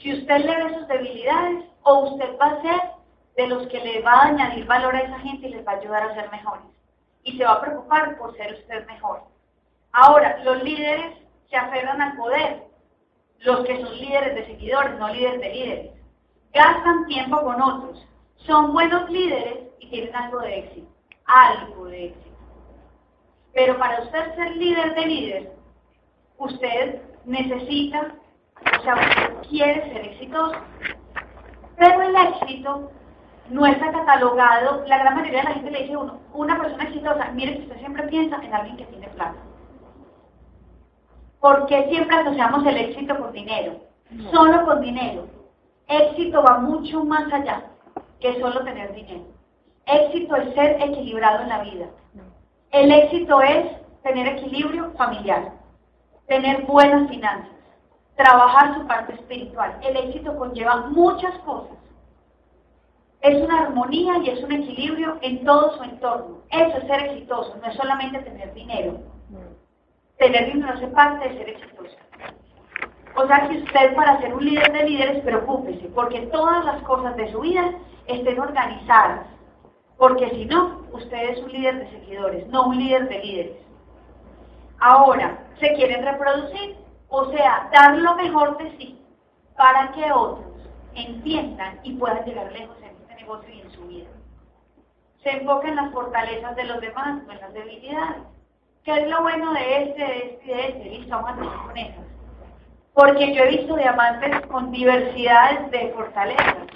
Si 0.00 0.14
usted 0.14 0.46
le 0.46 0.56
ve 0.56 0.74
sus 0.78 0.88
debilidades 0.88 1.64
o 1.82 2.08
usted 2.08 2.38
va 2.40 2.46
a 2.46 2.62
ser 2.62 2.80
de 3.36 3.46
los 3.48 3.66
que 3.68 3.80
le 3.80 4.00
va 4.00 4.12
a 4.12 4.26
añadir 4.28 4.64
valor 4.64 4.96
a 4.96 5.00
esa 5.00 5.18
gente 5.18 5.48
y 5.48 5.50
les 5.50 5.66
va 5.66 5.72
a 5.72 5.76
ayudar 5.76 6.02
a 6.04 6.14
ser 6.14 6.30
mejores. 6.30 6.64
Y 7.22 7.36
se 7.36 7.44
va 7.44 7.52
a 7.52 7.60
preocupar 7.60 8.16
por 8.16 8.34
ser 8.34 8.54
usted 8.54 8.86
mejor. 8.86 9.22
Ahora, 9.92 10.38
los 10.44 10.62
líderes 10.62 11.18
se 11.50 11.56
aferran 11.56 12.00
al 12.00 12.16
poder. 12.16 12.62
Los 13.40 13.66
que 13.66 13.78
son 13.78 13.94
líderes 13.98 14.34
de 14.36 14.46
seguidores, 14.46 14.98
no 14.98 15.08
líderes 15.08 15.40
de 15.40 15.52
líderes. 15.52 15.90
Gastan 16.54 17.06
tiempo 17.06 17.42
con 17.42 17.60
otros. 17.60 18.06
Son 18.46 18.72
buenos 18.72 19.10
líderes 19.10 19.68
y 19.80 19.90
tienen 19.90 20.16
algo 20.16 20.40
de 20.40 20.58
éxito. 20.60 20.91
Algo 21.32 21.86
de 21.86 22.06
éxito. 22.06 22.36
Pero 23.54 23.78
para 23.78 24.02
usted 24.02 24.34
ser 24.34 24.56
líder 24.56 24.94
de 24.94 25.06
líderes, 25.06 25.48
usted 26.38 27.02
necesita, 27.24 28.14
o 28.78 28.82
sea, 28.82 28.94
usted 28.94 29.48
quiere 29.48 29.92
ser 29.92 30.06
exitoso. 30.08 30.56
Pero 31.76 32.02
el 32.02 32.16
éxito 32.16 32.90
no 33.50 33.66
está 33.66 33.92
catalogado, 33.92 34.84
la 34.86 34.98
gran 34.98 35.14
mayoría 35.14 35.40
de 35.40 35.48
la 35.48 35.54
gente 35.54 35.70
le 35.70 35.82
dice 35.82 35.94
a 35.94 35.98
uno, 35.98 36.20
una 36.34 36.60
persona 36.60 36.84
exitosa, 36.84 37.30
mire 37.32 37.56
que 37.56 37.62
usted 37.62 37.78
siempre 37.78 38.08
piensa 38.08 38.36
en 38.42 38.54
alguien 38.54 38.76
que 38.76 38.86
tiene 38.86 39.08
plata. 39.08 39.38
¿Por 41.40 41.66
qué 41.66 41.88
siempre 41.88 42.16
asociamos 42.16 42.64
el 42.66 42.76
éxito 42.76 43.18
con 43.18 43.32
dinero? 43.32 43.80
Solo 44.30 44.64
con 44.64 44.80
dinero. 44.80 45.26
Éxito 45.88 46.42
va 46.42 46.58
mucho 46.58 47.04
más 47.04 47.32
allá 47.32 47.64
que 48.20 48.38
solo 48.40 48.62
tener 48.64 48.94
dinero. 48.94 49.24
Éxito 49.86 50.36
es 50.36 50.54
ser 50.54 50.80
equilibrado 50.80 51.42
en 51.42 51.48
la 51.48 51.62
vida. 51.62 51.86
El 52.70 52.90
éxito 52.90 53.40
es 53.42 53.66
tener 54.02 54.26
equilibrio 54.28 54.92
familiar, 54.92 55.52
tener 56.26 56.62
buenas 56.64 57.08
finanzas, 57.10 57.50
trabajar 58.16 58.74
su 58.74 58.86
parte 58.86 59.14
espiritual. 59.14 59.78
El 59.82 59.96
éxito 59.96 60.36
conlleva 60.36 60.88
muchas 60.88 61.36
cosas. 61.40 61.76
Es 63.20 63.40
una 63.42 63.60
armonía 63.60 64.18
y 64.18 64.30
es 64.30 64.42
un 64.42 64.52
equilibrio 64.52 65.18
en 65.20 65.44
todo 65.44 65.76
su 65.76 65.82
entorno. 65.84 66.38
Eso 66.50 66.78
es 66.78 66.86
ser 66.86 67.02
exitoso, 67.06 67.56
no 67.60 67.68
es 67.68 67.76
solamente 67.76 68.18
tener 68.20 68.52
dinero. 68.54 69.00
Tener 70.18 70.52
dinero 70.52 70.72
hace 70.74 70.88
parte 70.88 71.28
de 71.28 71.38
ser 71.38 71.48
exitoso. 71.50 71.96
O 73.14 73.26
sea 73.26 73.48
que 73.48 73.58
usted 73.58 73.94
para 73.94 74.20
ser 74.20 74.32
un 74.32 74.44
líder 74.44 74.72
de 74.72 74.88
líderes, 74.88 75.22
preocúpese, 75.22 75.88
porque 75.94 76.22
todas 76.32 76.64
las 76.64 76.82
cosas 76.82 77.14
de 77.16 77.30
su 77.30 77.40
vida 77.40 77.70
estén 78.06 78.40
organizadas 78.40 79.26
porque 79.96 80.30
si 80.30 80.46
no, 80.46 80.86
usted 80.92 81.30
es 81.30 81.38
un 81.38 81.52
líder 81.52 81.78
de 81.78 81.90
seguidores, 81.90 82.46
no 82.48 82.66
un 82.66 82.78
líder 82.78 83.08
de 83.08 83.18
líderes. 83.18 83.56
Ahora, 84.80 85.46
¿se 85.60 85.72
quieren 85.74 86.04
reproducir? 86.04 86.76
O 87.08 87.26
sea, 87.30 87.68
dar 87.72 87.96
lo 87.98 88.14
mejor 88.16 88.58
de 88.58 88.76
sí 88.78 88.98
para 89.56 89.92
que 89.92 90.10
otros 90.10 90.52
entiendan 90.94 91.80
y 91.82 91.94
puedan 91.94 92.24
llegar 92.24 92.50
lejos 92.52 92.76
en 92.82 92.96
este 93.00 93.14
negocio 93.14 93.54
y 93.54 93.60
en 93.60 93.70
su 93.70 93.86
vida. 93.86 94.08
Se 95.22 95.30
enfoca 95.30 95.68
en 95.68 95.76
las 95.76 95.92
fortalezas 95.92 96.56
de 96.56 96.64
los 96.64 96.80
demás, 96.80 97.22
no 97.24 97.32
en 97.32 97.40
las 97.40 97.52
debilidades. 97.52 98.22
¿Qué 98.84 98.92
es 98.92 99.08
lo 99.08 99.22
bueno 99.22 99.52
de 99.52 99.82
este, 99.84 100.02
de 100.02 100.18
este 100.18 100.44
y 100.44 100.48
de 100.48 100.68
este? 100.68 100.84
Listo, 100.84 101.22
vamos 101.22 101.46
a 101.46 101.62
con 101.66 101.76
esas. 101.76 102.04
Porque 102.94 103.32
yo 103.32 103.44
he 103.44 103.50
visto 103.50 103.76
diamantes 103.76 104.40
con 104.46 104.72
diversidades 104.72 105.70
de 105.70 105.92
fortalezas. 105.94 106.66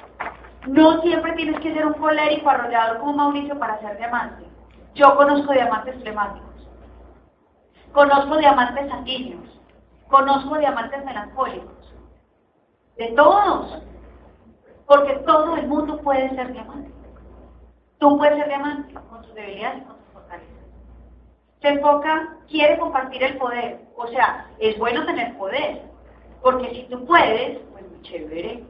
No 0.66 1.00
siempre 1.02 1.32
tienes 1.34 1.60
que 1.60 1.72
ser 1.72 1.86
un 1.86 1.94
colérico 1.94 2.50
arrollador 2.50 2.98
como 2.98 3.12
Mauricio 3.12 3.56
para 3.58 3.78
ser 3.80 3.96
diamante. 3.98 4.44
Yo 4.94 5.14
conozco 5.16 5.52
diamantes 5.52 5.94
flemáticos. 6.00 6.68
Conozco 7.92 8.36
diamantes 8.36 8.88
sanguíneos. 8.88 9.60
Conozco 10.08 10.58
diamantes 10.58 11.04
melancólicos. 11.04 11.94
De 12.96 13.08
todos. 13.12 13.82
Porque 14.86 15.14
todo 15.26 15.56
el 15.56 15.68
mundo 15.68 15.98
puede 15.98 16.30
ser 16.34 16.52
diamante. 16.52 16.90
Tú 17.98 18.18
puedes 18.18 18.36
ser 18.36 18.48
diamante 18.48 18.94
con 18.94 19.22
tus 19.22 19.34
debilidades 19.34 19.82
y 19.82 19.84
con 19.84 19.96
tus 19.96 20.06
fortalezas. 20.12 20.50
Se 21.62 21.68
enfoca, 21.68 22.36
quiere 22.48 22.78
compartir 22.78 23.22
el 23.22 23.36
poder. 23.38 23.80
O 23.96 24.08
sea, 24.08 24.50
es 24.58 24.76
bueno 24.78 25.06
tener 25.06 25.36
poder. 25.38 25.82
Porque 26.42 26.70
si 26.70 26.82
tú 26.90 27.04
puedes, 27.06 27.58
pues 27.72 27.88
muy 27.88 28.02
chévere. 28.02 28.64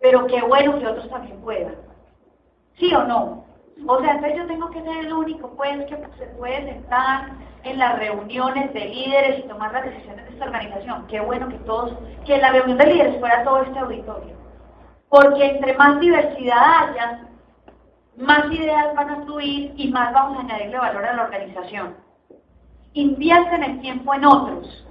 Pero 0.00 0.26
qué 0.26 0.40
bueno 0.42 0.78
que 0.78 0.86
otros 0.86 1.08
también 1.10 1.40
puedan. 1.40 1.74
¿Sí 2.78 2.92
o 2.94 3.04
no? 3.04 3.44
O 3.86 4.00
sea, 4.00 4.14
entonces 4.14 4.38
yo 4.38 4.46
tengo 4.46 4.70
que 4.70 4.82
ser 4.82 4.96
el 4.98 5.12
único, 5.12 5.50
pues, 5.56 5.84
que 5.86 5.96
se 6.18 6.26
puede 6.38 6.64
sentar 6.64 7.30
en 7.64 7.78
las 7.78 7.98
reuniones 7.98 8.72
de 8.72 8.86
líderes 8.86 9.38
y 9.38 9.48
tomar 9.48 9.72
las 9.72 9.84
decisiones 9.84 10.26
de 10.26 10.32
esta 10.32 10.46
organización. 10.46 11.06
Qué 11.06 11.20
bueno 11.20 11.48
que 11.48 11.58
todos, 11.58 11.92
que 12.24 12.38
la 12.38 12.52
reunión 12.52 12.78
de 12.78 12.86
líderes 12.86 13.20
fuera 13.20 13.44
todo 13.44 13.62
este 13.62 13.78
auditorio. 13.78 14.34
Porque 15.08 15.44
entre 15.44 15.74
más 15.74 16.00
diversidad 16.00 16.88
haya, 16.88 17.28
más 18.16 18.46
ideas 18.52 18.94
van 18.94 19.10
a 19.10 19.24
fluir 19.24 19.72
y 19.76 19.88
más 19.90 20.12
vamos 20.12 20.38
a 20.38 20.40
añadirle 20.42 20.78
valor 20.78 21.04
a 21.04 21.14
la 21.14 21.24
organización. 21.24 21.96
Invierten 22.92 23.62
el 23.62 23.80
tiempo 23.80 24.14
en 24.14 24.24
otros, 24.24 24.86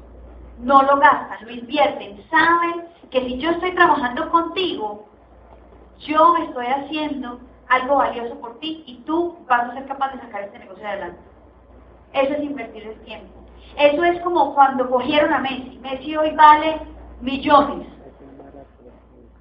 no 0.60 0.82
lo 0.84 0.98
gastan, 0.98 1.46
lo 1.46 1.52
invierten. 1.52 2.24
Saben 2.30 2.86
que 3.12 3.22
si 3.26 3.38
yo 3.40 3.52
estoy 3.52 3.74
trabajando 3.74 4.30
contigo, 4.30 5.06
yo 6.00 6.36
estoy 6.38 6.68
haciendo 6.68 7.40
algo 7.68 7.98
valioso 7.98 8.40
por 8.40 8.60
ti 8.60 8.84
y 8.86 8.98
tú 9.06 9.38
vas 9.48 9.70
a 9.70 9.74
ser 9.74 9.86
capaz 9.88 10.14
de 10.14 10.22
sacar 10.22 10.44
este 10.44 10.60
negocio 10.60 10.88
adelante. 10.88 11.20
Eso 12.14 12.34
es 12.34 12.44
invertir 12.44 12.84
el 12.84 13.00
tiempo. 13.02 13.40
Eso 13.78 14.04
es 14.04 14.20
como 14.22 14.54
cuando 14.56 14.90
cogieron 14.90 15.34
a 15.34 15.40
Messi. 15.40 15.80
Messi 15.82 16.16
hoy 16.16 16.32
vale 16.36 16.82
millones. 17.22 17.88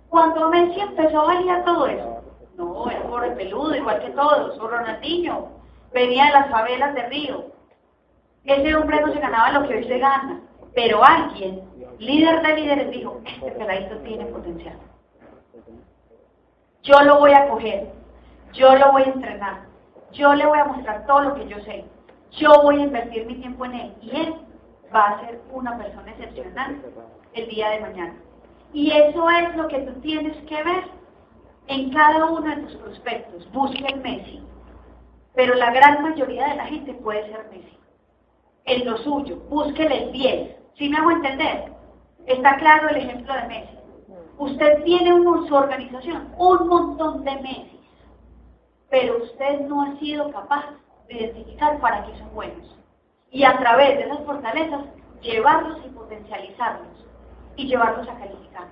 Cuando 0.09 0.49
Messi 0.51 0.81
empezó 0.81 1.21
a 1.21 1.27
valer 1.27 1.65
todo 1.65 1.87
eso, 1.87 2.23
no, 2.57 2.91
era 2.91 3.03
pobre 3.03 3.31
peludo, 3.33 3.75
igual 3.75 4.01
que 4.01 4.11
todos, 4.11 4.59
o 4.59 4.69
Ronaldinho, 4.69 5.49
venía 5.93 6.27
de 6.27 6.33
las 6.33 6.51
favelas 6.51 6.95
de 6.95 7.09
Río. 7.09 7.47
Ese 8.45 8.75
hombre 8.75 9.01
no 9.01 9.13
se 9.13 9.21
ganaba 9.21 9.53
lo 9.53 9.69
que 9.69 9.77
hoy 9.77 9.85
se 9.85 9.99
gana, 9.99 10.41
pero 10.75 11.05
alguien, 11.05 11.63
líder 11.99 12.43
de 12.43 12.55
líderes, 12.55 12.91
dijo, 12.91 13.21
este 13.25 13.51
peladito 13.53 13.97
tiene 13.99 14.27
potencial. 14.27 14.79
Yo 16.83 17.01
lo 17.03 17.19
voy 17.19 17.33
a 17.33 17.49
coger, 17.49 17.93
yo 18.53 18.75
lo 18.77 18.93
voy 18.93 19.03
a 19.03 19.07
entrenar, 19.07 19.67
yo 20.13 20.35
le 20.35 20.47
voy 20.47 20.59
a 20.59 20.65
mostrar 20.65 21.07
todo 21.07 21.21
lo 21.23 21.35
que 21.35 21.49
yo 21.49 21.59
sé, 21.61 21.85
yo 22.33 22.63
voy 22.63 22.81
a 22.81 22.85
invertir 22.85 23.27
mi 23.27 23.35
tiempo 23.37 23.65
en 23.65 23.75
él 23.75 23.95
y 24.01 24.17
él 24.17 24.35
va 24.95 25.09
a 25.09 25.21
ser 25.21 25.41
una 25.53 25.77
persona 25.77 26.11
excepcional 26.13 26.81
el 27.35 27.49
día 27.49 27.71
de 27.71 27.81
mañana. 27.81 28.15
Y 28.73 28.91
eso 28.91 29.29
es 29.31 29.57
lo 29.57 29.69
que 29.69 29.81
tú 29.81 30.01
tienes 30.01 30.37
que 30.45 30.63
ver 30.63 30.85
en 31.69 31.91
cada 31.93 32.27
uno 32.27 32.55
de 32.55 32.63
tus 32.63 32.77
prospectos. 32.77 33.49
El 33.87 34.01
Messi. 34.01 34.43
Pero 35.35 35.55
la 35.55 35.71
gran 35.73 36.03
mayoría 36.03 36.49
de 36.49 36.57
la 36.57 36.67
gente 36.67 36.95
puede 36.95 37.27
ser 37.31 37.47
Messi. 37.51 37.79
En 38.65 38.87
lo 38.87 38.99
suyo, 38.99 39.37
búsquele 39.49 40.05
el 40.05 40.13
10. 40.13 40.57
¿Sí 40.77 40.89
me 40.89 40.99
hago 40.99 41.11
entender? 41.11 41.78
Está 42.29 42.59
claro 42.59 42.91
el 42.91 42.97
ejemplo 42.99 43.33
de 43.33 43.49
Messi. 43.49 43.79
Usted 44.37 44.85
tiene 44.85 45.09
en 45.09 45.25
su 45.49 45.55
organización 45.55 46.35
un 46.37 46.69
montón 46.69 47.25
de 47.25 47.35
Messi, 47.37 47.81
pero 48.91 49.23
usted 49.23 49.61
no 49.61 49.81
ha 49.81 49.99
sido 49.99 50.31
capaz 50.31 50.67
de 51.09 51.15
identificar 51.15 51.81
para 51.81 52.05
qué 52.05 52.19
son 52.19 52.35
buenos. 52.35 52.77
Y 53.31 53.45
a 53.45 53.57
través 53.57 53.97
de 53.97 54.05
esas 54.05 54.21
fortalezas, 54.27 54.85
llevarlos 55.23 55.79
y 55.87 55.89
potencializarlos 55.89 57.07
y 57.57 57.67
llevarlos 57.67 58.07
a 58.07 58.19
calificar. 58.19 58.69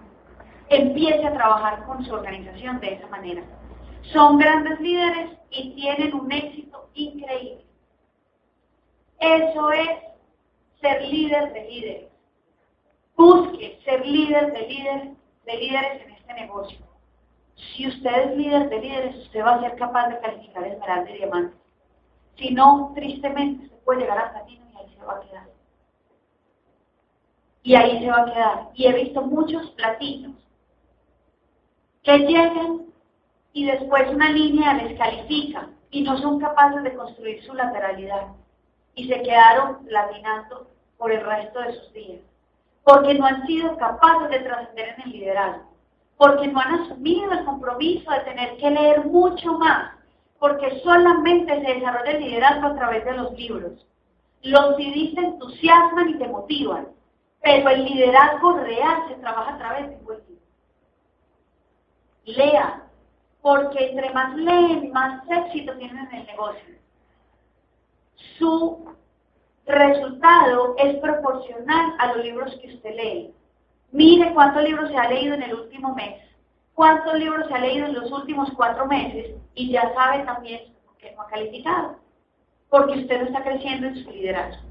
Empiece 0.68 1.26
a 1.26 1.32
trabajar 1.32 1.86
con 1.86 2.04
su 2.04 2.12
organización 2.12 2.78
de 2.80 2.92
esa 2.92 3.07
manera. 3.07 3.42
Son 4.12 4.36
grandes 4.36 4.78
líderes 4.80 5.30
y 5.50 5.74
tienen 5.76 6.14
un 6.14 6.30
éxito 6.30 6.90
increíble. 6.92 7.64
Eso 9.18 9.72
es 9.72 9.88
ser 10.82 11.00
líder 11.04 11.54
de 11.54 11.64
líderes. 11.70 12.15
Busque 13.16 13.80
ser 13.84 14.06
líder 14.06 14.52
de 14.52 14.68
líderes, 14.68 15.16
de 15.44 15.56
líderes 15.56 16.06
en 16.06 16.10
este 16.12 16.34
negocio. 16.34 16.78
Si 17.54 17.86
usted 17.88 18.30
es 18.30 18.36
líder 18.36 18.68
de 18.68 18.80
líderes, 18.80 19.16
usted 19.16 19.40
va 19.40 19.54
a 19.54 19.60
ser 19.60 19.76
capaz 19.76 20.08
de 20.08 20.20
calificar 20.20 20.66
esmeralda 20.66 21.10
y 21.10 21.16
diamante. 21.18 21.56
Si 22.36 22.50
no, 22.50 22.92
tristemente, 22.94 23.68
se 23.68 23.76
puede 23.76 24.00
llegar 24.00 24.18
hasta 24.18 24.44
ti 24.44 24.60
y 24.60 24.76
ahí 24.76 24.94
se 24.94 25.04
va 25.04 25.16
a 25.16 25.20
quedar 25.20 25.56
y 27.66 27.74
ahí 27.74 27.98
se 27.98 28.08
va 28.08 28.22
a 28.22 28.24
quedar. 28.26 28.68
Y 28.74 28.86
he 28.86 28.92
visto 28.92 29.22
muchos 29.22 29.70
platinos 29.72 30.36
que 32.04 32.16
llegan 32.18 32.86
y 33.52 33.66
después 33.66 34.08
una 34.08 34.30
línea 34.30 34.74
les 34.74 34.96
califica 34.96 35.68
y 35.90 36.02
no 36.02 36.16
son 36.18 36.38
capaces 36.38 36.84
de 36.84 36.94
construir 36.94 37.42
su 37.42 37.54
lateralidad 37.54 38.28
y 38.94 39.08
se 39.08 39.20
quedaron 39.20 39.84
platinando 39.84 40.70
por 40.96 41.10
el 41.10 41.26
resto 41.26 41.60
de 41.60 41.74
sus 41.74 41.92
días, 41.92 42.20
porque 42.87 43.14
no 43.14 43.26
han 43.26 43.45
sido 43.49 43.76
capaces 43.78 44.30
de 44.30 44.39
trascender 44.39 44.91
en 44.91 45.03
el 45.03 45.11
liderazgo, 45.11 45.64
porque 46.16 46.47
no 46.47 46.61
han 46.61 46.82
asumido 46.82 47.32
el 47.32 47.45
compromiso 47.45 48.09
de 48.12 48.20
tener 48.20 48.57
que 48.59 48.70
leer 48.70 49.05
mucho 49.07 49.55
más, 49.55 49.93
porque 50.39 50.80
solamente 50.84 51.53
se 51.53 51.74
desarrolla 51.74 52.12
el 52.12 52.22
liderazgo 52.22 52.68
a 52.68 52.76
través 52.76 53.05
de 53.05 53.12
los 53.14 53.32
libros. 53.32 53.84
Los 54.43 54.76
CDs 54.76 55.16
te 55.16 55.20
entusiasman 55.20 56.11
y 56.11 56.18
te 56.18 56.28
motivan, 56.28 56.87
pero 57.43 57.68
el 57.70 57.87
liderazgo 57.87 58.53
real 58.59 59.09
se 59.09 59.16
trabaja 59.16 59.55
a 59.55 59.59
través 59.59 59.91
de 59.91 59.97
buen 60.05 60.20
Lea, 62.24 62.84
porque 63.43 63.91
entre 63.91 64.12
más 64.12 64.37
leen, 64.37 64.93
más 64.93 65.24
éxito 65.28 65.76
tienen 65.76 66.07
en 66.07 66.20
el 66.20 66.26
negocio. 66.26 66.76
Su 68.39 68.95
resultado 69.66 70.74
es 70.78 70.96
proporcional 70.96 71.94
a 71.98 72.14
los 72.14 72.24
libros 72.24 72.56
que 72.60 72.74
usted 72.74 72.94
lee. 72.94 73.34
Mire 73.92 74.32
cuántos 74.34 74.62
libros 74.62 74.90
se 74.90 74.96
ha 74.96 75.08
leído 75.08 75.34
en 75.34 75.42
el 75.42 75.54
último 75.54 75.94
mes, 75.94 76.20
cuántos 76.74 77.14
libros 77.14 77.46
se 77.48 77.54
ha 77.54 77.58
leído 77.58 77.86
en 77.86 77.94
los 77.94 78.10
últimos 78.12 78.50
cuatro 78.56 78.86
meses 78.86 79.34
y 79.54 79.70
ya 79.70 79.92
sabe 79.94 80.24
también 80.24 80.74
que 80.98 81.12
no 81.12 81.22
ha 81.22 81.26
calificado, 81.28 81.96
porque 82.68 82.98
usted 82.98 83.20
no 83.20 83.26
está 83.26 83.42
creciendo 83.42 83.88
en 83.88 84.04
su 84.04 84.10
liderazgo. 84.10 84.66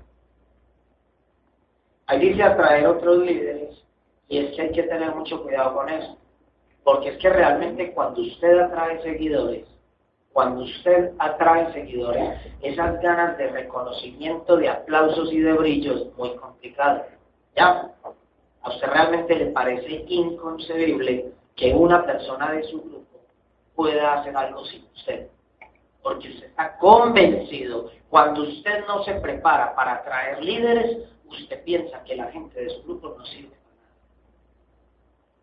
Ahí 2.07 2.19
dice 2.19 2.43
atraer 2.43 2.85
otros 2.87 3.17
líderes 3.19 3.83
y 4.27 4.37
es 4.37 4.55
que 4.55 4.61
hay 4.61 4.71
que 4.71 4.83
tener 4.83 5.13
mucho 5.15 5.41
cuidado 5.43 5.75
con 5.75 5.89
eso. 5.89 6.17
Porque 6.83 7.09
es 7.09 7.17
que 7.17 7.29
realmente 7.29 7.93
cuando 7.93 8.21
usted 8.21 8.59
atrae 8.59 9.01
seguidores, 9.01 9.67
cuando 10.35 10.65
usted 10.65 11.13
atrae 11.17 11.71
seguidores, 11.71 12.37
esas 12.61 12.99
ganas 12.99 13.37
de 13.37 13.47
reconocimiento, 13.47 14.57
de 14.57 14.67
aplausos 14.67 15.31
y 15.31 15.39
de 15.39 15.53
brillos, 15.53 16.13
muy 16.17 16.35
complicado. 16.35 17.05
¿Ya? 17.55 17.89
A 18.61 18.69
usted 18.69 18.85
realmente 18.85 19.33
le 19.33 19.45
parece 19.51 20.03
inconcebible 20.09 21.31
que 21.55 21.73
una 21.73 22.05
persona 22.05 22.51
de 22.51 22.65
su 22.65 22.81
grupo 22.81 23.17
pueda 23.75 24.15
hacer 24.15 24.35
algo 24.35 24.65
sin 24.65 24.83
usted. 24.93 25.29
Porque 26.03 26.27
usted 26.27 26.47
está 26.47 26.77
convencido, 26.79 27.89
cuando 28.09 28.41
usted 28.41 28.85
no 28.87 29.05
se 29.05 29.13
prepara 29.13 29.73
para 29.73 29.93
atraer 29.93 30.43
líderes, 30.43 30.97
usted 31.29 31.63
piensa 31.63 32.03
que 32.03 32.17
la 32.17 32.29
gente 32.33 32.59
de 32.59 32.71
su 32.71 32.83
grupo 32.83 33.15
no 33.17 33.25
sirve 33.25 33.55
para 33.63 33.77
nada. 33.77 33.95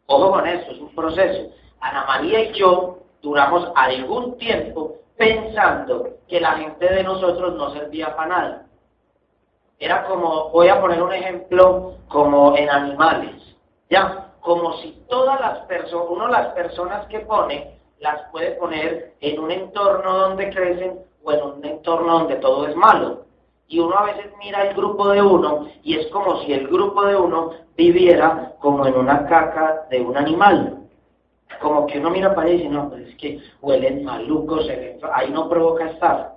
Ojo 0.05 0.33
con 0.33 0.47
eso, 0.47 0.71
es 0.71 0.79
un 0.79 0.95
proceso. 0.95 1.51
Ana 1.81 2.05
María 2.05 2.51
y 2.51 2.53
yo 2.53 3.02
duramos 3.23 3.71
algún 3.75 4.37
tiempo 4.37 4.97
pensando 5.17 6.11
que 6.29 6.41
la 6.41 6.53
gente 6.53 6.87
de 6.93 7.05
nosotros 7.05 7.55
no 7.55 7.71
servía 7.71 8.15
para 8.17 8.29
nada. 8.29 8.67
Era 9.79 10.05
como, 10.05 10.51
voy 10.51 10.69
a 10.69 10.81
poner 10.81 11.03
un 11.03 11.13
ejemplo, 11.13 11.95
como 12.09 12.57
en 12.57 12.69
animales, 12.71 13.35
¿ya? 13.89 14.33
Como 14.41 14.75
si 14.79 15.03
todas 15.09 15.41
las 15.41 15.59
personas, 15.61 16.07
uno 16.11 16.29
las 16.29 16.49
personas 16.49 17.07
que 17.07 17.21
pone, 17.21 17.79
las 17.99 18.23
puede 18.31 18.53
poner 18.53 19.15
en 19.21 19.39
un 19.39 19.51
entorno 19.51 20.19
donde 20.19 20.51
crecen 20.51 21.01
o 21.25 21.33
en 21.33 21.43
un 21.43 21.65
entorno 21.65 22.19
donde 22.19 22.37
todo 22.37 22.67
es 22.67 22.77
malo 22.77 23.23
y 23.73 23.79
uno 23.79 23.97
a 23.97 24.05
veces 24.05 24.27
mira 24.39 24.69
el 24.69 24.75
grupo 24.75 25.09
de 25.09 25.23
uno 25.23 25.67
y 25.83 25.97
es 25.97 26.07
como 26.09 26.43
si 26.43 26.53
el 26.53 26.69
grupo 26.69 27.05
de 27.07 27.17
uno 27.17 27.53
viviera 27.75 28.53
como 28.61 28.87
en 28.87 28.95
una 28.95 29.27
caca 29.27 29.87
de 29.89 30.03
un 30.03 30.15
animal. 30.15 30.82
Como 31.61 31.87
que 31.87 31.99
uno 31.99 32.11
mira 32.11 32.35
para 32.35 32.49
allá 32.49 32.55
y 32.55 32.59
dice, 32.59 32.69
no, 32.71 32.89
pues 32.89 33.09
es 33.09 33.17
que 33.17 33.41
huelen 33.61 34.05
malucos, 34.05 34.67
ahí 35.13 35.31
no 35.31 35.49
provoca 35.49 35.87
estar. 35.91 36.33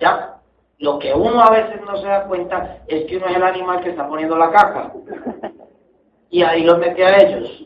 ¿Ya? 0.00 0.36
Lo 0.78 0.98
que 0.98 1.12
uno 1.12 1.42
a 1.42 1.50
veces 1.50 1.80
no 1.82 1.96
se 1.98 2.06
da 2.06 2.24
cuenta 2.24 2.78
es 2.86 3.04
que 3.04 3.18
uno 3.18 3.26
es 3.26 3.36
el 3.36 3.42
animal 3.42 3.80
que 3.80 3.90
está 3.90 4.08
poniendo 4.08 4.36
la 4.36 4.50
caca. 4.50 4.92
y 6.30 6.42
ahí 6.42 6.64
los 6.64 6.78
mete 6.78 7.04
a 7.04 7.18
ellos. 7.18 7.64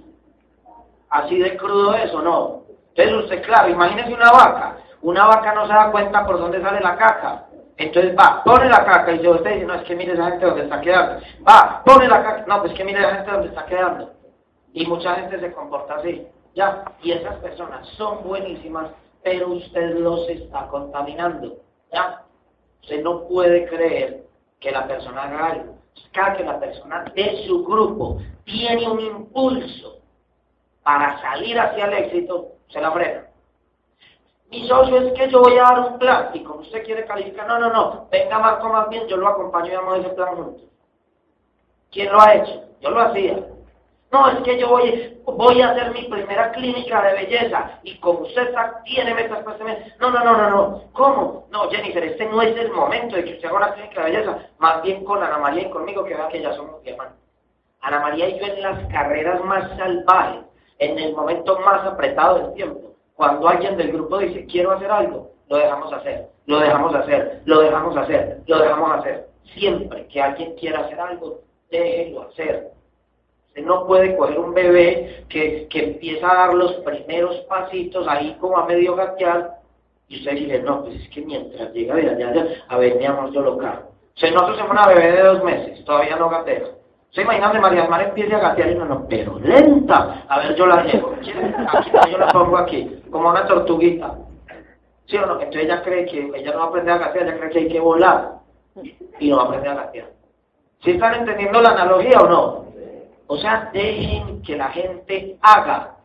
Así 1.11 1.39
de 1.39 1.57
crudo 1.57 1.95
eso, 1.95 2.21
no. 2.21 2.63
Entonces 2.95 3.25
usted, 3.25 3.45
claro, 3.45 3.71
imagínese 3.71 4.13
una 4.13 4.33
vaca. 4.33 4.79
Una 5.03 5.27
vaca 5.27 5.55
no 5.55 5.67
se 5.67 5.73
da 5.73 5.93
cuenta 5.93 6.27
por 6.27 6.39
dónde 6.39 6.61
sale 6.61 6.81
la 6.81 6.97
caca. 6.97 7.47
Entonces 7.77 8.17
va, 8.17 8.43
pone 8.43 8.69
la 8.69 8.85
caca 8.85 9.13
y 9.13 9.21
yo 9.21 9.33
usted 9.33 9.53
dice, 9.53 9.67
no, 9.67 9.75
es 9.75 9.83
que 9.83 9.95
mire 9.95 10.15
esa 10.15 10.31
gente 10.31 10.47
donde 10.47 10.63
está 10.65 10.81
quedando. 10.81 11.25
Va, 11.49 11.83
pone 11.85 12.09
la 12.09 12.21
caca, 12.21 12.45
no, 12.49 12.63
pues 12.63 12.73
que 12.73 12.85
mire 12.85 12.99
esa 12.99 13.15
gente 13.17 13.31
donde 13.31 13.49
está 13.49 13.65
quedando. 13.67 14.13
Y 14.73 14.87
mucha 14.87 15.15
gente 15.15 15.39
se 15.39 15.53
comporta 15.53 15.95
así. 15.95 16.27
Ya, 16.55 16.85
y 17.03 17.13
esas 17.13 17.37
personas 17.37 17.87
son 17.97 18.23
buenísimas, 18.25 18.91
pero 19.23 19.49
usted 19.49 19.99
los 19.99 20.29
está 20.29 20.69
contaminando. 20.69 21.57
Ya, 21.93 22.23
usted 22.83 23.03
no 23.03 23.27
puede 23.27 23.67
creer 23.67 24.25
que 24.61 24.71
la 24.71 24.87
persona 24.87 25.25
haga 25.25 25.47
algo. 25.47 25.75
Cada 26.13 26.37
que 26.37 26.45
la 26.45 26.61
persona 26.61 27.05
de 27.15 27.45
su 27.47 27.65
grupo 27.65 28.19
tiene 28.45 28.89
un 28.89 29.01
impulso 29.01 29.99
para 30.83 31.21
salir 31.21 31.59
hacia 31.59 31.87
el 31.87 31.95
éxito, 31.95 32.53
se 32.69 32.81
la 32.81 32.93
frena. 32.93 33.27
Mi 34.51 34.69
socio 34.69 34.99
es 34.99 35.13
que 35.15 35.29
yo 35.31 35.41
voy 35.41 35.59
a 35.59 35.63
dar 35.63 35.81
un 35.81 36.45
como 36.45 36.61
usted 36.61 36.85
quiere 36.85 37.05
calificar, 37.07 37.49
no, 37.49 37.59
no, 37.59 37.71
no, 37.71 38.09
venga 38.11 38.39
Marco 38.39 38.69
más 38.69 38.89
bien, 38.89 39.09
yo 39.09 39.17
lo 39.17 39.27
acompaño 39.27 39.67
y 39.67 39.75
damos 39.75 39.99
ese 39.99 40.11
plan 40.11 40.37
juntos. 40.37 40.63
¿Quién 41.91 42.13
lo 42.13 42.21
ha 42.21 42.35
hecho? 42.35 42.63
Yo 42.81 42.91
lo 42.91 43.01
hacía. 43.01 43.54
No, 44.15 44.29
es 44.29 44.39
que 44.45 44.57
yo 44.61 44.69
voy, 44.69 45.19
voy 45.27 45.61
a 45.61 45.71
hacer 45.71 45.93
mi 45.93 46.05
primera 46.05 46.53
clínica 46.53 47.03
de 47.03 47.15
belleza 47.15 47.81
y 47.83 47.99
como 47.99 48.21
usted 48.21 48.55
tiene 48.85 49.13
metas 49.13 49.41
para 49.41 49.57
este 49.57 49.65
mes. 49.65 49.79
No, 49.99 50.13
no, 50.13 50.23
no, 50.23 50.37
no, 50.37 50.51
no. 50.51 50.83
¿Cómo? 50.93 51.49
No, 51.51 51.69
Jennifer, 51.69 52.05
este 52.05 52.27
no 52.27 52.41
es 52.41 52.57
el 52.57 52.71
momento 52.71 53.17
de 53.17 53.25
que 53.25 53.33
usted 53.33 53.49
haga 53.49 53.57
una 53.57 53.75
clínica 53.75 54.05
de 54.05 54.13
belleza. 54.13 54.39
Más 54.59 54.83
bien 54.83 55.05
con 55.05 55.21
Ana 55.21 55.39
María 55.39 55.63
y 55.63 55.71
conmigo, 55.71 56.05
que 56.05 56.15
vea 56.15 56.29
que 56.29 56.41
ya 56.41 56.53
somos 56.53 56.81
diamantes. 56.85 57.19
Ana 57.81 57.99
María 57.99 58.29
y 58.29 58.39
yo 58.39 58.47
en 58.47 58.63
las 58.63 58.87
carreras 58.87 59.45
más 59.45 59.77
salvajes, 59.77 60.45
en 60.79 60.97
el 60.97 61.13
momento 61.13 61.59
más 61.59 61.85
apretado 61.85 62.39
del 62.39 62.55
tiempo, 62.55 62.93
cuando 63.17 63.49
alguien 63.49 63.77
del 63.77 63.91
grupo 63.91 64.19
dice, 64.19 64.47
quiero 64.47 64.71
hacer 64.71 64.93
algo, 64.93 65.33
lo 65.49 65.57
dejamos 65.57 65.93
hacer, 65.93 66.29
lo 66.47 66.61
dejamos 66.61 66.95
hacer, 66.95 67.43
lo 67.47 67.59
dejamos 67.59 67.97
hacer, 67.97 68.43
lo 68.47 68.59
dejamos 68.61 68.93
hacer. 68.93 69.27
Siempre 69.55 70.07
que 70.07 70.23
alguien 70.23 70.55
quiera 70.55 70.83
hacer 70.83 71.01
algo, 71.01 71.41
déjelo 71.69 72.29
hacer 72.29 72.75
Usted 73.55 73.67
no 73.67 73.87
puede 73.87 74.17
coger 74.17 74.37
un 74.41 74.53
bebé 74.53 75.27
que, 75.29 75.69
empieza 75.73 76.29
a 76.29 76.47
dar 76.47 76.55
los 76.55 76.73
primeros 76.81 77.37
pasitos 77.43 78.05
ahí 78.09 78.37
como 78.41 78.59
a 78.59 78.67
medio 78.67 78.97
gatear 78.97 79.59
y 80.09 80.19
usted 80.19 80.33
dice, 80.33 80.59
no, 80.59 80.83
pues 80.83 80.97
es 80.97 81.09
que 81.11 81.21
mientras 81.21 81.73
llega 81.73 81.95
de 81.95 82.11
allá, 82.11 82.47
a 82.67 82.77
ver, 82.79 82.97
mi 82.97 83.07
amor, 83.07 83.31
yo 83.31 83.43
lo 83.43 83.57
cargo. 83.57 83.93
O 84.17 84.19
sea, 84.19 84.33
nosotros 84.33 84.59
somos 84.59 84.73
una 84.73 84.89
bebé 84.89 85.13
de 85.13 85.23
dos 85.23 85.45
meses, 85.45 85.85
todavía 85.85 86.17
no 86.17 86.29
gatea. 86.31 86.65
¿Se 87.13 87.23
imaginan 87.23 87.53
que 87.53 87.61
María 87.61 87.87
Mar 87.87 88.03
empiece 88.03 88.35
a 88.35 88.41
gatear 88.41 88.73
y 88.73 88.75
no, 88.75 88.87
no, 88.87 89.07
pero 89.09 89.39
lenta. 89.39 90.25
A 90.29 90.41
ver, 90.41 90.57
yo 90.57 90.67
la 90.67 90.83
llevo. 90.83 91.15
Aquí 91.15 91.93
yo 92.11 92.19
la 92.19 92.27
pongo 92.33 92.59
aquí, 92.59 93.03
como 93.09 93.31
una 93.31 93.47
tortuguita. 93.47 94.19
¿Sí 95.07 95.17
o 95.17 95.27
no? 95.27 95.35
Entonces 95.35 95.63
ella 95.63 95.81
cree 95.81 96.07
que 96.07 96.33
ella 96.35 96.51
no 96.51 96.59
va 96.59 96.65
a 96.65 96.69
aprender 96.71 96.95
a 96.95 96.99
gatear, 96.99 97.29
ella 97.29 97.39
cree 97.39 97.51
que 97.51 97.59
hay 97.61 97.69
que 97.69 97.79
volar 97.79 98.33
y 99.21 99.31
no 99.31 99.37
va 99.37 99.43
a 99.43 99.47
aprender 99.47 99.71
a 99.71 99.75
gatear. 99.77 100.09
¿Sí 100.83 100.91
están 100.91 101.15
entendiendo 101.15 101.63
la 101.63 101.71
analogía 101.71 102.19
o 102.19 102.29
no? 102.29 102.64
O 103.35 103.39
sea, 103.39 103.69
dejen 103.73 104.43
que 104.43 104.57
la 104.57 104.69
gente 104.69 105.37
haga. 105.43 105.97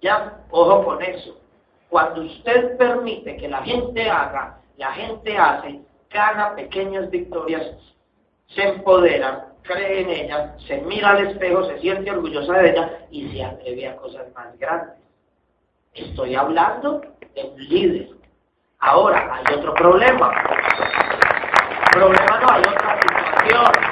Ya, 0.00 0.38
ojo 0.50 0.82
con 0.82 1.02
eso. 1.02 1.38
Cuando 1.90 2.22
usted 2.22 2.78
permite 2.78 3.36
que 3.36 3.46
la 3.46 3.62
gente 3.62 4.08
haga, 4.08 4.58
la 4.78 4.90
gente 4.92 5.36
hace, 5.36 5.82
gana 6.08 6.54
pequeñas 6.54 7.10
victorias, 7.10 7.62
se 8.46 8.68
empodera, 8.68 9.48
cree 9.60 10.00
en 10.00 10.08
ella, 10.08 10.56
se 10.66 10.78
mira 10.78 11.10
al 11.10 11.26
espejo, 11.26 11.62
se 11.64 11.78
siente 11.80 12.10
orgullosa 12.10 12.54
de 12.54 12.70
ella 12.70 12.98
y 13.10 13.28
se 13.28 13.44
atreve 13.44 13.88
a 13.88 13.96
cosas 13.96 14.32
más 14.34 14.58
grandes. 14.58 14.96
Estoy 15.92 16.34
hablando 16.34 17.02
de 17.34 17.44
un 17.44 17.68
líder. 17.68 18.08
Ahora, 18.78 19.30
hay 19.30 19.56
otro 19.56 19.74
problema. 19.74 20.32
Problema 21.92 22.40
no, 22.40 22.50
hay 22.50 22.62
otra 22.62 22.98
situación 23.02 23.91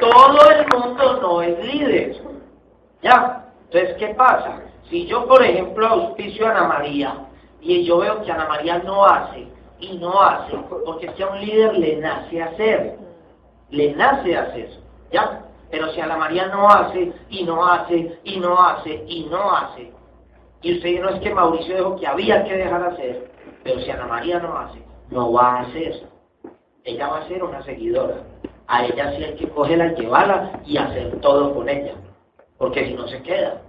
todo 0.00 0.50
el 0.50 0.66
mundo 0.74 1.20
no 1.20 1.42
es 1.42 1.64
líder. 1.64 2.16
¿Ya? 3.02 3.52
Entonces, 3.64 3.96
¿qué 3.98 4.14
pasa? 4.14 4.62
Si 4.88 5.06
yo, 5.06 5.26
por 5.26 5.42
ejemplo, 5.42 5.86
auspicio 5.86 6.46
a 6.46 6.50
Ana 6.50 6.64
María 6.64 7.14
y 7.60 7.84
yo 7.84 7.98
veo 7.98 8.22
que 8.22 8.32
Ana 8.32 8.48
María 8.48 8.78
no 8.78 9.04
hace 9.04 9.46
y 9.78 9.96
no 9.98 10.20
hace, 10.20 10.56
porque 10.84 11.06
que 11.08 11.22
a 11.22 11.28
un 11.28 11.40
líder 11.40 11.78
le 11.78 11.96
nace 11.96 12.42
hacer, 12.42 12.98
le 13.70 13.94
nace 13.94 14.36
hacer, 14.36 14.70
¿ya? 15.12 15.42
Pero 15.70 15.92
si 15.92 16.00
Ana 16.00 16.16
María 16.16 16.48
no 16.48 16.68
hace 16.68 17.12
y 17.28 17.44
no 17.44 17.64
hace 17.64 18.18
y 18.24 18.40
no 18.40 18.60
hace 18.60 19.04
y 19.06 19.26
no 19.30 19.56
hace, 19.56 19.92
y 20.62 20.76
usted 20.76 21.00
no 21.00 21.10
es 21.10 21.20
que 21.20 21.32
Mauricio 21.32 21.76
dijo 21.76 21.96
que 21.96 22.06
había 22.06 22.44
que 22.44 22.56
dejar 22.56 22.82
hacer, 22.82 23.30
pero 23.62 23.80
si 23.80 23.90
Ana 23.90 24.06
María 24.06 24.40
no 24.40 24.58
hace, 24.58 24.82
no 25.10 25.32
va 25.32 25.58
a 25.58 25.60
hacer. 25.60 26.08
Ella 26.82 27.08
va 27.08 27.18
a 27.18 27.28
ser 27.28 27.44
una 27.44 27.62
seguidora 27.62 28.16
a 28.70 28.84
ella 28.84 29.12
sí 29.16 29.24
hay 29.24 29.34
que 29.34 29.48
cogerla 29.48 29.92
llevarla 29.94 30.60
y 30.64 30.76
hacer 30.76 31.20
todo 31.20 31.52
con 31.52 31.68
ella, 31.68 31.94
porque 32.56 32.86
si 32.86 32.94
no 32.94 33.06
se 33.08 33.20
queda. 33.22 33.60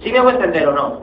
¿Sí 0.00 0.12
me 0.12 0.20
voy 0.20 0.32
a 0.32 0.36
entender 0.36 0.68
o 0.68 0.72
no? 0.72 1.02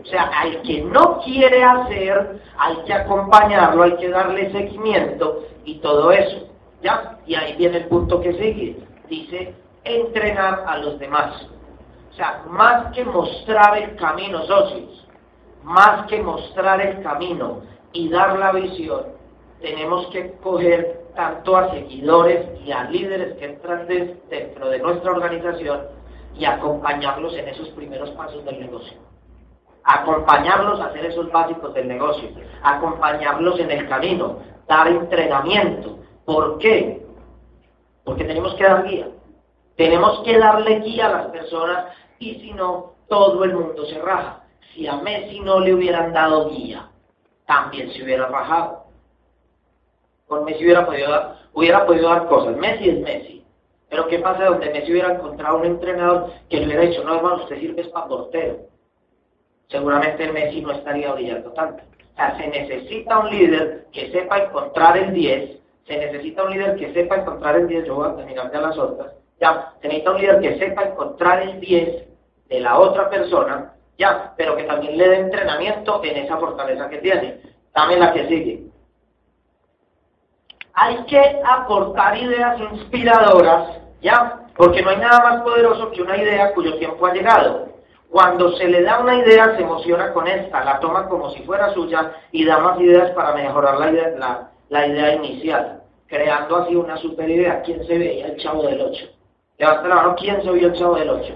O 0.00 0.04
sea, 0.06 0.24
al 0.24 0.60
que 0.62 0.82
no 0.82 1.20
quiere 1.20 1.62
hacer, 1.62 2.40
hay 2.58 2.76
que 2.84 2.92
acompañarlo, 2.92 3.84
hay 3.84 3.96
que 3.96 4.08
darle 4.08 4.50
seguimiento 4.50 5.44
y 5.64 5.78
todo 5.78 6.10
eso. 6.10 6.48
¿Ya? 6.82 7.18
Y 7.26 7.34
ahí 7.34 7.54
viene 7.56 7.78
el 7.78 7.84
punto 7.86 8.20
que 8.20 8.32
sigue. 8.32 8.76
Dice, 9.08 9.54
entrenar 9.84 10.64
a 10.66 10.78
los 10.78 10.98
demás. 10.98 11.46
O 12.10 12.14
sea, 12.14 12.42
más 12.48 12.92
que 12.92 13.04
mostrar 13.04 13.78
el 13.78 13.96
camino, 13.96 14.42
socios, 14.46 15.06
más 15.62 16.06
que 16.06 16.20
mostrar 16.22 16.80
el 16.80 17.02
camino 17.02 17.60
y 17.92 18.08
dar 18.08 18.38
la 18.38 18.52
visión, 18.52 19.02
tenemos 19.60 20.06
que 20.08 20.32
coger 20.42 20.99
tanto 21.14 21.56
a 21.56 21.70
seguidores 21.70 22.46
y 22.64 22.72
a 22.72 22.84
líderes 22.84 23.36
que 23.38 23.46
entran 23.46 23.86
dentro 23.86 24.68
de 24.68 24.78
nuestra 24.78 25.12
organización 25.12 25.82
y 26.34 26.44
acompañarlos 26.44 27.34
en 27.34 27.48
esos 27.48 27.68
primeros 27.70 28.10
pasos 28.10 28.44
del 28.44 28.60
negocio. 28.60 28.98
Acompañarlos 29.84 30.80
a 30.80 30.86
hacer 30.86 31.06
esos 31.06 31.30
básicos 31.32 31.74
del 31.74 31.88
negocio, 31.88 32.28
acompañarlos 32.62 33.58
en 33.58 33.70
el 33.70 33.88
camino, 33.88 34.38
dar 34.68 34.88
entrenamiento. 34.88 35.98
¿Por 36.24 36.58
qué? 36.58 37.06
Porque 38.04 38.24
tenemos 38.24 38.54
que 38.54 38.64
dar 38.64 38.84
guía. 38.84 39.08
Tenemos 39.76 40.20
que 40.24 40.38
darle 40.38 40.80
guía 40.80 41.06
a 41.06 41.12
las 41.12 41.26
personas 41.26 41.86
y 42.18 42.34
si 42.40 42.52
no, 42.52 42.92
todo 43.08 43.42
el 43.44 43.54
mundo 43.54 43.86
se 43.86 43.98
raja. 44.00 44.44
Si 44.74 44.86
a 44.86 44.96
Messi 44.96 45.40
no 45.40 45.60
le 45.60 45.74
hubieran 45.74 46.12
dado 46.12 46.50
guía, 46.50 46.88
también 47.46 47.90
se 47.92 48.04
hubiera 48.04 48.26
rajado 48.26 48.79
con 50.30 50.44
Messi 50.44 50.62
hubiera 50.62 50.86
podido 50.86 51.10
dar, 51.10 51.36
hubiera 51.52 51.84
podido 51.84 52.08
dar 52.08 52.28
cosas. 52.28 52.56
Messi 52.56 52.88
es 52.88 53.00
Messi. 53.00 53.44
Pero 53.88 54.06
¿qué 54.06 54.20
pasa 54.20 54.44
donde 54.44 54.70
Messi 54.70 54.92
hubiera 54.92 55.14
encontrado 55.14 55.58
un 55.58 55.66
entrenador 55.66 56.30
que 56.48 56.58
le 56.58 56.66
hubiera 56.66 56.82
dicho, 56.82 57.02
no 57.02 57.16
hermano, 57.16 57.42
usted 57.42 57.58
sirve 57.58 57.84
para 57.86 58.06
portero? 58.06 58.58
Seguramente 59.66 60.30
Messi 60.30 60.60
no 60.60 60.70
estaría 60.70 61.12
brillando 61.12 61.50
tanto. 61.50 61.82
O 61.82 62.16
sea, 62.16 62.36
se 62.36 62.46
necesita 62.46 63.18
un 63.18 63.30
líder 63.30 63.86
que 63.92 64.12
sepa 64.12 64.38
encontrar 64.38 64.96
el 64.98 65.12
10, 65.12 65.58
se 65.88 65.96
necesita 65.96 66.44
un 66.44 66.52
líder 66.52 66.76
que 66.76 66.92
sepa 66.92 67.16
encontrar 67.16 67.56
el 67.56 67.66
10, 67.66 67.86
yo 67.86 67.96
voy 67.96 68.08
a 68.08 68.16
terminar 68.16 68.52
de 68.52 68.60
las 68.60 68.78
otras, 68.78 69.12
ya, 69.40 69.72
se 69.82 69.88
necesita 69.88 70.12
un 70.12 70.20
líder 70.20 70.40
que 70.40 70.58
sepa 70.60 70.84
encontrar 70.84 71.42
el 71.42 71.58
10 71.58 72.04
de 72.48 72.60
la 72.60 72.78
otra 72.78 73.10
persona, 73.10 73.74
ya, 73.98 74.32
pero 74.36 74.56
que 74.56 74.62
también 74.62 74.96
le 74.96 75.08
dé 75.08 75.16
entrenamiento 75.16 76.00
en 76.04 76.18
esa 76.18 76.36
fortaleza 76.36 76.88
que 76.88 76.98
tiene. 76.98 77.40
Dame 77.74 77.96
la 77.96 78.12
que 78.12 78.28
sigue 78.28 78.69
hay 80.80 80.96
que 81.04 81.20
aportar 81.44 82.16
ideas 82.16 82.58
inspiradoras, 82.72 83.80
¿ya? 84.00 84.46
Porque 84.56 84.80
no 84.80 84.88
hay 84.88 84.96
nada 84.96 85.20
más 85.20 85.42
poderoso 85.42 85.90
que 85.90 86.00
una 86.00 86.16
idea 86.16 86.54
cuyo 86.54 86.78
tiempo 86.78 87.04
ha 87.04 87.12
llegado. 87.12 87.68
Cuando 88.08 88.56
se 88.56 88.66
le 88.66 88.82
da 88.82 88.98
una 88.98 89.16
idea, 89.16 89.54
se 89.56 89.62
emociona 89.62 90.10
con 90.14 90.26
esta, 90.26 90.64
la 90.64 90.80
toma 90.80 91.06
como 91.06 91.28
si 91.30 91.42
fuera 91.42 91.74
suya 91.74 92.12
y 92.32 92.46
da 92.46 92.58
más 92.58 92.80
ideas 92.80 93.10
para 93.10 93.34
mejorar 93.34 93.78
la 93.78 93.90
idea, 93.90 94.50
la, 94.70 94.86
idea 94.86 95.14
inicial, 95.16 95.82
creando 96.06 96.56
así 96.56 96.74
una 96.74 96.96
super 96.96 97.28
idea. 97.28 97.60
¿Quién 97.60 97.86
se 97.86 97.98
veía 97.98 98.28
el 98.28 98.38
chavo 98.38 98.62
del 98.62 98.80
8? 98.80 99.06
Levanta 99.58 99.86
la 99.86 99.94
mano, 99.96 100.14
¿quién 100.16 100.42
se 100.42 100.50
vio 100.50 100.68
el 100.68 100.78
chavo 100.78 100.94
del 100.94 101.10
8? 101.10 101.34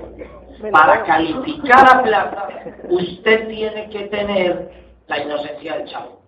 Para 0.73 1.03
calificar 1.05 1.99
a 1.99 2.03
plata, 2.03 2.49
usted 2.89 3.47
tiene 3.49 3.91
que 3.91 4.05
tener 4.05 4.71
la 5.07 5.19
inocencia 5.19 5.77
del 5.77 5.89
chavo. 5.89 6.23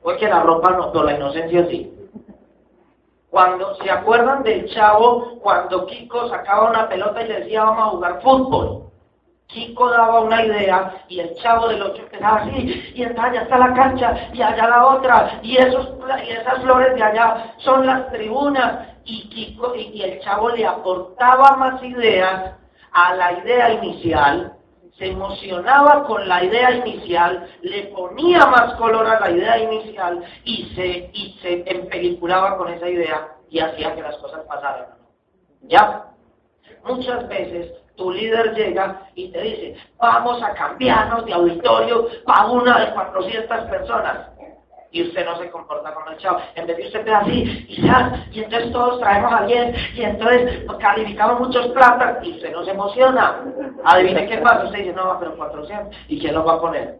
Porque 0.00 0.28
la 0.28 0.42
ropa 0.42 0.70
no, 0.70 0.92
no 0.92 1.02
la 1.02 1.16
inocencia 1.16 1.66
sí. 1.66 1.93
Cuando 3.34 3.74
se 3.82 3.90
acuerdan 3.90 4.44
del 4.44 4.72
chavo, 4.72 5.40
cuando 5.40 5.86
Kiko 5.86 6.28
sacaba 6.28 6.70
una 6.70 6.88
pelota 6.88 7.20
y 7.20 7.26
le 7.26 7.40
decía 7.40 7.64
vamos 7.64 7.82
a 7.82 7.90
jugar 7.90 8.22
fútbol. 8.22 8.84
Kiko 9.48 9.90
daba 9.90 10.20
una 10.20 10.46
idea 10.46 11.04
y 11.08 11.18
el 11.18 11.34
chavo 11.42 11.66
del 11.66 11.82
ocho 11.82 12.02
empezaba 12.02 12.42
así, 12.42 12.92
y 12.94 13.02
entonces 13.02 13.32
allá 13.32 13.42
está 13.42 13.58
la 13.58 13.74
cancha, 13.74 14.28
y 14.32 14.40
allá 14.40 14.68
la 14.68 14.86
otra, 14.86 15.40
y, 15.42 15.56
esos, 15.56 15.94
y 16.24 16.30
esas 16.30 16.62
flores 16.62 16.94
de 16.94 17.02
allá 17.02 17.54
son 17.56 17.84
las 17.84 18.08
tribunas, 18.12 18.86
y, 19.04 19.28
Kiko, 19.28 19.74
y, 19.74 20.00
el 20.00 20.20
chavo 20.20 20.50
le 20.50 20.64
aportaba 20.64 21.56
más 21.56 21.82
ideas 21.82 22.52
a 22.92 23.14
la 23.16 23.32
idea 23.32 23.72
inicial, 23.72 24.53
se 24.98 25.06
emocionaba 25.06 26.04
con 26.04 26.28
la 26.28 26.44
idea 26.44 26.70
inicial, 26.70 27.48
le 27.62 27.84
ponía 27.88 28.46
más 28.46 28.74
color 28.74 29.06
a 29.06 29.20
la 29.20 29.30
idea 29.30 29.58
inicial 29.58 30.22
y 30.44 30.72
se, 30.74 31.10
y 31.12 31.36
se 31.42 31.64
empeliculaba 31.66 32.56
con 32.56 32.72
esa 32.72 32.88
idea 32.88 33.28
y 33.50 33.58
hacía 33.58 33.94
que 33.94 34.02
las 34.02 34.16
cosas 34.18 34.42
pasaran. 34.46 34.86
¿Ya? 35.62 36.04
Muchas 36.84 37.26
veces 37.28 37.72
tu 37.96 38.10
líder 38.10 38.54
llega 38.54 39.08
y 39.14 39.30
te 39.30 39.40
dice, 39.40 39.76
vamos 39.98 40.42
a 40.42 40.52
cambiarnos 40.54 41.24
de 41.24 41.32
auditorio 41.32 42.08
para 42.24 42.46
una 42.46 42.78
de 42.78 42.92
400 42.92 43.60
personas 43.70 44.33
y 44.94 45.02
usted 45.02 45.26
no 45.26 45.36
se 45.36 45.50
comporta 45.50 45.92
como 45.92 46.08
el 46.10 46.18
chavo. 46.18 46.38
En 46.54 46.68
vez 46.68 46.76
de 46.76 46.86
usted 46.86 47.08
así, 47.08 47.66
y 47.68 47.82
ya, 47.82 48.26
y 48.30 48.44
entonces 48.44 48.70
todos 48.70 49.00
traemos 49.00 49.32
a 49.32 49.38
alguien, 49.38 49.74
y 49.92 50.02
entonces 50.02 50.64
calificamos 50.78 51.40
muchos 51.40 51.66
platas, 51.68 52.24
y 52.24 52.30
usted 52.30 52.52
no 52.52 52.64
se 52.64 52.70
emociona. 52.70 53.42
Adivine 53.84 54.28
qué 54.28 54.38
pasa, 54.38 54.66
usted 54.66 54.78
dice, 54.78 54.92
no, 54.92 55.16
pero 55.18 55.36
400, 55.36 55.96
¿y 56.06 56.20
quién 56.20 56.32
lo 56.32 56.44
va 56.44 56.54
a 56.54 56.60
poner? 56.60 56.98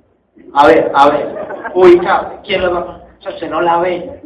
A 0.55 0.67
ver, 0.67 0.91
a 0.93 1.09
ver, 1.09 1.71
ubica, 1.73 2.41
¿quién 2.43 2.63
lo 2.63 2.73
va 2.73 2.81
a 2.81 2.85
poner? 2.85 3.03
O 3.21 3.23
sea, 3.23 3.33
usted 3.33 3.49
no 3.49 3.61
la 3.61 3.79
ve. 3.79 4.23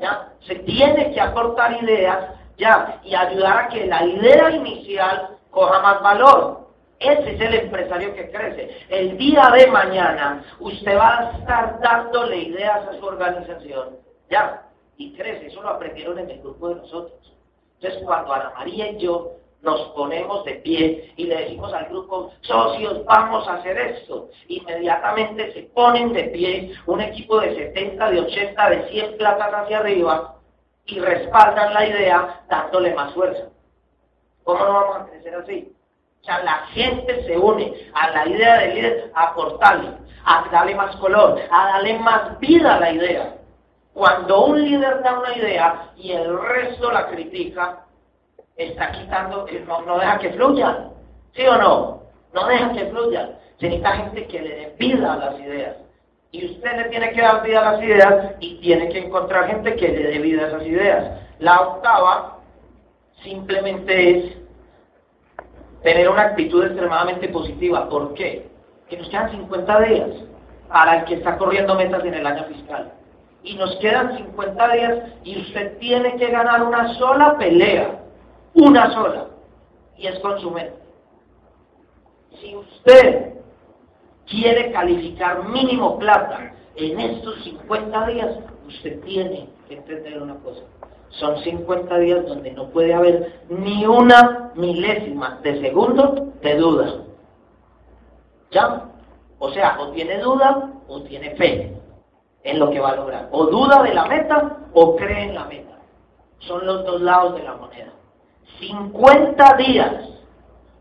¿Ya? 0.00 0.30
Se 0.46 0.54
tiene 0.54 1.12
que 1.12 1.20
aportar 1.20 1.82
ideas, 1.82 2.30
ya, 2.56 3.00
y 3.04 3.14
ayudar 3.14 3.58
a 3.58 3.68
que 3.68 3.86
la 3.86 4.02
idea 4.02 4.50
inicial 4.50 5.36
coja 5.50 5.78
más 5.82 6.02
valor. 6.02 6.63
Ese 7.04 7.34
es 7.34 7.40
el 7.40 7.54
empresario 7.54 8.14
que 8.14 8.30
crece. 8.30 8.70
El 8.88 9.18
día 9.18 9.50
de 9.54 9.66
mañana 9.66 10.42
usted 10.58 10.96
va 10.96 11.18
a 11.18 11.30
estar 11.32 11.78
dándole 11.80 12.36
ideas 12.38 12.88
a 12.88 12.98
su 12.98 13.04
organización. 13.04 13.98
Ya, 14.30 14.62
y 14.96 15.14
crece. 15.14 15.48
Eso 15.48 15.60
lo 15.60 15.68
aprendieron 15.68 16.18
en 16.18 16.30
el 16.30 16.40
grupo 16.40 16.70
de 16.70 16.76
nosotros. 16.76 17.36
Entonces, 17.74 18.02
cuando 18.04 18.32
Ana 18.32 18.52
María 18.56 18.90
y 18.92 18.98
yo 18.98 19.32
nos 19.60 19.80
ponemos 19.90 20.44
de 20.46 20.54
pie 20.56 21.12
y 21.16 21.24
le 21.24 21.36
decimos 21.36 21.72
al 21.74 21.86
grupo, 21.86 22.32
socios, 22.40 23.04
vamos 23.04 23.46
a 23.48 23.54
hacer 23.54 23.76
esto. 23.76 24.30
Inmediatamente 24.48 25.52
se 25.52 25.62
ponen 25.74 26.14
de 26.14 26.24
pie 26.24 26.74
un 26.86 27.02
equipo 27.02 27.38
de 27.40 27.54
70, 27.54 28.10
de 28.10 28.20
80, 28.20 28.70
de 28.70 28.88
100 28.88 29.16
platas 29.18 29.52
hacia 29.52 29.78
arriba 29.78 30.36
y 30.86 30.98
respaldan 31.00 31.74
la 31.74 31.86
idea 31.86 32.44
dándole 32.48 32.94
más 32.94 33.12
fuerza. 33.12 33.48
¿Cómo 34.42 34.64
no 34.64 34.72
vamos 34.72 34.96
a 34.96 35.06
crecer 35.10 35.34
así? 35.34 35.74
O 36.24 36.26
sea, 36.26 36.42
la 36.42 36.66
gente 36.72 37.22
se 37.26 37.36
une 37.36 37.74
a 37.92 38.08
la 38.08 38.26
idea 38.26 38.56
del 38.56 38.74
líder 38.76 39.10
a 39.14 39.24
aportarle, 39.24 39.90
a 40.24 40.48
darle 40.50 40.74
más 40.74 40.96
color, 40.96 41.38
a 41.50 41.66
darle 41.66 41.98
más 41.98 42.40
vida 42.40 42.76
a 42.76 42.80
la 42.80 42.92
idea. 42.92 43.34
Cuando 43.92 44.46
un 44.46 44.64
líder 44.64 45.02
da 45.02 45.18
una 45.18 45.36
idea 45.36 45.90
y 45.98 46.12
el 46.12 46.40
resto 46.40 46.90
la 46.90 47.08
critica, 47.08 47.84
está 48.56 48.90
quitando, 48.92 49.46
no, 49.66 49.82
no 49.82 49.98
deja 49.98 50.18
que 50.18 50.30
fluya. 50.30 50.88
¿Sí 51.34 51.46
o 51.46 51.58
no? 51.58 52.02
No 52.32 52.46
deja 52.46 52.72
que 52.72 52.86
fluya. 52.86 53.38
Se 53.60 53.66
necesita 53.66 53.92
gente 53.92 54.26
que 54.26 54.40
le 54.40 54.48
dé 54.48 54.76
vida 54.78 55.12
a 55.12 55.16
las 55.16 55.38
ideas. 55.40 55.76
Y 56.30 56.46
usted 56.46 56.74
le 56.74 56.84
tiene 56.88 57.12
que 57.12 57.20
dar 57.20 57.42
vida 57.42 57.60
a 57.60 57.72
las 57.72 57.82
ideas 57.82 58.34
y 58.40 58.62
tiene 58.62 58.88
que 58.88 59.00
encontrar 59.00 59.46
gente 59.46 59.76
que 59.76 59.88
le 59.88 60.08
dé 60.08 60.18
vida 60.20 60.44
a 60.44 60.48
esas 60.48 60.62
ideas. 60.62 61.20
La 61.38 61.60
octava 61.60 62.38
simplemente 63.22 64.10
es 64.10 64.43
tener 65.84 66.08
una 66.08 66.22
actitud 66.22 66.64
extremadamente 66.64 67.28
positiva. 67.28 67.88
¿Por 67.88 68.14
qué? 68.14 68.48
Que 68.88 68.96
nos 68.96 69.08
quedan 69.08 69.30
50 69.30 69.80
días 69.82 70.10
para 70.68 70.98
el 70.98 71.04
que 71.04 71.14
está 71.14 71.36
corriendo 71.36 71.74
metas 71.76 72.04
en 72.04 72.14
el 72.14 72.26
año 72.26 72.44
fiscal. 72.46 72.92
Y 73.44 73.54
nos 73.54 73.76
quedan 73.76 74.16
50 74.16 74.72
días 74.72 74.98
y 75.22 75.40
usted 75.42 75.78
tiene 75.78 76.16
que 76.16 76.30
ganar 76.30 76.62
una 76.62 76.94
sola 76.94 77.36
pelea, 77.36 78.00
una 78.54 78.90
sola, 78.92 79.26
y 79.98 80.06
es 80.06 80.18
con. 80.20 80.40
Si 82.40 82.56
usted 82.56 83.34
quiere 84.26 84.72
calificar 84.72 85.46
mínimo 85.50 85.98
plata 85.98 86.54
en 86.76 86.98
estos 86.98 87.44
50 87.44 88.06
días, 88.06 88.38
usted 88.66 89.00
tiene 89.02 89.50
que 89.68 89.74
entender 89.76 90.20
una 90.20 90.36
cosa 90.36 90.62
son 91.18 91.38
50 91.42 91.98
días 91.98 92.26
donde 92.26 92.50
no 92.52 92.68
puede 92.70 92.92
haber 92.92 93.40
ni 93.48 93.86
una 93.86 94.50
milésima 94.54 95.38
de 95.42 95.60
segundo 95.60 96.32
de 96.42 96.56
duda. 96.56 96.94
¿Ya? 98.50 98.84
O 99.38 99.50
sea, 99.50 99.78
o 99.80 99.88
tiene 99.88 100.18
duda 100.18 100.72
o 100.88 101.02
tiene 101.02 101.30
fe 101.36 101.72
en 102.42 102.58
lo 102.58 102.70
que 102.70 102.80
va 102.80 102.90
a 102.90 102.96
lograr. 102.96 103.28
O 103.30 103.46
duda 103.46 103.82
de 103.82 103.94
la 103.94 104.06
meta 104.06 104.58
o 104.72 104.96
cree 104.96 105.24
en 105.24 105.34
la 105.34 105.44
meta. 105.46 105.78
Son 106.40 106.66
los 106.66 106.84
dos 106.84 107.00
lados 107.00 107.36
de 107.36 107.42
la 107.42 107.54
moneda. 107.54 107.92
50 108.60 109.56
días 109.56 109.94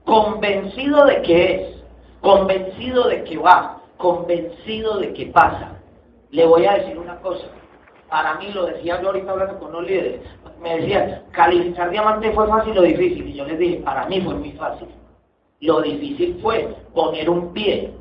convencido 0.06 1.06
de 1.06 1.22
que 1.22 1.56
es, 1.56 1.84
convencido 2.22 3.08
de 3.08 3.24
que 3.24 3.38
va, 3.38 3.82
convencido 3.98 4.98
de 4.98 5.14
que 5.14 5.28
pasa. 5.28 5.80
Le 6.32 6.46
voy 6.46 6.66
a 6.66 6.74
decir 6.74 6.98
una 6.98 7.20
cosa 7.22 7.46
para 8.14 8.36
mí, 8.36 8.52
lo 8.54 8.68
decía 8.68 9.02
yo 9.02 9.08
ahorita 9.08 9.32
hablando 9.32 9.58
con 9.58 9.72
los 9.72 9.88
líderes, 9.88 10.22
me 10.62 10.78
decían, 10.78 11.24
calificar 11.32 11.90
diamante 11.90 12.32
fue 12.32 12.48
fácil 12.48 12.78
o 12.78 12.84
difícil. 12.84 13.28
Y 13.28 13.34
yo 13.34 13.44
les 13.44 13.58
dije, 13.58 13.78
para 13.78 14.06
mí 14.06 14.22
fue 14.22 14.36
muy 14.36 14.52
fácil. 14.52 14.88
Lo 15.62 15.82
difícil 15.82 16.38
fue 16.40 16.76
poner 16.94 17.28
un 17.28 17.52
pie 17.54 17.92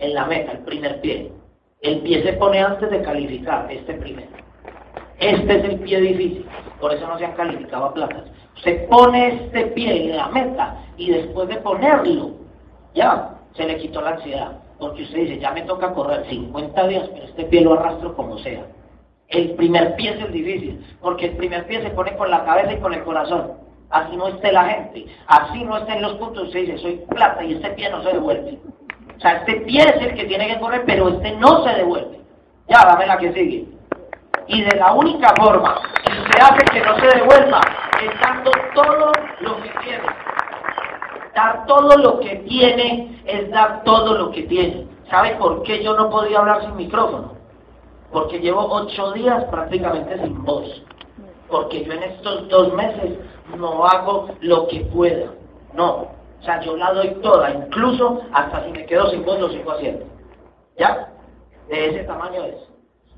en 0.00 0.12
la 0.12 0.26
meta, 0.26 0.52
el 0.52 0.58
primer 0.58 1.00
pie. 1.00 1.32
El 1.80 2.00
pie 2.00 2.22
se 2.24 2.34
pone 2.34 2.60
antes 2.60 2.90
de 2.90 3.00
calificar, 3.00 3.72
este 3.72 3.94
primero. 3.94 4.28
Este 5.18 5.56
es 5.56 5.64
el 5.64 5.80
pie 5.80 5.98
difícil, 5.98 6.46
por 6.78 6.92
eso 6.92 7.06
no 7.06 7.16
se 7.16 7.24
han 7.24 7.32
calificado 7.32 7.86
a 7.86 7.94
plazas. 7.94 8.24
Se 8.62 8.86
pone 8.90 9.28
este 9.28 9.68
pie 9.68 10.10
en 10.10 10.16
la 10.18 10.28
meta 10.28 10.76
y 10.98 11.10
después 11.10 11.48
de 11.48 11.56
ponerlo, 11.56 12.32
ya 12.92 13.38
se 13.54 13.64
le 13.64 13.78
quitó 13.78 14.02
la 14.02 14.10
ansiedad. 14.10 14.58
Porque 14.78 15.04
usted 15.04 15.20
dice, 15.20 15.38
ya 15.38 15.52
me 15.52 15.62
toca 15.62 15.94
correr 15.94 16.26
50 16.28 16.86
días, 16.86 17.08
pero 17.14 17.24
este 17.24 17.44
pie 17.44 17.62
lo 17.62 17.72
arrastro 17.72 18.14
como 18.14 18.36
sea. 18.40 18.66
El 19.28 19.50
primer 19.56 19.94
pie 19.96 20.10
es 20.14 20.24
el 20.24 20.32
difícil, 20.32 20.96
porque 21.02 21.26
el 21.26 21.36
primer 21.36 21.66
pie 21.66 21.82
se 21.82 21.90
pone 21.90 22.16
con 22.16 22.30
la 22.30 22.44
cabeza 22.44 22.72
y 22.72 22.80
con 22.80 22.94
el 22.94 23.04
corazón. 23.04 23.52
Así 23.90 24.16
no 24.16 24.28
esté 24.28 24.52
la 24.52 24.64
gente, 24.64 25.06
así 25.26 25.64
no 25.64 25.78
estén 25.78 26.00
los 26.00 26.14
puntos, 26.14 26.50
se 26.50 26.60
dice, 26.60 26.78
soy 26.78 27.02
plata 27.10 27.44
y 27.44 27.54
este 27.54 27.70
pie 27.70 27.90
no 27.90 28.02
se 28.02 28.12
devuelve. 28.12 28.58
O 29.16 29.20
sea, 29.20 29.36
este 29.36 29.60
pie 29.62 29.82
es 29.82 30.02
el 30.02 30.14
que 30.14 30.24
tiene 30.24 30.46
que 30.46 30.58
correr, 30.58 30.82
pero 30.86 31.08
este 31.08 31.32
no 31.32 31.62
se 31.62 31.74
devuelve. 31.74 32.20
Ya, 32.68 32.84
dame 32.86 33.06
la 33.06 33.18
que 33.18 33.32
sigue. 33.32 33.66
Y 34.46 34.62
de 34.62 34.76
la 34.76 34.92
única 34.92 35.34
forma 35.38 35.78
que 36.04 36.12
se 36.12 36.40
hace 36.40 36.64
que 36.72 36.80
no 36.80 36.96
se 36.98 37.18
devuelva 37.18 37.60
es 38.02 38.20
dando 38.20 38.50
todo 38.74 39.12
lo 39.40 39.56
que 39.62 39.70
tiene. 39.82 40.04
Dar 41.34 41.66
todo 41.66 41.96
lo 41.98 42.20
que 42.20 42.36
tiene 42.48 43.22
es 43.26 43.50
dar 43.50 43.84
todo 43.84 44.16
lo 44.16 44.30
que 44.30 44.42
tiene. 44.44 44.86
¿Sabe 45.10 45.36
por 45.36 45.62
qué 45.64 45.82
yo 45.82 45.94
no 45.94 46.08
podía 46.08 46.38
hablar 46.38 46.62
sin 46.62 46.76
micrófono? 46.76 47.37
Porque 48.12 48.40
llevo 48.40 48.66
ocho 48.70 49.12
días 49.12 49.44
prácticamente 49.44 50.18
sin 50.22 50.42
voz, 50.44 50.82
porque 51.48 51.84
yo 51.84 51.92
en 51.92 52.02
estos 52.04 52.48
dos 52.48 52.72
meses 52.74 53.18
no 53.56 53.84
hago 53.84 54.30
lo 54.40 54.66
que 54.68 54.80
pueda, 54.86 55.32
no, 55.74 56.08
o 56.40 56.42
sea, 56.42 56.60
yo 56.62 56.76
la 56.76 56.92
doy 56.92 57.10
toda, 57.22 57.50
incluso 57.50 58.22
hasta 58.32 58.64
si 58.64 58.72
me 58.72 58.86
quedo 58.86 59.10
sin 59.10 59.24
voz 59.24 59.40
lo 59.40 59.50
sigo 59.50 59.72
haciendo, 59.72 60.06
¿ya? 60.78 61.12
De 61.68 61.88
ese 61.88 62.04
tamaño 62.04 62.44
es, 62.44 62.56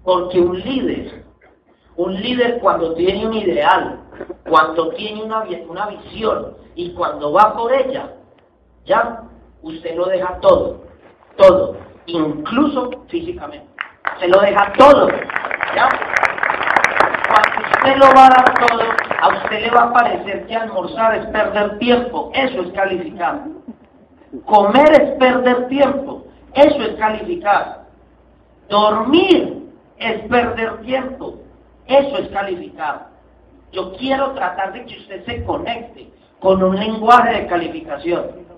porque 0.02 0.40
un 0.40 0.58
líder, 0.58 1.24
un 1.96 2.14
líder 2.20 2.58
cuando 2.60 2.94
tiene 2.94 3.26
un 3.26 3.34
ideal, 3.34 4.00
cuando 4.48 4.88
tiene 4.90 5.22
una, 5.22 5.44
visión 5.86 6.56
y 6.74 6.92
cuando 6.94 7.32
va 7.32 7.54
por 7.54 7.72
ella, 7.72 8.14
¿ya? 8.86 9.22
Usted 9.62 9.94
lo 9.94 10.06
deja 10.06 10.38
todo, 10.40 10.82
todo, 11.36 11.76
incluso 12.06 12.90
físicamente 13.08 13.70
se 14.20 14.28
lo 14.28 14.40
deja 14.40 14.72
todo. 14.74 15.08
¿ya? 15.74 15.88
Cuando 17.28 17.68
usted 17.70 17.96
lo 17.96 18.14
va 18.14 18.26
a 18.26 18.30
dar 18.30 18.54
todo, 18.54 18.82
a 19.20 19.28
usted 19.28 19.62
le 19.62 19.70
va 19.70 19.82
a 19.84 19.92
parecer 19.92 20.46
que 20.46 20.54
almorzar 20.54 21.14
es 21.16 21.26
perder 21.26 21.78
tiempo. 21.78 22.30
Eso 22.34 22.62
es 22.62 22.72
calificar. 22.72 23.40
Comer 24.44 25.02
es 25.02 25.10
perder 25.18 25.68
tiempo. 25.68 26.24
Eso 26.54 26.82
es 26.82 26.96
calificar. 26.96 27.84
Dormir 28.68 29.70
es 29.98 30.20
perder 30.28 30.82
tiempo. 30.82 31.36
Eso 31.86 32.18
es 32.18 32.28
calificar. 32.28 33.08
Yo 33.72 33.92
quiero 33.94 34.32
tratar 34.32 34.72
de 34.72 34.84
que 34.84 34.98
usted 34.98 35.24
se 35.24 35.44
conecte 35.44 36.10
con 36.40 36.62
un 36.62 36.76
lenguaje 36.78 37.34
de 37.34 37.46
calificación. 37.46 38.49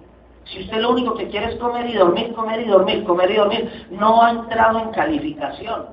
Si 0.45 0.61
usted 0.61 0.79
lo 0.79 0.91
único 0.91 1.15
que 1.15 1.29
quiere 1.29 1.53
es 1.53 1.57
comer 1.57 1.89
y 1.89 1.95
dormir, 1.95 2.35
comer 2.35 2.61
y 2.61 2.69
dormir, 2.69 3.05
comer 3.05 3.31
y 3.31 3.37
dormir, 3.37 3.87
no 3.91 4.23
ha 4.23 4.31
entrado 4.31 4.81
en 4.81 4.91
calificación. 4.91 5.87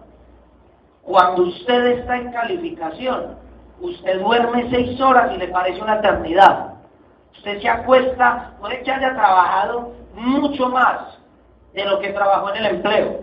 Cuando 1.04 1.44
usted 1.44 1.86
está 2.00 2.18
en 2.18 2.32
calificación, 2.32 3.38
usted 3.82 4.22
duerme 4.22 4.70
seis 4.70 5.00
horas 5.00 5.32
y 5.34 5.38
le 5.38 5.48
parece 5.48 5.82
una 5.82 5.96
eternidad. 5.96 6.74
Usted 7.36 7.62
se 7.62 7.70
acuesta, 7.70 8.54
puede 8.60 8.82
que 8.84 8.92
haya 8.92 9.14
trabajado 9.14 9.94
mucho 10.14 10.70
más 10.70 11.18
de 11.74 11.86
lo 11.86 12.00
que 12.00 12.10
trabajó 12.10 12.50
en 12.50 12.58
el 12.58 12.66
empleo. 12.76 13.22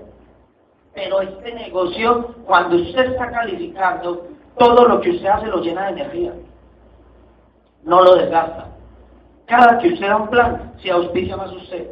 Pero 0.94 1.20
este 1.20 1.52
negocio, 1.52 2.34
cuando 2.46 2.76
usted 2.76 3.12
está 3.12 3.30
calificando, 3.30 4.28
todo 4.58 4.88
lo 4.88 5.00
que 5.00 5.10
usted 5.10 5.28
hace 5.28 5.46
lo 5.46 5.60
llena 5.60 5.86
de 5.86 6.00
energía. 6.00 6.32
No 7.82 8.02
lo 8.02 8.14
desgasta. 8.14 8.68
Cada 9.46 9.78
que 9.78 9.92
usted 9.92 10.08
da 10.08 10.16
un 10.16 10.28
plan, 10.28 10.65
se 10.82 10.90
auspicia 10.90 11.36
más 11.36 11.52
usted. 11.52 11.90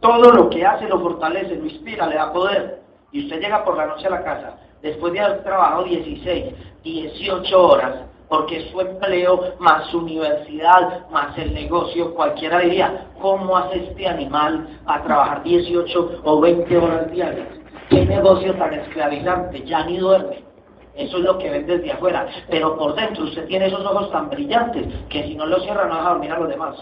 Todo 0.00 0.32
lo 0.32 0.50
que 0.50 0.66
hace 0.66 0.88
lo 0.88 1.00
fortalece, 1.00 1.56
lo 1.56 1.66
inspira, 1.66 2.06
le 2.06 2.16
da 2.16 2.32
poder. 2.32 2.82
Y 3.12 3.24
usted 3.24 3.40
llega 3.40 3.64
por 3.64 3.76
la 3.76 3.86
noche 3.86 4.06
a 4.06 4.10
la 4.10 4.24
casa, 4.24 4.58
después 4.80 5.12
de 5.12 5.20
haber 5.20 5.44
trabajado 5.44 5.84
16, 5.84 6.54
18 6.82 7.66
horas, 7.66 7.94
porque 8.28 8.70
su 8.70 8.80
empleo, 8.80 9.54
más 9.58 9.86
su 9.88 9.98
universidad, 9.98 11.08
más 11.10 11.36
el 11.36 11.52
negocio, 11.52 12.14
cualquiera 12.14 12.60
diría, 12.60 13.08
¿cómo 13.20 13.56
hace 13.56 13.84
este 13.84 14.08
animal 14.08 14.80
a 14.86 15.02
trabajar 15.02 15.42
18 15.42 16.22
o 16.24 16.40
20 16.40 16.76
horas 16.78 17.10
diarias? 17.12 17.48
¿Qué 17.90 18.06
negocio 18.06 18.54
tan 18.54 18.72
esclavizante? 18.72 19.62
Ya 19.64 19.84
ni 19.84 19.98
duerme. 19.98 20.51
Eso 20.94 21.16
es 21.16 21.24
lo 21.24 21.38
que 21.38 21.50
ven 21.50 21.66
desde 21.66 21.92
afuera. 21.92 22.26
Pero 22.50 22.76
por 22.76 22.94
dentro 22.94 23.24
usted 23.24 23.46
tiene 23.46 23.66
esos 23.66 23.84
ojos 23.84 24.10
tan 24.10 24.28
brillantes 24.28 24.86
que 25.08 25.24
si 25.24 25.34
no 25.34 25.46
los 25.46 25.62
cierra 25.62 25.86
no 25.86 25.96
deja 25.96 26.08
dormir 26.10 26.32
a 26.32 26.38
los 26.38 26.48
demás. 26.48 26.76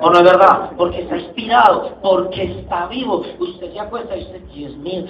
¿O 0.00 0.10
no 0.10 0.18
es 0.18 0.24
verdad? 0.24 0.70
Porque 0.76 1.02
está 1.02 1.16
inspirado, 1.16 1.98
porque 2.02 2.44
está 2.44 2.86
vivo. 2.86 3.22
Usted 3.38 3.72
se 3.72 3.80
acuesta 3.80 4.16
y 4.16 4.20
dice, 4.20 4.40
Dios 4.52 4.76
mío, 4.78 5.04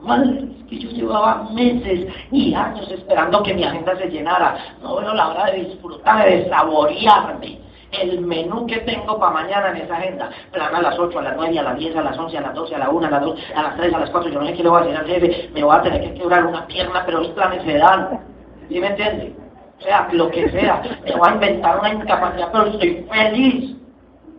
madre, 0.00 0.48
que 0.68 0.78
yo 0.78 0.90
llevaba 0.90 1.48
meses 1.52 2.06
y 2.30 2.54
años 2.54 2.88
esperando 2.90 3.42
que 3.42 3.54
mi 3.54 3.64
agenda 3.64 3.96
se 3.96 4.08
llenara. 4.08 4.76
No 4.82 4.96
veo 4.96 5.12
la 5.12 5.28
hora 5.28 5.46
de 5.46 5.64
disfrutar, 5.64 6.28
de 6.28 6.48
saborearme 6.48 7.67
el 7.92 8.20
menú 8.20 8.66
que 8.66 8.78
tengo 8.78 9.18
para 9.18 9.32
mañana 9.32 9.70
en 9.70 9.78
esa 9.78 9.96
agenda. 9.96 10.30
Plan 10.52 10.74
a 10.74 10.82
las 10.82 10.98
8, 10.98 11.18
a 11.18 11.22
las 11.22 11.36
9, 11.36 11.58
a 11.58 11.62
las 11.62 11.78
10, 11.78 11.96
a 11.96 12.02
las 12.02 12.18
11, 12.18 12.38
a 12.38 12.40
las 12.40 12.54
12, 12.54 12.74
a 12.74 12.78
la 12.78 12.90
1, 12.90 13.06
a 13.06 13.10
las 13.10 13.22
2, 13.22 13.40
a 13.54 13.62
las 13.62 13.76
3, 13.76 13.94
a 13.94 13.98
las 13.98 14.10
4. 14.10 14.30
Yo 14.30 14.40
no 14.40 14.46
sé 14.46 14.52
qué 14.54 14.62
le 14.62 14.68
voy 14.68 14.80
a 14.80 14.84
decir 14.84 14.98
al 14.98 15.06
jefe, 15.06 15.50
me 15.54 15.64
voy 15.64 15.76
a 15.76 15.82
tener 15.82 16.00
que 16.02 16.14
quebrar 16.14 16.46
una 16.46 16.66
pierna, 16.66 17.02
pero 17.06 17.20
los 17.20 17.28
planes 17.28 17.62
se 17.62 17.78
dan. 17.78 18.20
¿Sí 18.68 18.78
me 18.80 18.88
entiende? 18.88 19.34
O 19.78 19.82
sea, 19.82 20.08
lo 20.12 20.30
que 20.30 20.50
sea, 20.50 20.82
me 21.04 21.12
voy 21.14 21.28
a 21.28 21.34
inventar 21.34 21.78
una 21.78 21.92
incapacidad, 21.92 22.50
pero 22.52 22.66
estoy 22.66 23.06
feliz. 23.10 23.76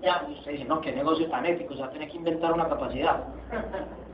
Ya, 0.02 0.24
usted 0.30 0.52
dice, 0.52 0.66
no, 0.66 0.80
qué 0.82 0.92
negocio 0.92 1.28
tan 1.30 1.46
ético, 1.46 1.74
o 1.74 1.78
sea, 1.78 1.90
tiene 1.90 2.08
que 2.08 2.18
inventar 2.18 2.54
una 2.54 2.68
capacidad. 2.68 3.24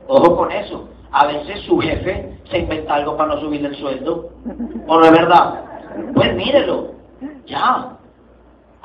Ojo 0.08 0.36
con 0.36 0.52
eso. 0.52 0.88
A 1.12 1.26
veces 1.26 1.60
su 1.62 1.78
jefe 1.78 2.38
se 2.50 2.58
inventa 2.58 2.94
algo 2.94 3.16
para 3.16 3.34
no 3.34 3.40
subirle 3.40 3.68
el 3.68 3.76
sueldo. 3.76 4.30
¿O 4.86 4.98
no 4.98 5.04
es 5.04 5.12
verdad? 5.12 5.64
Pues 6.14 6.34
mírelo. 6.34 6.92
Ya. 7.46 7.95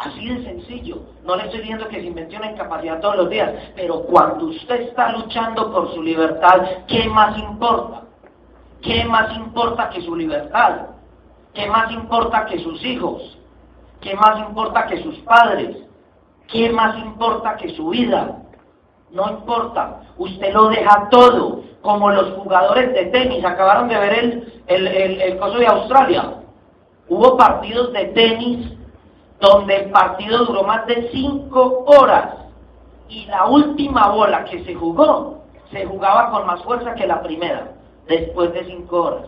Así 0.03 0.27
de 0.27 0.43
sencillo. 0.43 1.03
No 1.23 1.35
le 1.35 1.43
estoy 1.43 1.59
diciendo 1.59 1.87
que 1.87 1.99
se 1.99 2.07
invente 2.07 2.35
una 2.35 2.51
incapacidad 2.51 2.99
todos 3.01 3.17
los 3.17 3.29
días, 3.29 3.53
pero 3.75 4.01
cuando 4.01 4.45
usted 4.45 4.81
está 4.81 5.11
luchando 5.11 5.71
por 5.71 5.93
su 5.93 6.01
libertad, 6.01 6.63
¿qué 6.87 7.07
más 7.07 7.37
importa? 7.37 8.01
¿Qué 8.81 9.05
más 9.05 9.35
importa 9.37 9.91
que 9.91 10.01
su 10.01 10.15
libertad? 10.15 10.87
¿Qué 11.53 11.67
más 11.67 11.91
importa 11.91 12.45
que 12.45 12.57
sus 12.63 12.83
hijos? 12.83 13.37
¿Qué 13.99 14.15
más 14.15 14.39
importa 14.39 14.87
que 14.87 15.03
sus 15.03 15.19
padres? 15.19 15.77
¿Qué 16.47 16.71
más 16.71 16.97
importa 16.97 17.55
que 17.57 17.69
su 17.75 17.89
vida? 17.89 18.39
No 19.11 19.29
importa. 19.29 20.01
Usted 20.17 20.51
lo 20.51 20.69
deja 20.69 21.09
todo, 21.11 21.61
como 21.81 22.09
los 22.09 22.33
jugadores 22.39 22.91
de 22.95 23.05
tenis. 23.05 23.45
Acabaron 23.45 23.87
de 23.87 23.99
ver 23.99 24.13
el, 24.13 24.61
el, 24.65 24.87
el, 24.87 25.21
el 25.21 25.37
coso 25.37 25.59
de 25.59 25.67
Australia. 25.67 26.37
Hubo 27.07 27.37
partidos 27.37 27.93
de 27.93 28.05
tenis 28.05 28.80
donde 29.41 29.75
el 29.75 29.89
partido 29.89 30.45
duró 30.45 30.63
más 30.63 30.85
de 30.85 31.09
cinco 31.11 31.83
horas 31.87 32.35
y 33.09 33.25
la 33.25 33.47
última 33.47 34.09
bola 34.09 34.45
que 34.45 34.63
se 34.63 34.75
jugó 34.75 35.41
se 35.71 35.85
jugaba 35.85 36.29
con 36.29 36.45
más 36.45 36.61
fuerza 36.63 36.93
que 36.93 37.07
la 37.07 37.21
primera, 37.21 37.71
después 38.07 38.53
de 38.53 38.65
cinco 38.65 39.03
horas. 39.03 39.27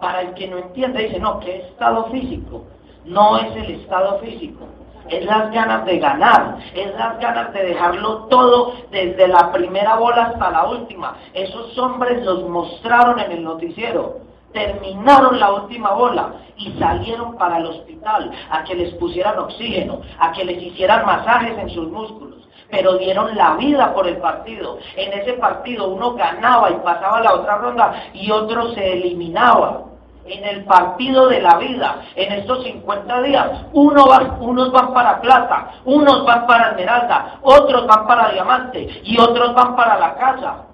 Para 0.00 0.20
el 0.20 0.34
que 0.34 0.48
no 0.48 0.58
entiende, 0.58 1.04
dice, 1.04 1.18
no, 1.18 1.40
¿qué 1.40 1.60
estado 1.68 2.04
físico? 2.06 2.64
No 3.04 3.38
es 3.38 3.56
el 3.56 3.80
estado 3.80 4.18
físico, 4.18 4.66
es 5.08 5.24
las 5.24 5.50
ganas 5.50 5.86
de 5.86 5.98
ganar, 5.98 6.58
es 6.74 6.94
las 6.94 7.18
ganas 7.18 7.52
de 7.54 7.64
dejarlo 7.64 8.24
todo 8.24 8.74
desde 8.90 9.28
la 9.28 9.50
primera 9.50 9.96
bola 9.96 10.26
hasta 10.26 10.50
la 10.50 10.68
última. 10.68 11.16
Esos 11.32 11.76
hombres 11.78 12.22
los 12.24 12.46
mostraron 12.48 13.18
en 13.18 13.32
el 13.32 13.44
noticiero 13.44 14.27
terminaron 14.52 15.38
la 15.38 15.52
última 15.52 15.90
bola 15.92 16.32
y 16.56 16.72
salieron 16.78 17.36
para 17.36 17.58
el 17.58 17.66
hospital 17.66 18.30
a 18.50 18.64
que 18.64 18.74
les 18.74 18.94
pusieran 18.94 19.38
oxígeno, 19.38 20.00
a 20.18 20.32
que 20.32 20.44
les 20.44 20.62
hicieran 20.62 21.04
masajes 21.04 21.56
en 21.58 21.70
sus 21.70 21.88
músculos, 21.88 22.48
pero 22.70 22.98
dieron 22.98 23.36
la 23.36 23.54
vida 23.54 23.94
por 23.94 24.06
el 24.06 24.18
partido. 24.18 24.78
En 24.96 25.12
ese 25.12 25.34
partido 25.34 25.88
uno 25.88 26.14
ganaba 26.14 26.70
y 26.70 26.74
pasaba 26.76 27.20
la 27.20 27.34
otra 27.34 27.58
ronda 27.58 28.10
y 28.12 28.30
otro 28.30 28.72
se 28.74 28.94
eliminaba. 28.94 29.84
En 30.26 30.44
el 30.44 30.64
partido 30.64 31.26
de 31.28 31.40
la 31.40 31.56
vida, 31.56 32.02
en 32.14 32.30
estos 32.32 32.62
50 32.62 33.22
días, 33.22 33.50
uno 33.72 34.08
va, 34.08 34.36
unos 34.40 34.70
van 34.70 34.92
para 34.92 35.22
plata, 35.22 35.70
unos 35.86 36.26
van 36.26 36.46
para 36.46 36.68
esmeralda, 36.72 37.38
otros 37.40 37.86
van 37.86 38.06
para 38.06 38.32
diamante 38.32 39.00
y 39.04 39.18
otros 39.18 39.54
van 39.54 39.74
para 39.74 39.98
la 39.98 40.14
casa. 40.16 40.64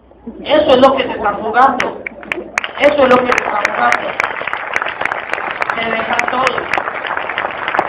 Eso 0.42 0.70
es 0.70 0.76
lo 0.78 0.96
que 0.96 1.04
se 1.04 1.10
están 1.10 1.40
jugando. 1.40 2.02
Eso 2.80 3.04
es 3.04 3.08
lo 3.08 3.16
que 3.16 3.30
está 3.30 3.58
buscando. 3.58 4.08
Se 5.76 5.90
deja 5.90 6.16
todo. 6.30 6.74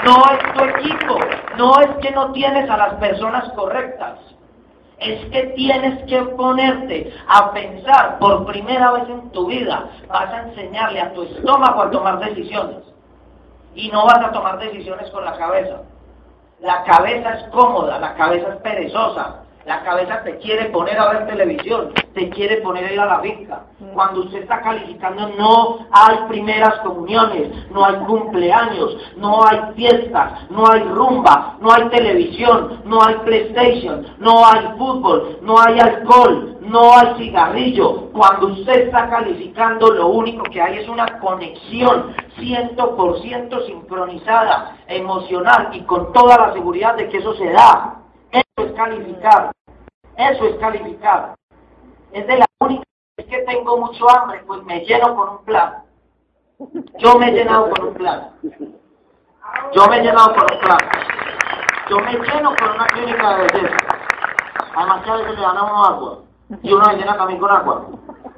No 0.05 0.23
es 0.31 0.53
tu 0.53 0.63
equipo, 0.63 1.17
no 1.57 1.79
es 1.81 1.87
que 1.97 2.11
no 2.11 2.31
tienes 2.31 2.69
a 2.69 2.77
las 2.77 2.93
personas 2.95 3.49
correctas. 3.53 4.19
Es 4.99 5.25
que 5.31 5.53
tienes 5.55 6.03
que 6.05 6.21
ponerte 6.35 7.13
a 7.27 7.51
pensar 7.51 8.19
por 8.19 8.45
primera 8.45 8.91
vez 8.91 9.09
en 9.09 9.31
tu 9.31 9.47
vida. 9.47 9.89
Vas 10.07 10.31
a 10.31 10.43
enseñarle 10.43 11.01
a 11.01 11.13
tu 11.13 11.23
estómago 11.23 11.81
a 11.81 11.91
tomar 11.91 12.19
decisiones. 12.19 12.83
Y 13.73 13.89
no 13.89 14.05
vas 14.05 14.19
a 14.19 14.31
tomar 14.31 14.59
decisiones 14.59 15.09
con 15.09 15.25
la 15.25 15.33
cabeza. 15.33 15.81
La 16.61 16.83
cabeza 16.83 17.33
es 17.33 17.43
cómoda, 17.49 17.99
la 17.99 18.13
cabeza 18.13 18.49
es 18.53 18.61
perezosa, 18.61 19.43
la 19.65 19.83
cabeza 19.83 20.21
te 20.23 20.37
quiere 20.37 20.65
poner 20.65 20.97
a 20.97 21.09
ver 21.09 21.27
televisión, 21.27 21.91
te 22.13 22.29
quiere 22.29 22.57
poner 22.57 22.85
a 22.85 22.93
ir 22.93 22.99
a 22.99 23.05
la 23.05 23.19
finca. 23.19 23.63
Cuando 23.95 24.23
usted 24.23 24.43
está 24.43 24.61
calificando 24.61 25.29
no 25.37 25.87
hay 25.89 26.17
primeras 26.27 26.79
comuniones, 26.79 27.71
no 27.71 27.85
hay 27.85 27.95
cumpleaños, 28.05 28.97
no 29.15 29.47
hay 29.47 29.73
fiestas, 29.73 30.49
no 30.49 30.69
hay 30.69 30.81
rumba, 30.81 31.55
no 31.61 31.71
hay 31.71 31.87
televisión, 31.87 32.81
no 32.83 33.01
hay 33.01 33.15
PlayStation, 33.23 34.05
no 34.19 34.45
hay 34.45 34.67
fútbol, 34.77 35.39
no 35.43 35.57
hay 35.61 35.79
alcohol, 35.79 36.57
no 36.59 36.91
hay 36.91 37.15
cigarrillo. 37.17 38.11
Cuando 38.11 38.47
usted 38.47 38.87
está 38.87 39.09
calificando 39.09 39.87
lo 39.93 40.07
único 40.07 40.43
que 40.43 40.61
hay 40.61 40.79
es 40.79 40.89
una 40.89 41.17
conexión 41.19 42.13
100% 42.37 43.65
sincronizada, 43.65 44.75
emocional 44.87 45.69
y 45.71 45.83
con 45.83 46.11
toda 46.11 46.37
la 46.37 46.53
seguridad 46.53 46.97
de 46.97 47.07
que 47.07 47.19
eso 47.19 47.33
se 47.35 47.49
da. 47.49 48.01
Eso 48.29 48.67
es 48.67 48.73
calificar. 48.73 49.51
Eso 50.17 50.45
es 50.47 50.55
calificar. 50.57 51.35
Es 52.11 52.27
de 52.27 52.37
la 52.39 52.45
única 52.59 52.83
vez 53.17 53.27
que 53.27 53.37
tengo 53.43 53.77
mucho 53.77 54.09
hambre, 54.09 54.43
pues 54.45 54.61
me 54.63 54.81
lleno 54.81 55.15
con 55.15 55.29
un 55.29 55.45
plan. 55.45 55.83
Yo 56.97 57.17
me 57.17 57.29
he 57.29 57.31
llenado 57.31 57.69
con 57.69 57.87
un 57.87 57.93
plan. 57.93 58.31
Yo 59.73 59.87
me 59.87 59.97
he 59.97 60.03
llenado 60.03 60.35
con 60.35 60.43
un 60.53 60.59
plan. 60.59 60.77
Yo 61.89 61.99
me 61.99 62.11
lleno 62.11 62.53
con 62.55 62.71
una 62.71 62.85
clínica 62.87 63.37
de 63.37 63.43
belleza. 63.43 63.77
Además 64.75 65.03
que 65.03 65.09
a 65.11 65.15
veces 65.15 65.35
le 65.35 65.41
dan 65.41 65.57
a 65.57 65.63
uno 65.63 65.85
agua. 65.85 66.19
Y 66.61 66.73
uno 66.73 66.87
me 66.87 66.95
llena 66.97 67.17
también 67.17 67.39
con 67.39 67.51
agua. 67.51 67.85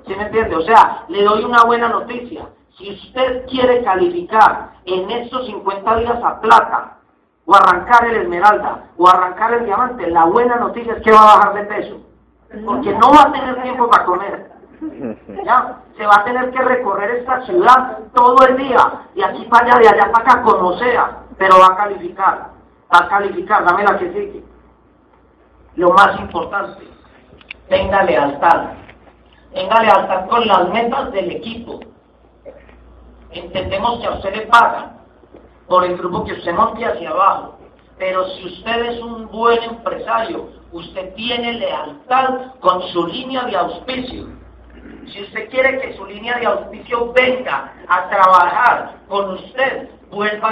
¿Sí 0.05 0.15
me 0.15 0.23
entiende? 0.23 0.55
O 0.55 0.61
sea, 0.61 1.05
le 1.07 1.23
doy 1.23 1.43
una 1.43 1.63
buena 1.63 1.89
noticia. 1.89 2.47
Si 2.78 2.91
usted 2.91 3.47
quiere 3.47 3.84
calificar 3.84 4.73
en 4.86 5.09
estos 5.09 5.47
50 5.47 5.95
días 5.97 6.23
a 6.23 6.39
plata, 6.39 6.97
o 7.45 7.55
arrancar 7.55 8.05
el 8.05 8.21
esmeralda, 8.21 8.89
o 8.97 9.07
arrancar 9.07 9.53
el 9.53 9.65
diamante, 9.65 10.07
la 10.11 10.25
buena 10.25 10.57
noticia 10.57 10.93
es 10.93 11.01
que 11.01 11.11
va 11.11 11.21
a 11.21 11.38
bajar 11.38 11.53
de 11.55 11.63
peso, 11.63 11.97
porque 12.65 12.93
no 12.93 13.09
va 13.11 13.23
a 13.23 13.32
tener 13.32 13.63
tiempo 13.63 13.89
para 13.89 14.05
comer. 14.05 14.57
¿Ya? 15.45 15.82
Se 15.97 16.05
va 16.05 16.15
a 16.17 16.23
tener 16.23 16.51
que 16.51 16.61
recorrer 16.61 17.11
esta 17.17 17.45
ciudad 17.45 17.99
todo 18.13 18.36
el 18.47 18.57
día, 18.57 19.07
y 19.15 19.23
aquí 19.23 19.45
para 19.45 19.65
allá, 19.65 19.80
de 19.80 19.89
allá 19.89 20.11
para 20.11 20.32
acá, 20.32 20.41
como 20.43 20.78
sea, 20.78 21.23
pero 21.38 21.59
va 21.59 21.73
a 21.73 21.78
calificar, 21.78 22.51
va 22.93 23.05
a 23.05 23.09
calificar, 23.09 23.65
dame 23.65 23.84
la 23.84 23.97
que 23.97 24.11
sigue. 24.13 24.43
Lo 25.75 25.91
más 25.91 26.19
importante, 26.19 26.88
tenga 27.69 28.03
lealtad, 28.03 28.71
tenga 29.53 29.82
lealtad 29.82 30.28
con 30.28 30.47
las 30.47 30.69
metas 30.69 31.11
del 31.11 31.32
equipo. 31.32 31.80
Entendemos 33.32 33.99
que 33.99 34.07
a 34.07 34.11
usted 34.11 34.36
le 34.36 34.47
pagan, 34.47 34.97
por 35.67 35.84
el 35.84 35.97
grupo 35.97 36.23
que 36.23 36.34
usted 36.34 36.53
monte 36.53 36.86
hacia 36.86 37.09
abajo. 37.09 37.57
Pero 37.97 38.28
si 38.30 38.45
usted 38.45 38.86
es 38.86 39.01
un 39.01 39.28
buen 39.28 39.61
empresario, 39.63 40.49
usted 40.71 41.13
tiene 41.15 41.53
lealtad 41.53 42.53
con 42.59 42.82
su 42.89 43.07
línea 43.07 43.43
de 43.45 43.57
auspicio. 43.57 44.28
Si 45.12 45.24
usted 45.24 45.49
quiere 45.49 45.80
que 45.80 45.93
su 45.95 46.05
línea 46.05 46.38
de 46.38 46.45
auspicio 46.45 47.14
venga 47.14 47.74
a 47.88 48.10
trabajar 48.10 48.95
con 49.08 49.32
usted, 49.32 49.89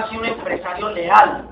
ser 0.10 0.20
un 0.20 0.26
empresario 0.26 0.90
leal. 0.90 1.50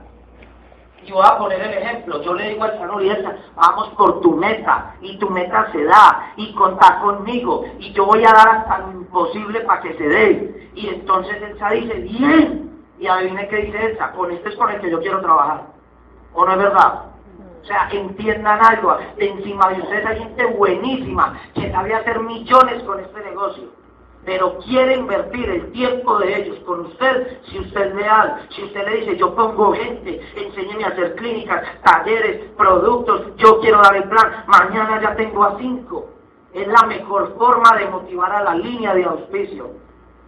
Y 1.06 1.12
voy 1.12 1.24
a 1.26 1.38
poner 1.38 1.62
el 1.62 1.74
ejemplo, 1.74 2.22
yo 2.22 2.34
le 2.34 2.50
digo 2.50 2.64
al 2.64 2.80
San 2.80 2.90
Uriel, 2.90 3.28
vamos 3.56 3.90
por 3.90 4.22
tu 4.22 4.38
meta, 4.38 4.96
y 5.02 5.18
tu 5.18 5.30
meta 5.30 5.70
se 5.74 5.84
da, 5.84 6.32
y 6.38 6.54
contá 6.54 7.00
conmigo, 7.02 7.66
y 7.78 7.92
yo 7.92 8.06
voy 8.06 8.24
a 8.24 8.32
dar 8.32 8.48
hasta 8.48 8.78
lo 8.80 8.92
imposible 8.94 9.60
para 9.62 9.82
que 9.82 9.98
se 9.98 10.08
dé. 10.08 10.72
Y 10.76 10.88
entonces 10.88 11.36
él 11.42 11.58
se 11.60 11.76
dice, 11.76 11.94
bien, 11.96 12.64
Y 13.00 13.08
adivine 13.08 13.50
qué 13.50 13.58
dice 13.58 13.92
esa, 13.92 14.14
con 14.14 14.32
este 14.32 14.48
es 14.48 14.56
con 14.56 14.70
el 14.70 14.80
que 14.80 14.90
yo 14.90 15.02
quiero 15.02 15.20
trabajar. 15.20 15.64
¿O 16.34 16.46
no 16.46 16.52
es 16.54 16.58
verdad? 16.58 17.13
O 17.64 17.66
sea, 17.66 17.88
entiendan 17.92 18.60
algo, 18.62 18.98
encima 19.18 19.70
de 19.70 19.82
ustedes 19.82 20.06
hay 20.06 20.20
gente 20.20 20.46
buenísima 20.48 21.40
que 21.56 21.72
sabe 21.72 21.94
hacer 21.94 22.20
millones 22.20 22.84
con 22.84 23.00
este 23.00 23.22
negocio, 23.22 23.70
pero 24.26 24.58
quiere 24.60 24.98
invertir 24.98 25.50
el 25.50 25.72
tiempo 25.72 26.20
de 26.20 26.42
ellos 26.42 26.60
con 26.66 26.82
usted 26.82 27.40
si 27.50 27.60
usted 27.60 27.88
es 27.88 27.96
leal, 27.96 28.48
si 28.50 28.64
usted 28.64 28.86
le 28.86 28.98
dice 28.98 29.16
yo 29.16 29.34
pongo 29.34 29.74
gente, 29.74 30.20
enséñeme 30.36 30.84
a 30.84 30.90
hacer 30.90 31.16
clínicas, 31.16 31.64
talleres, 31.84 32.52
productos, 32.58 33.34
yo 33.38 33.62
quiero 33.62 33.82
dar 33.82 33.96
el 33.96 34.10
plan, 34.10 34.44
mañana 34.48 35.02
ya 35.02 35.16
tengo 35.16 35.46
a 35.46 35.58
cinco. 35.58 36.10
Es 36.54 36.68
la 36.68 36.86
mejor 36.86 37.34
forma 37.38 37.78
de 37.78 37.88
motivar 37.88 38.32
a 38.34 38.44
la 38.44 38.56
línea 38.56 38.94
de 38.94 39.06
auspicio. 39.06 39.72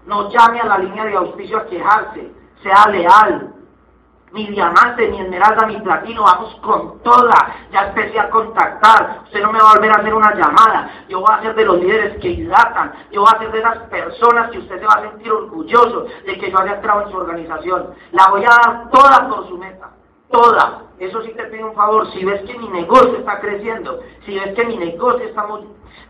No 0.06 0.30
llame 0.30 0.62
a 0.62 0.66
la 0.66 0.78
línea 0.78 1.04
de 1.04 1.16
auspicio 1.16 1.58
a 1.58 1.66
quejarse, 1.66 2.32
sea 2.64 2.88
leal, 2.90 3.55
mi 4.36 4.48
diamante, 4.48 5.08
mi 5.08 5.22
esmeralda, 5.22 5.66
mi 5.66 5.80
platino, 5.80 6.24
vamos 6.24 6.56
con 6.56 7.00
toda. 7.04 7.56
Ya 7.72 7.88
empecé 7.88 8.20
a 8.20 8.30
contactar. 8.30 9.22
Usted 9.24 9.42
no 9.42 9.54
me 9.54 9.60
va 9.60 9.72
a 9.72 9.74
volver 9.76 9.92
a 9.92 10.02
hacer 10.02 10.14
una 10.14 10.36
llamada. 10.36 11.06
Yo 11.08 11.22
voy 11.22 11.34
a 11.34 11.42
ser 11.42 11.56
de 11.56 11.64
los 11.64 11.80
líderes 11.80 12.20
que 12.20 12.32
hidratan. 12.32 12.92
Yo 13.12 13.22
voy 13.22 13.32
a 13.34 13.40
ser 13.40 13.52
de 13.54 13.60
esas 13.60 13.78
personas 13.88 14.52
que 14.52 14.60
usted 14.60 14.78
se 14.78 14.86
va 14.86 14.96
a 14.96 15.10
sentir 15.10 15.32
orgulloso 15.32 16.06
de 16.26 16.38
que 16.38 16.52
yo 16.52 16.60
haya 16.60 16.76
entrado 16.76 17.04
en 17.04 17.12
su 17.12 17.18
organización. 17.18 17.96
La 18.12 18.28
voy 18.30 18.44
a 18.44 18.50
dar 18.50 18.90
toda 18.92 19.30
por 19.30 19.48
su 19.48 19.58
meta. 19.58 19.92
Toda. 20.30 20.82
Eso 21.00 21.22
sí 21.22 21.32
te 21.32 21.46
pido 21.46 21.70
un 21.70 21.76
favor. 21.76 22.12
Si 22.12 22.26
ves 22.26 22.42
que 22.42 22.58
mi 22.58 22.68
negocio 22.68 23.16
está 23.16 23.40
creciendo, 23.40 24.02
si 24.26 24.38
ves 24.38 24.54
que 24.54 24.66
mi 24.66 24.76
negocio 24.76 25.26
está 25.28 25.48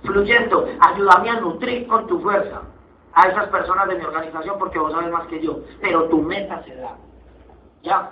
fluyendo, 0.02 0.68
ayúdame 0.80 1.30
a 1.30 1.40
nutrir 1.42 1.86
con 1.86 2.08
tu 2.08 2.20
fuerza 2.22 2.62
a 3.14 3.28
esas 3.28 3.50
personas 3.50 3.88
de 3.88 3.96
mi 3.96 4.04
organización 4.04 4.58
porque 4.58 4.80
vos 4.80 4.92
sabes 4.92 5.12
más 5.12 5.28
que 5.28 5.42
yo. 5.42 5.60
Pero 5.80 6.06
tu 6.06 6.24
meta 6.24 6.64
se 6.64 6.76
da. 6.76 6.96
¿Ya? 7.86 8.10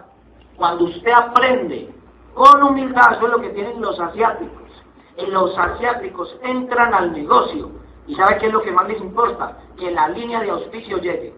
Cuando 0.55 0.85
usted 0.85 1.11
aprende 1.11 1.93
con 2.35 2.61
humildad, 2.61 3.13
eso 3.13 3.25
es 3.25 3.31
lo 3.31 3.41
que 3.41 3.49
tienen 3.49 3.81
los 3.81 3.99
asiáticos. 3.99 4.69
En 5.17 5.33
los 5.33 5.57
asiáticos 5.57 6.35
entran 6.43 6.93
al 6.93 7.11
negocio 7.11 7.71
y 8.07 8.15
¿sabe 8.15 8.37
qué 8.37 8.47
es 8.47 8.53
lo 8.53 8.61
que 8.61 8.71
más 8.71 8.87
les 8.87 9.01
importa? 9.01 9.57
Que 9.77 9.91
la 9.91 10.09
línea 10.09 10.41
de 10.41 10.51
auspicio 10.51 10.97
llegue. 10.97 11.35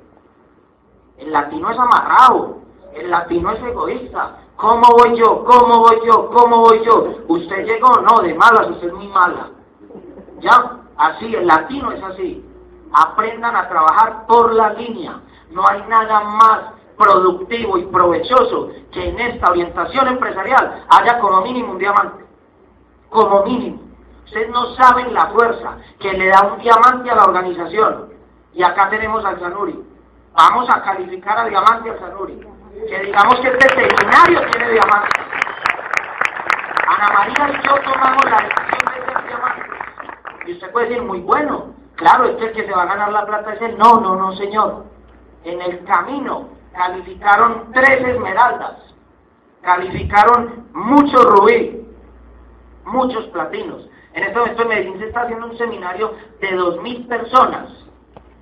El 1.18 1.32
latino 1.32 1.72
es 1.72 1.80
amarrado, 1.80 2.58
el 2.94 3.10
latino 3.10 3.52
es 3.52 3.64
egoísta. 3.64 4.38
¿Cómo 4.58 4.84
voy 4.98 5.18
yo? 5.18 5.46
¿Cómo 5.46 5.80
voy 5.80 6.00
yo? 6.06 6.30
¿Cómo 6.32 6.60
voy 6.60 6.84
yo? 6.86 7.16
¿Usted 7.28 7.66
llegó? 7.66 8.02
No, 8.02 8.22
de 8.22 8.34
malas, 8.34 8.70
usted 8.70 8.88
es 8.88 8.94
muy 8.94 9.08
mala. 9.08 9.50
¿Ya? 10.40 10.78
Así, 10.98 11.34
el 11.34 11.48
latino 11.48 11.92
es 11.92 12.04
así. 12.04 12.44
Aprendan 12.92 13.56
a 13.56 13.68
trabajar 13.70 14.26
por 14.28 14.54
la 14.54 14.74
línea. 14.74 15.22
No 15.52 15.64
hay 15.68 15.84
nada 15.88 16.22
más 16.22 16.76
productivo 16.98 17.78
y 17.78 17.86
provechoso 17.86 18.72
que 18.92 19.10
en 19.10 19.20
esta 19.20 19.52
orientación 19.52 20.08
empresarial 20.08 20.86
haya 20.90 21.20
como 21.20 21.42
mínimo 21.42 21.74
un 21.74 21.80
diamante. 21.80 22.26
Como 23.10 23.44
mínimo. 23.44 23.82
Ustedes 24.26 24.50
no 24.50 24.74
saben 24.76 25.14
la 25.14 25.28
fuerza 25.28 25.78
que 26.00 26.12
le 26.14 26.28
da 26.28 26.42
un 26.42 26.60
diamante 26.60 27.10
a 27.10 27.16
la 27.16 27.26
organización. 27.26 28.10
Y 28.54 28.64
acá 28.64 28.90
tenemos 28.90 29.24
al 29.24 29.40
Sanuri. 29.40 29.80
Vamos 30.34 30.70
a 30.70 30.82
calificar 30.82 31.38
a 31.38 31.46
diamante 31.46 31.92
al 31.92 32.00
Sanuri. 32.00 32.40
Que 32.90 33.00
digamos 33.00 33.36
que 33.40 33.48
este 33.48 33.70
seminario 33.70 34.42
tiene 34.52 34.72
diamante. 34.72 35.10
Ana 36.88 37.08
María 37.14 37.60
y 37.60 37.68
yo 37.68 37.76
tomamos 37.82 38.26
la 38.26 38.38
decisión 38.38 38.86
de 38.86 39.14
ser 39.14 39.28
diamante. 39.28 39.62
Y 40.48 40.52
usted 40.54 40.72
puede 40.72 40.88
decir, 40.88 41.04
muy 41.04 41.20
bueno. 41.20 41.74
Claro, 41.96 42.26
es 42.26 42.36
que 42.36 42.46
el 42.48 42.54
que 42.54 42.66
se 42.66 42.72
va 42.74 42.84
a 42.84 42.88
ganar 42.88 43.12
la 43.12 43.26
plata 43.26 43.54
es 43.54 43.62
él. 43.62 43.78
No, 43.78 44.00
no, 44.00 44.16
no, 44.16 44.34
señor. 44.34 44.86
En 45.44 45.62
el 45.62 45.84
camino 45.86 46.50
calificaron 46.76 47.72
tres 47.74 48.02
esmeraldas, 48.02 48.78
calificaron 49.62 50.68
muchos 50.74 51.24
rubí, 51.26 51.86
muchos 52.86 53.26
platinos. 53.28 53.90
En 54.14 54.24
este 54.24 54.40
momento 54.40 54.62
en 54.62 54.68
Medellín 54.68 55.00
se 55.00 55.08
está 55.08 55.22
haciendo 55.22 55.48
un 55.48 55.58
seminario 55.58 56.14
de 56.40 56.56
dos 56.56 56.82
mil 56.82 57.06
personas 57.08 57.70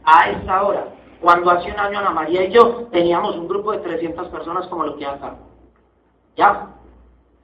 a 0.06 0.30
esta 0.30 0.64
hora. 0.64 0.88
Cuando 1.22 1.50
hace 1.52 1.72
un 1.72 1.80
año 1.80 2.00
Ana 2.00 2.10
María 2.10 2.44
y 2.44 2.52
yo 2.52 2.88
teníamos 2.92 3.36
un 3.38 3.48
grupo 3.48 3.72
de 3.72 3.80
300 3.80 4.28
personas 4.28 4.68
como 4.68 4.84
lo 4.84 4.98
que 4.98 5.06
acá. 5.06 5.36
¿Ya? 6.36 6.68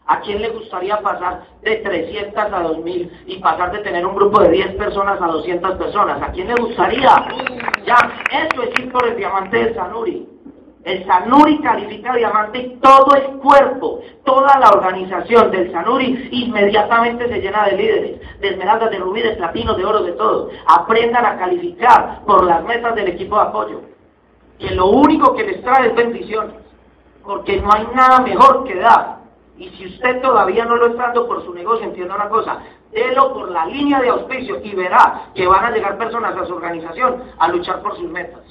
¿A 0.06 0.20
quién 0.22 0.42
le 0.42 0.50
gustaría 0.50 1.00
pasar 1.02 1.46
de 1.62 1.78
300 1.78 2.36
a 2.36 2.60
2000 2.64 3.24
y 3.28 3.38
pasar 3.38 3.72
de 3.72 3.80
tener 3.80 4.06
un 4.06 4.16
grupo 4.16 4.42
de 4.42 4.50
10 4.50 4.76
personas 4.76 5.22
a 5.22 5.28
200 5.28 5.76
personas? 5.76 6.22
¿A 6.22 6.32
quién 6.32 6.48
le 6.48 6.56
gustaría? 6.56 7.10
Ya, 7.86 7.96
eso 8.32 8.64
es 8.64 8.80
ir 8.80 8.92
por 8.92 9.08
el 9.08 9.16
diamante 9.16 9.66
de 9.66 9.74
Sanuri. 9.76 10.28
El 10.84 11.06
Sanuri 11.06 11.60
califica 11.60 12.16
diamante 12.16 12.78
todo 12.82 13.14
el 13.16 13.38
cuerpo, 13.40 14.00
toda 14.24 14.58
la 14.60 14.70
organización 14.70 15.52
del 15.52 15.72
Sanuri 15.72 16.30
inmediatamente 16.32 17.28
se 17.28 17.42
llena 17.42 17.66
de 17.66 17.78
líderes, 17.78 18.40
de 18.40 18.48
esmeraldas, 18.48 18.90
de 18.90 19.00
rubí, 19.00 19.22
de 19.22 19.32
platino, 19.32 19.74
de 19.76 19.86
oro, 19.86 20.04
de 20.04 20.14
todo. 20.14 20.50
Aprendan 20.68 21.26
a 21.26 21.38
calificar 21.38 22.22
por 22.26 22.46
las 22.46 22.64
metas 22.64 22.96
del 22.96 23.10
equipo 23.10 23.36
de 23.36 23.42
apoyo. 23.42 23.82
Que 24.58 24.72
lo 24.72 24.88
único 24.88 25.36
que 25.36 25.44
les 25.44 25.62
trae 25.62 25.88
es 25.88 25.96
bendiciones, 25.96 26.56
porque 27.24 27.62
no 27.62 27.74
hay 27.74 27.86
nada 27.94 28.22
mejor 28.22 28.64
que 28.64 28.76
dar. 28.76 29.20
Y 29.58 29.70
si 29.72 29.88
usted 29.88 30.22
todavía 30.22 30.64
no 30.64 30.78
lo 30.78 30.88
está 30.88 31.08
dando 31.08 31.28
por 31.28 31.44
su 31.44 31.54
negocio, 31.54 31.86
entienda 31.86 32.16
una 32.16 32.30
cosa, 32.30 32.60
délo 32.92 33.34
por 33.34 33.52
la 33.52 33.66
línea 33.66 34.00
de 34.00 34.10
auspicio 34.10 34.62
y 34.64 34.74
verá 34.74 35.24
que 35.36 35.46
van 35.46 35.66
a 35.66 35.72
llegar 35.72 35.98
personas 35.98 36.38
a 36.38 36.46
su 36.46 36.54
organización 36.54 37.22
a 37.38 37.50
luchar 37.50 37.82
por 37.82 37.98
sus 37.98 38.10
metas. 38.10 38.42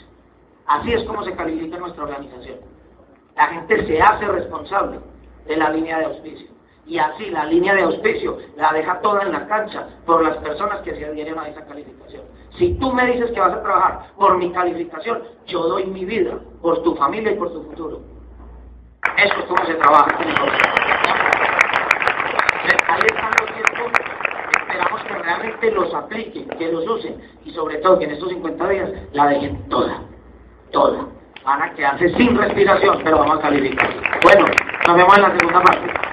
Así 0.68 0.92
es 0.92 1.02
como 1.04 1.24
se 1.24 1.32
califica 1.32 1.78
nuestra 1.78 2.04
organización. 2.04 2.58
La 3.34 3.46
gente 3.46 3.86
se 3.86 4.02
hace 4.02 4.26
responsable 4.26 5.00
de 5.46 5.56
la 5.56 5.70
línea 5.70 5.98
de 5.98 6.04
auspicio. 6.04 6.46
Y 6.86 6.98
así 6.98 7.30
la 7.30 7.46
línea 7.46 7.74
de 7.74 7.82
auspicio 7.82 8.38
la 8.56 8.72
deja 8.72 9.00
toda 9.00 9.22
en 9.22 9.32
la 9.32 9.46
cancha 9.46 9.88
por 10.04 10.22
las 10.22 10.36
personas 10.38 10.80
que 10.80 10.94
se 10.94 11.06
adhieren 11.06 11.38
a 11.38 11.48
esa 11.48 11.64
calificación. 11.64 12.22
Si 12.58 12.74
tú 12.74 12.92
me 12.92 13.06
dices 13.06 13.30
que 13.30 13.40
vas 13.40 13.52
a 13.52 13.62
trabajar 13.62 14.10
por 14.16 14.36
mi 14.36 14.52
calificación, 14.52 15.22
yo 15.46 15.62
doy 15.68 15.86
mi 15.86 16.04
vida 16.04 16.38
por 16.60 16.82
tu 16.82 16.94
familia 16.96 17.32
y 17.32 17.36
por 17.36 17.50
tu 17.50 17.62
futuro. 17.62 18.00
Eso 19.16 19.34
es 19.38 19.44
como 19.46 19.64
se 19.64 19.74
trabaja. 19.74 20.18
Ahí 22.88 23.00
están 23.06 23.30
los 23.40 23.52
tiempos. 23.54 23.92
Esperamos 24.60 25.02
que 25.02 25.14
realmente 25.14 25.70
los 25.70 25.94
apliquen, 25.94 26.48
que 26.48 26.72
los 26.72 26.86
usen 26.86 27.22
y 27.44 27.52
sobre 27.52 27.78
todo 27.78 27.98
que 27.98 28.04
en 28.04 28.10
estos 28.10 28.28
50 28.28 28.68
días 28.68 28.90
la 29.12 29.28
dejen 29.28 29.66
toda 29.70 30.02
toda. 30.70 31.06
Van 31.44 31.62
a 31.62 31.70
quedarse 31.74 32.08
sin 32.10 32.36
respiración, 32.36 33.00
pero 33.02 33.18
vamos 33.18 33.38
a 33.38 33.42
calificar. 33.42 33.90
Bueno, 34.22 34.44
nos 34.86 34.96
vemos 34.96 35.16
en 35.16 35.22
la 35.22 35.38
segunda 35.38 35.62
parte. 35.62 36.08